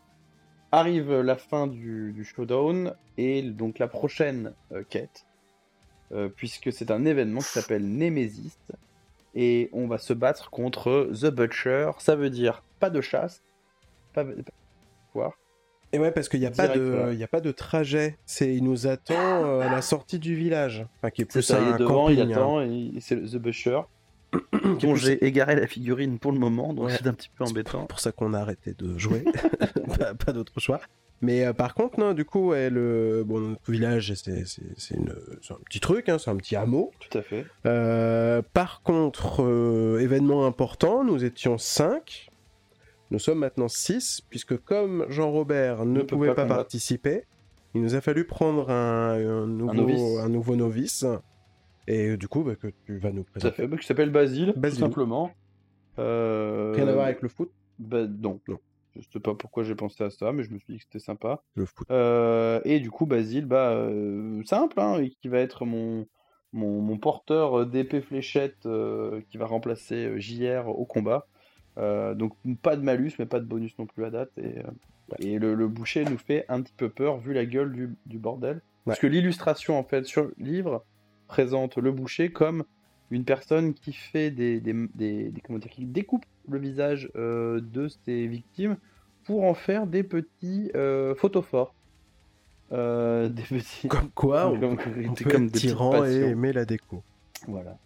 Arrive 0.73 1.21
la 1.21 1.37
fin 1.37 1.69
du, 1.69 2.13
du 2.13 2.25
showdown 2.25 2.95
et 3.17 3.43
donc 3.43 3.79
la 3.79 3.87
prochaine 3.87 4.53
euh, 4.73 4.83
quête, 4.89 5.25
puisque 6.35 6.73
c'est 6.73 6.91
un 6.91 7.05
événement 7.05 7.41
qui 7.41 7.47
s'appelle 7.47 7.89
Nemesis 7.89 8.59
et 9.37 9.69
on 9.73 9.87
va 9.87 9.99
se 9.99 10.13
battre 10.13 10.51
contre 10.51 11.11
The 11.13 11.27
Butcher. 11.27 11.93
Ça 11.99 12.17
veut 12.17 12.31
dire 12.31 12.65
pas 12.81 12.91
de 12.91 13.01
chasse, 13.01 13.45
pas, 14.13 14.25
pouvoir. 15.13 15.35
Et 15.95 15.99
ouais, 15.99 16.11
parce 16.11 16.29
qu'il 16.29 16.41
n'y 16.41 16.47
a, 16.47 16.51
pas 16.51 16.69
de- 16.69 17.11
il 17.13 17.19
y 17.19 17.23
a 17.23 17.29
pas 17.29 17.41
de 17.41 17.53
trajet. 17.53 18.17
C'est, 18.27 18.55
il 18.55 18.65
nous 18.65 18.87
attend 18.87 19.15
euh, 19.17 19.61
à 19.61 19.71
la 19.71 19.81
sortie 19.81 20.19
du 20.19 20.35
village. 20.35 20.85
Enfin, 20.99 21.11
qui 21.11 21.23
est 21.23 21.25
C'est 21.31 21.39
plus 21.39 21.43
ça, 21.43 21.61
il 21.61 21.69
un 21.69 21.75
est 21.77 21.79
devant, 21.79 22.09
il 22.09 22.17
camping, 22.17 22.33
hein. 22.33 22.37
attend, 22.37 22.61
et 22.63 22.93
c'est 23.01 23.17
The 23.17 23.37
est 23.37 23.89
dont 24.81 24.97
j'ai 24.97 25.25
égaré 25.25 25.55
la 25.55 25.69
figurine 25.69 26.19
pour 26.19 26.33
le 26.33 26.41
moment, 26.41 26.75
donc 26.75 26.87
Ouais. 26.87 26.97
c'est 26.99 27.07
un 27.07 27.13
petit 27.13 27.29
peu 27.29 27.45
C'est 27.45 27.53
embêtant. 27.53 27.87
pour 27.87 28.01
ça 28.01 28.11
qu'on 28.11 28.35
a 28.35 28.41
arrêté 28.41 28.75
de 28.77 28.99
jouer. 28.99 29.25
pas 29.99 30.15
pas 30.15 30.33
d'autre 30.33 30.59
choix. 30.59 30.81
Mais 31.23 31.45
euh, 31.47 31.53
par 31.53 31.75
contre, 31.75 32.01
non, 32.01 32.13
du 32.13 32.25
coup, 32.25 32.49
ouais, 32.49 32.69
le... 32.69 33.23
bon, 33.25 33.39
notre 33.41 33.71
village, 33.71 34.13
c'est, 34.17 34.45
c'est, 34.47 34.63
c'est 34.77 34.97
une... 34.97 35.15
c'est 35.41 35.55
un 35.55 35.59
petit 35.65 35.79
truc, 35.79 36.09
hein, 36.09 36.19
c'est 36.19 36.31
un 36.31 36.37
petit 36.37 36.57
hameau. 36.57 36.91
Tout 36.99 37.17
à 37.17 37.23
fait. 37.23 37.47
Euh, 37.67 38.43
par 38.53 38.83
contre, 38.83 39.43
euh, 39.45 40.01
événement 40.01 40.45
important, 40.47 41.05
nous 41.05 41.25
étions 41.25 41.57
5. 41.57 42.29
Nous 43.15 43.21
sommes 43.21 43.39
maintenant 43.39 43.69
6, 43.69 44.23
puisque 44.29 44.57
comme 44.65 45.07
Jean-Robert 45.09 45.85
ne 45.85 46.03
pouvait 46.03 46.35
pas 46.35 46.47
participer, 46.47 47.23
il 47.73 47.81
nous 47.81 47.95
a 47.95 48.01
fallu 48.01 48.27
prendre 48.27 48.71
un, 48.71 49.13
un 49.13 49.47
nouveau, 49.47 49.73
novice. 49.73 50.19
un 50.19 50.29
nouveau 50.29 50.57
novice. 50.57 51.07
Et 51.87 52.17
du 52.17 52.27
coup, 52.27 52.43
bah, 52.43 52.57
que 52.57 52.67
tu 52.87 52.99
vas 52.99 53.13
nous 53.13 53.23
Tout 53.23 53.29
à 53.29 53.39
présenter. 53.39 53.57
fait. 53.63 53.69
Bah, 53.69 53.77
qui 53.77 53.87
s'appelle 53.87 54.11
Basile, 54.11 54.53
Basile. 54.57 54.81
tout 54.81 54.85
simplement. 54.87 55.31
Euh, 56.01 56.73
Rien 56.75 56.89
à 56.89 56.93
voir 56.93 57.05
avec 57.05 57.23
le 57.23 57.29
foot 57.29 57.53
Bah, 57.79 58.05
non. 58.05 58.41
Non. 58.49 58.59
Je 58.97 59.03
sais 59.13 59.21
pas 59.21 59.35
pourquoi 59.37 59.63
j'ai 59.63 59.77
pensé 59.77 60.03
à 60.03 60.11
ça, 60.11 60.33
mais 60.33 60.43
je 60.43 60.51
me 60.51 60.59
suis 60.59 60.73
dit 60.73 60.79
que 60.79 60.85
c'était 60.85 60.99
sympa. 60.99 61.41
Le 61.55 61.67
foot. 61.67 61.87
Euh, 61.93 62.61
et 62.65 62.81
du 62.81 62.91
coup, 62.91 63.07
Basile, 63.07 63.47
bah, 63.47 63.75
euh, 63.75 64.43
simple, 64.45 64.81
hein, 64.81 65.07
qui 65.23 65.29
va 65.29 65.39
être 65.39 65.65
mon, 65.65 66.09
mon, 66.53 66.81
mon 66.81 66.99
porteur 66.99 67.65
d'épée 67.65 68.01
fléchette 68.01 68.67
qui 69.31 69.39
va 69.39 69.47
remplacer 69.47 70.19
JR 70.21 70.67
au 70.69 70.85
combat. 70.85 71.29
Euh, 71.79 72.15
donc, 72.15 72.33
pas 72.63 72.77
de 72.77 72.83
malus, 72.83 73.13
mais 73.19 73.27
pas 73.27 73.41
de 73.41 73.45
bonus 73.47 73.77
non 73.79 73.87
plus 73.87 74.05
à 74.05 74.11
date. 74.11 74.31
Et, 74.39 74.59
euh, 74.59 74.63
et 75.19 75.39
le, 75.39 75.55
le 75.55 75.69
boucher 75.69 76.05
nous 76.05 76.19
fait 76.19 76.45
un 76.49 76.63
petit 76.63 76.73
peu 76.77 76.89
peur 76.89 77.19
vu 77.19 77.33
la 77.33 77.45
gueule 77.47 77.73
du, 77.73 77.95
du 78.07 78.19
bordel. 78.19 78.61
Parce 78.85 78.99
que 79.01 79.07
l'illustration, 79.07 79.79
en 79.79 79.83
fait, 79.85 80.05
sur 80.05 80.25
le 80.25 80.35
livre, 80.39 80.85
présente 81.27 81.77
le 81.79 81.91
boucher 81.91 82.31
comme 82.31 82.65
une 83.11 83.25
personne 83.25 83.75
qui 83.75 83.93
fait 83.93 84.31
des, 84.31 84.61
des, 84.61 84.73
des- 84.95 85.31
des- 85.31 85.41
comment 85.41 85.59
dire, 85.59 85.71
qui 85.71 85.85
découpe 85.85 86.25
le 86.49 86.59
visage 86.59 87.11
euh, 87.17 87.61
de 87.61 87.89
ses 87.89 88.27
victimes 88.27 88.77
pour 89.25 89.45
en 89.45 89.55
faire 89.55 89.87
des 89.87 90.03
petits 90.03 90.71
euh, 90.75 91.15
photophores. 91.15 91.75
Des 92.71 93.43
petits. 93.43 93.89
Comme 93.89 94.11
quoi, 94.11 94.49
on, 94.53 94.59
comme, 94.59 94.77
on 95.09 95.15
peut 95.15 95.31
comme 95.31 95.45
être 95.45 95.53
tyran 95.53 96.05
et 96.05 96.21
aimer 96.31 96.53
la 96.53 96.65
déco. 96.65 97.03
Voilà. 97.47 97.79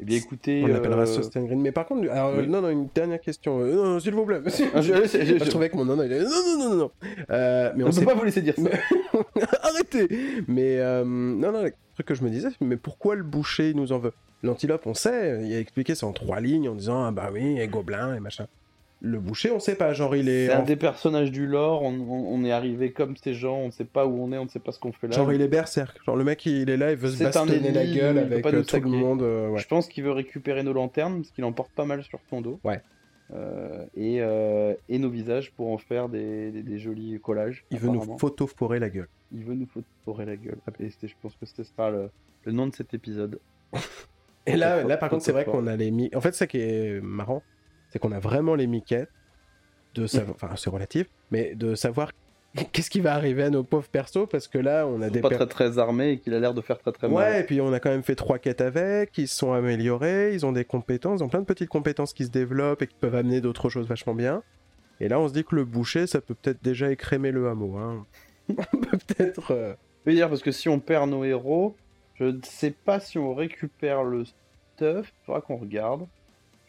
Eh 0.00 0.04
bien, 0.04 0.16
écoutez. 0.16 0.64
On 0.66 0.74
appellera 0.74 1.02
euh, 1.02 1.06
ça 1.06 1.22
Sustain 1.22 1.42
Green. 1.44 1.60
Mais 1.60 1.72
par 1.72 1.86
contre, 1.86 2.10
alors, 2.10 2.32
oui. 2.34 2.44
euh, 2.44 2.46
non, 2.46 2.62
non, 2.62 2.70
une 2.70 2.88
dernière 2.94 3.20
question. 3.20 3.60
Euh, 3.60 3.74
non, 3.74 3.84
non, 3.84 4.00
s'il 4.00 4.14
vous 4.14 4.24
plaît. 4.24 4.40
Ah, 4.74 4.80
je- 4.80 4.94
je- 4.94 5.24
je- 5.24 5.38
je, 5.44 5.50
trouvais 5.50 5.68
que 5.68 5.76
mon 5.76 5.84
non, 5.84 5.96
non, 5.96 6.04
il 6.04 6.12
est- 6.12 6.20
non, 6.20 6.28
non, 6.30 6.58
non, 6.58 6.68
non, 6.70 6.76
non. 6.76 6.90
Euh, 7.30 7.72
mais 7.76 7.84
On 7.84 7.88
ne 7.88 7.92
sait 7.92 8.00
peut 8.00 8.06
pas 8.06 8.14
vous 8.14 8.24
laisser 8.24 8.40
dire 8.42 8.54
ça. 8.56 8.70
Arrêtez 9.62 10.08
Mais 10.48 10.78
euh, 10.78 11.04
non, 11.04 11.52
non, 11.52 11.62
le 11.64 11.72
truc 11.94 12.06
que 12.06 12.14
je 12.14 12.24
me 12.24 12.30
disais, 12.30 12.48
mais 12.60 12.76
pourquoi 12.76 13.14
le 13.14 13.22
boucher 13.22 13.74
nous 13.74 13.92
en 13.92 13.98
veut? 13.98 14.12
L'antilope, 14.42 14.86
on 14.86 14.94
sait, 14.94 15.40
il 15.44 15.52
a 15.54 15.58
expliqué 15.60 15.94
ça 15.94 16.06
en 16.06 16.12
trois 16.12 16.40
lignes 16.40 16.68
en 16.70 16.74
disant 16.74 17.04
ah 17.04 17.10
bah 17.10 17.28
oui, 17.30 17.60
et 17.60 17.68
gobelin 17.68 18.14
et 18.14 18.20
machin. 18.20 18.46
Le 19.02 19.18
boucher, 19.18 19.50
on 19.50 19.58
sait 19.60 19.76
pas, 19.76 19.94
genre 19.94 20.14
il 20.14 20.28
est, 20.28 20.48
C'est 20.48 20.52
un 20.52 20.62
des 20.62 20.76
personnages 20.76 21.30
du 21.30 21.46
lore. 21.46 21.82
On, 21.82 21.88
on- 21.94 22.34
on 22.34 22.44
est 22.44 22.52
arrivé 22.52 22.92
comme 22.92 23.16
ces 23.16 23.32
gens. 23.32 23.56
On 23.56 23.66
ne 23.66 23.70
sait 23.70 23.84
pas 23.86 24.04
où 24.06 24.22
on 24.22 24.30
est. 24.32 24.36
On 24.38 24.44
ne 24.44 24.48
sait 24.50 24.58
pas 24.58 24.72
ce 24.72 24.78
qu'on 24.78 24.92
fait 24.92 25.08
là. 25.08 25.14
genre 25.16 25.32
il 25.32 25.40
est 25.40 25.48
berserk. 25.48 25.98
Genre 26.04 26.16
le 26.16 26.24
mec 26.24 26.44
il 26.44 26.68
est 26.68 26.76
là, 26.76 26.90
il 26.92 26.98
veut 26.98 27.08
se 27.08 27.22
bastonner 27.24 27.72
la 27.72 27.86
gueule 27.86 28.18
avec 28.18 28.42
pas 28.42 28.52
euh, 28.52 28.62
tout 28.62 28.76
le 28.80 28.88
monde. 28.90 29.22
euh, 29.22 29.48
ouais. 29.48 29.58
Je 29.60 29.66
pense 29.68 29.88
qu'il 29.88 30.04
veut 30.04 30.12
récupérer 30.12 30.62
nos 30.62 30.74
lanternes 30.74 31.16
parce 31.22 31.30
qu'il 31.30 31.44
en 31.44 31.52
porte 31.52 31.72
pas 31.72 31.86
mal 31.86 32.02
sur 32.02 32.18
son 32.28 32.42
dos. 32.42 32.60
Ouais. 32.62 32.80
Euh, 33.32 33.86
et, 33.96 34.16
euh, 34.20 34.74
et 34.88 34.98
nos 34.98 35.08
visages 35.08 35.52
pour 35.52 35.68
en 35.72 35.78
faire 35.78 36.08
des, 36.08 36.50
des- 36.50 36.62
des 36.62 36.78
jolis 36.78 37.18
collages. 37.22 37.64
Il 37.70 37.78
veut 37.78 37.88
nous 37.88 38.18
photophorer 38.18 38.80
la 38.80 38.90
gueule. 38.90 39.08
Il 39.32 39.44
veut 39.44 39.54
nous 39.54 39.66
photorer 39.68 40.26
la 40.26 40.36
gueule. 40.36 40.58
Et 40.80 40.88
je 40.90 41.14
pense 41.22 41.36
que 41.36 41.46
ce 41.46 41.62
sera 41.62 41.90
le, 41.90 42.10
le 42.44 42.52
nom 42.52 42.66
de 42.66 42.74
cet 42.74 42.92
épisode. 42.92 43.38
Et 44.46 44.56
là, 44.56 44.82
là 44.82 44.96
par 44.96 45.08
contre, 45.10 45.22
c'est 45.24 45.32
vrai 45.32 45.44
qu'on 45.44 45.66
a 45.68 45.76
les 45.76 45.90
mi. 45.90 46.10
En 46.14 46.20
fait, 46.20 46.34
ça 46.34 46.46
qui 46.46 46.58
est 46.58 47.00
marrant, 47.00 47.42
c'est 47.90 47.98
qu'on 47.98 48.12
a 48.12 48.18
vraiment 48.20 48.54
les 48.54 48.66
miquettes 48.66 49.10
de 49.94 50.06
savoir. 50.06 50.34
Enfin, 50.36 50.54
c'est 50.56 50.70
relatif, 50.70 51.06
mais 51.30 51.54
de 51.54 51.74
savoir 51.74 52.12
qu'est-ce 52.72 52.90
qui 52.90 53.00
va 53.00 53.14
arriver 53.14 53.42
à 53.44 53.50
nos 53.50 53.62
pauvres 53.62 53.88
persos 53.88 54.28
parce 54.30 54.48
que 54.48 54.58
là, 54.58 54.86
on 54.86 55.02
a 55.02 55.06
Ils 55.06 55.12
des 55.12 55.18
sont 55.20 55.22
pas 55.22 55.28
per- 55.30 55.36
très 55.36 55.46
très 55.46 55.78
armés 55.78 56.10
et 56.12 56.18
qu'il 56.18 56.34
a 56.34 56.40
l'air 56.40 56.54
de 56.54 56.60
faire 56.60 56.78
très 56.78 56.92
très 56.92 57.08
mal. 57.08 57.16
Ouais, 57.16 57.40
et 57.40 57.44
puis 57.44 57.60
on 57.60 57.72
a 57.72 57.80
quand 57.80 57.90
même 57.90 58.02
fait 58.02 58.14
trois 58.16 58.38
quêtes 58.38 58.60
avec, 58.60 59.16
ils 59.18 59.28
se 59.28 59.36
sont 59.36 59.52
améliorés, 59.52 60.32
ils 60.34 60.44
ont 60.46 60.52
des 60.52 60.64
compétences, 60.64 61.20
ils 61.20 61.24
ont 61.24 61.28
plein 61.28 61.40
de 61.40 61.44
petites 61.46 61.68
compétences 61.68 62.12
qui 62.12 62.24
se 62.24 62.30
développent 62.30 62.82
et 62.82 62.86
qui 62.86 62.96
peuvent 63.00 63.14
amener 63.14 63.40
d'autres 63.40 63.68
choses 63.68 63.86
vachement 63.86 64.14
bien. 64.14 64.42
Et 65.00 65.08
là, 65.08 65.18
on 65.20 65.28
se 65.28 65.32
dit 65.32 65.44
que 65.44 65.54
le 65.56 65.64
boucher, 65.64 66.06
ça 66.06 66.20
peut 66.20 66.34
peut-être 66.34 66.62
déjà 66.62 66.90
écrémer 66.92 67.30
le 67.30 67.48
hameau. 67.48 67.76
Hein. 67.78 68.04
on 68.50 68.54
peut 68.80 68.98
peut-être. 69.06 69.52
euh, 69.52 69.74
Je 70.04 70.10
veux 70.10 70.16
dire, 70.16 70.28
parce 70.28 70.42
que 70.42 70.50
si 70.52 70.68
on 70.68 70.78
perd 70.80 71.08
nos 71.08 71.24
héros, 71.24 71.74
je 72.16 72.24
ne 72.24 72.40
sais 72.42 72.70
pas 72.72 73.00
si 73.00 73.16
on 73.18 73.32
récupère 73.34 74.02
le 74.04 74.24
stuff. 74.24 75.12
Il 75.22 75.24
faudra 75.26 75.40
qu'on 75.40 75.56
regarde. 75.56 76.06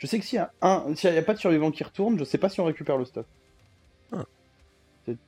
Je 0.01 0.07
sais 0.07 0.17
que 0.17 0.25
s'il 0.25 0.37
y 0.37 0.39
a 0.39 0.51
un, 0.63 0.95
s'il 0.95 1.11
n'y 1.11 1.17
a 1.19 1.21
pas 1.21 1.35
de 1.35 1.37
survivants 1.37 1.69
qui 1.69 1.83
retournent, 1.83 2.17
je 2.17 2.23
sais 2.23 2.39
pas 2.39 2.49
si 2.49 2.59
on 2.59 2.65
récupère 2.65 2.97
le 2.97 3.05
stuff. 3.05 3.27
Ah. 4.11 4.25
Peut-être 5.05 5.19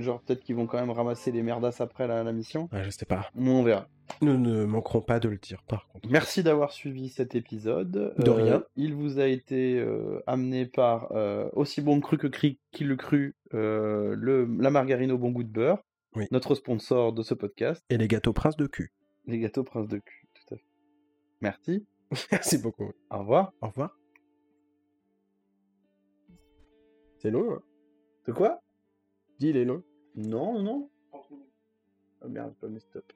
Genre 0.00 0.20
peut-être 0.20 0.44
qu'ils 0.44 0.54
vont 0.54 0.66
quand 0.66 0.78
même 0.78 0.90
ramasser 0.92 1.32
les 1.32 1.42
merdasses 1.42 1.80
après 1.80 2.06
la, 2.06 2.22
la 2.22 2.32
mission. 2.32 2.68
ouais, 2.72 2.84
je 2.84 2.90
sais 2.90 3.06
pas. 3.06 3.28
On 3.36 3.64
verra. 3.64 3.88
Nous 4.22 4.38
ne 4.38 4.64
manquerons 4.66 5.00
pas 5.00 5.18
de 5.18 5.28
le 5.28 5.36
dire, 5.36 5.64
par 5.64 5.88
contre. 5.88 6.08
Merci 6.08 6.44
d'avoir 6.44 6.70
suivi 6.72 7.08
cet 7.08 7.34
épisode. 7.34 8.14
De 8.18 8.30
rien. 8.30 8.62
Il 8.76 8.94
vous 8.94 9.18
a 9.18 9.26
été 9.26 9.78
euh, 9.80 10.22
amené 10.28 10.64
par 10.64 11.10
euh, 11.10 11.48
aussi 11.54 11.80
bon 11.80 12.00
cru 12.00 12.16
que 12.16 12.28
cri 12.28 12.58
qui 12.70 12.84
le 12.84 12.94
cru, 12.94 13.34
euh, 13.54 14.14
le, 14.16 14.48
la 14.60 14.70
margarine 14.70 15.10
au 15.10 15.18
bon 15.18 15.30
goût 15.32 15.42
de 15.44 15.48
beurre, 15.52 15.82
Oui. 16.14 16.26
notre 16.30 16.54
sponsor 16.54 17.12
de 17.12 17.22
ce 17.24 17.34
podcast, 17.34 17.84
Et 17.90 17.98
les 17.98 18.06
gâteaux 18.08 18.32
prince 18.32 18.56
de 18.56 18.66
cul. 18.68 18.92
les 19.26 19.40
gâteaux 19.40 19.64
prince 19.64 19.88
de 19.88 19.98
cul. 19.98 20.28
Tout 20.34 20.54
à 20.54 20.56
fait. 20.56 20.64
Merci. 21.40 21.84
Merci 22.32 22.58
beaucoup. 22.58 22.92
Au 23.10 23.18
revoir. 23.18 23.52
Au 23.60 23.68
revoir. 23.68 23.96
C'est 27.20 27.30
long, 27.30 27.52
hein 27.52 27.62
De 28.26 28.32
quoi? 28.32 28.62
Dis, 29.38 29.50
il 29.50 29.56
est 29.58 29.66
long. 29.66 29.82
Non, 30.14 30.62
non. 30.62 30.90
Oh 31.12 32.28
merde, 32.28 32.54
pas 32.54 32.68
mis 32.68 32.80
stop. 32.80 33.12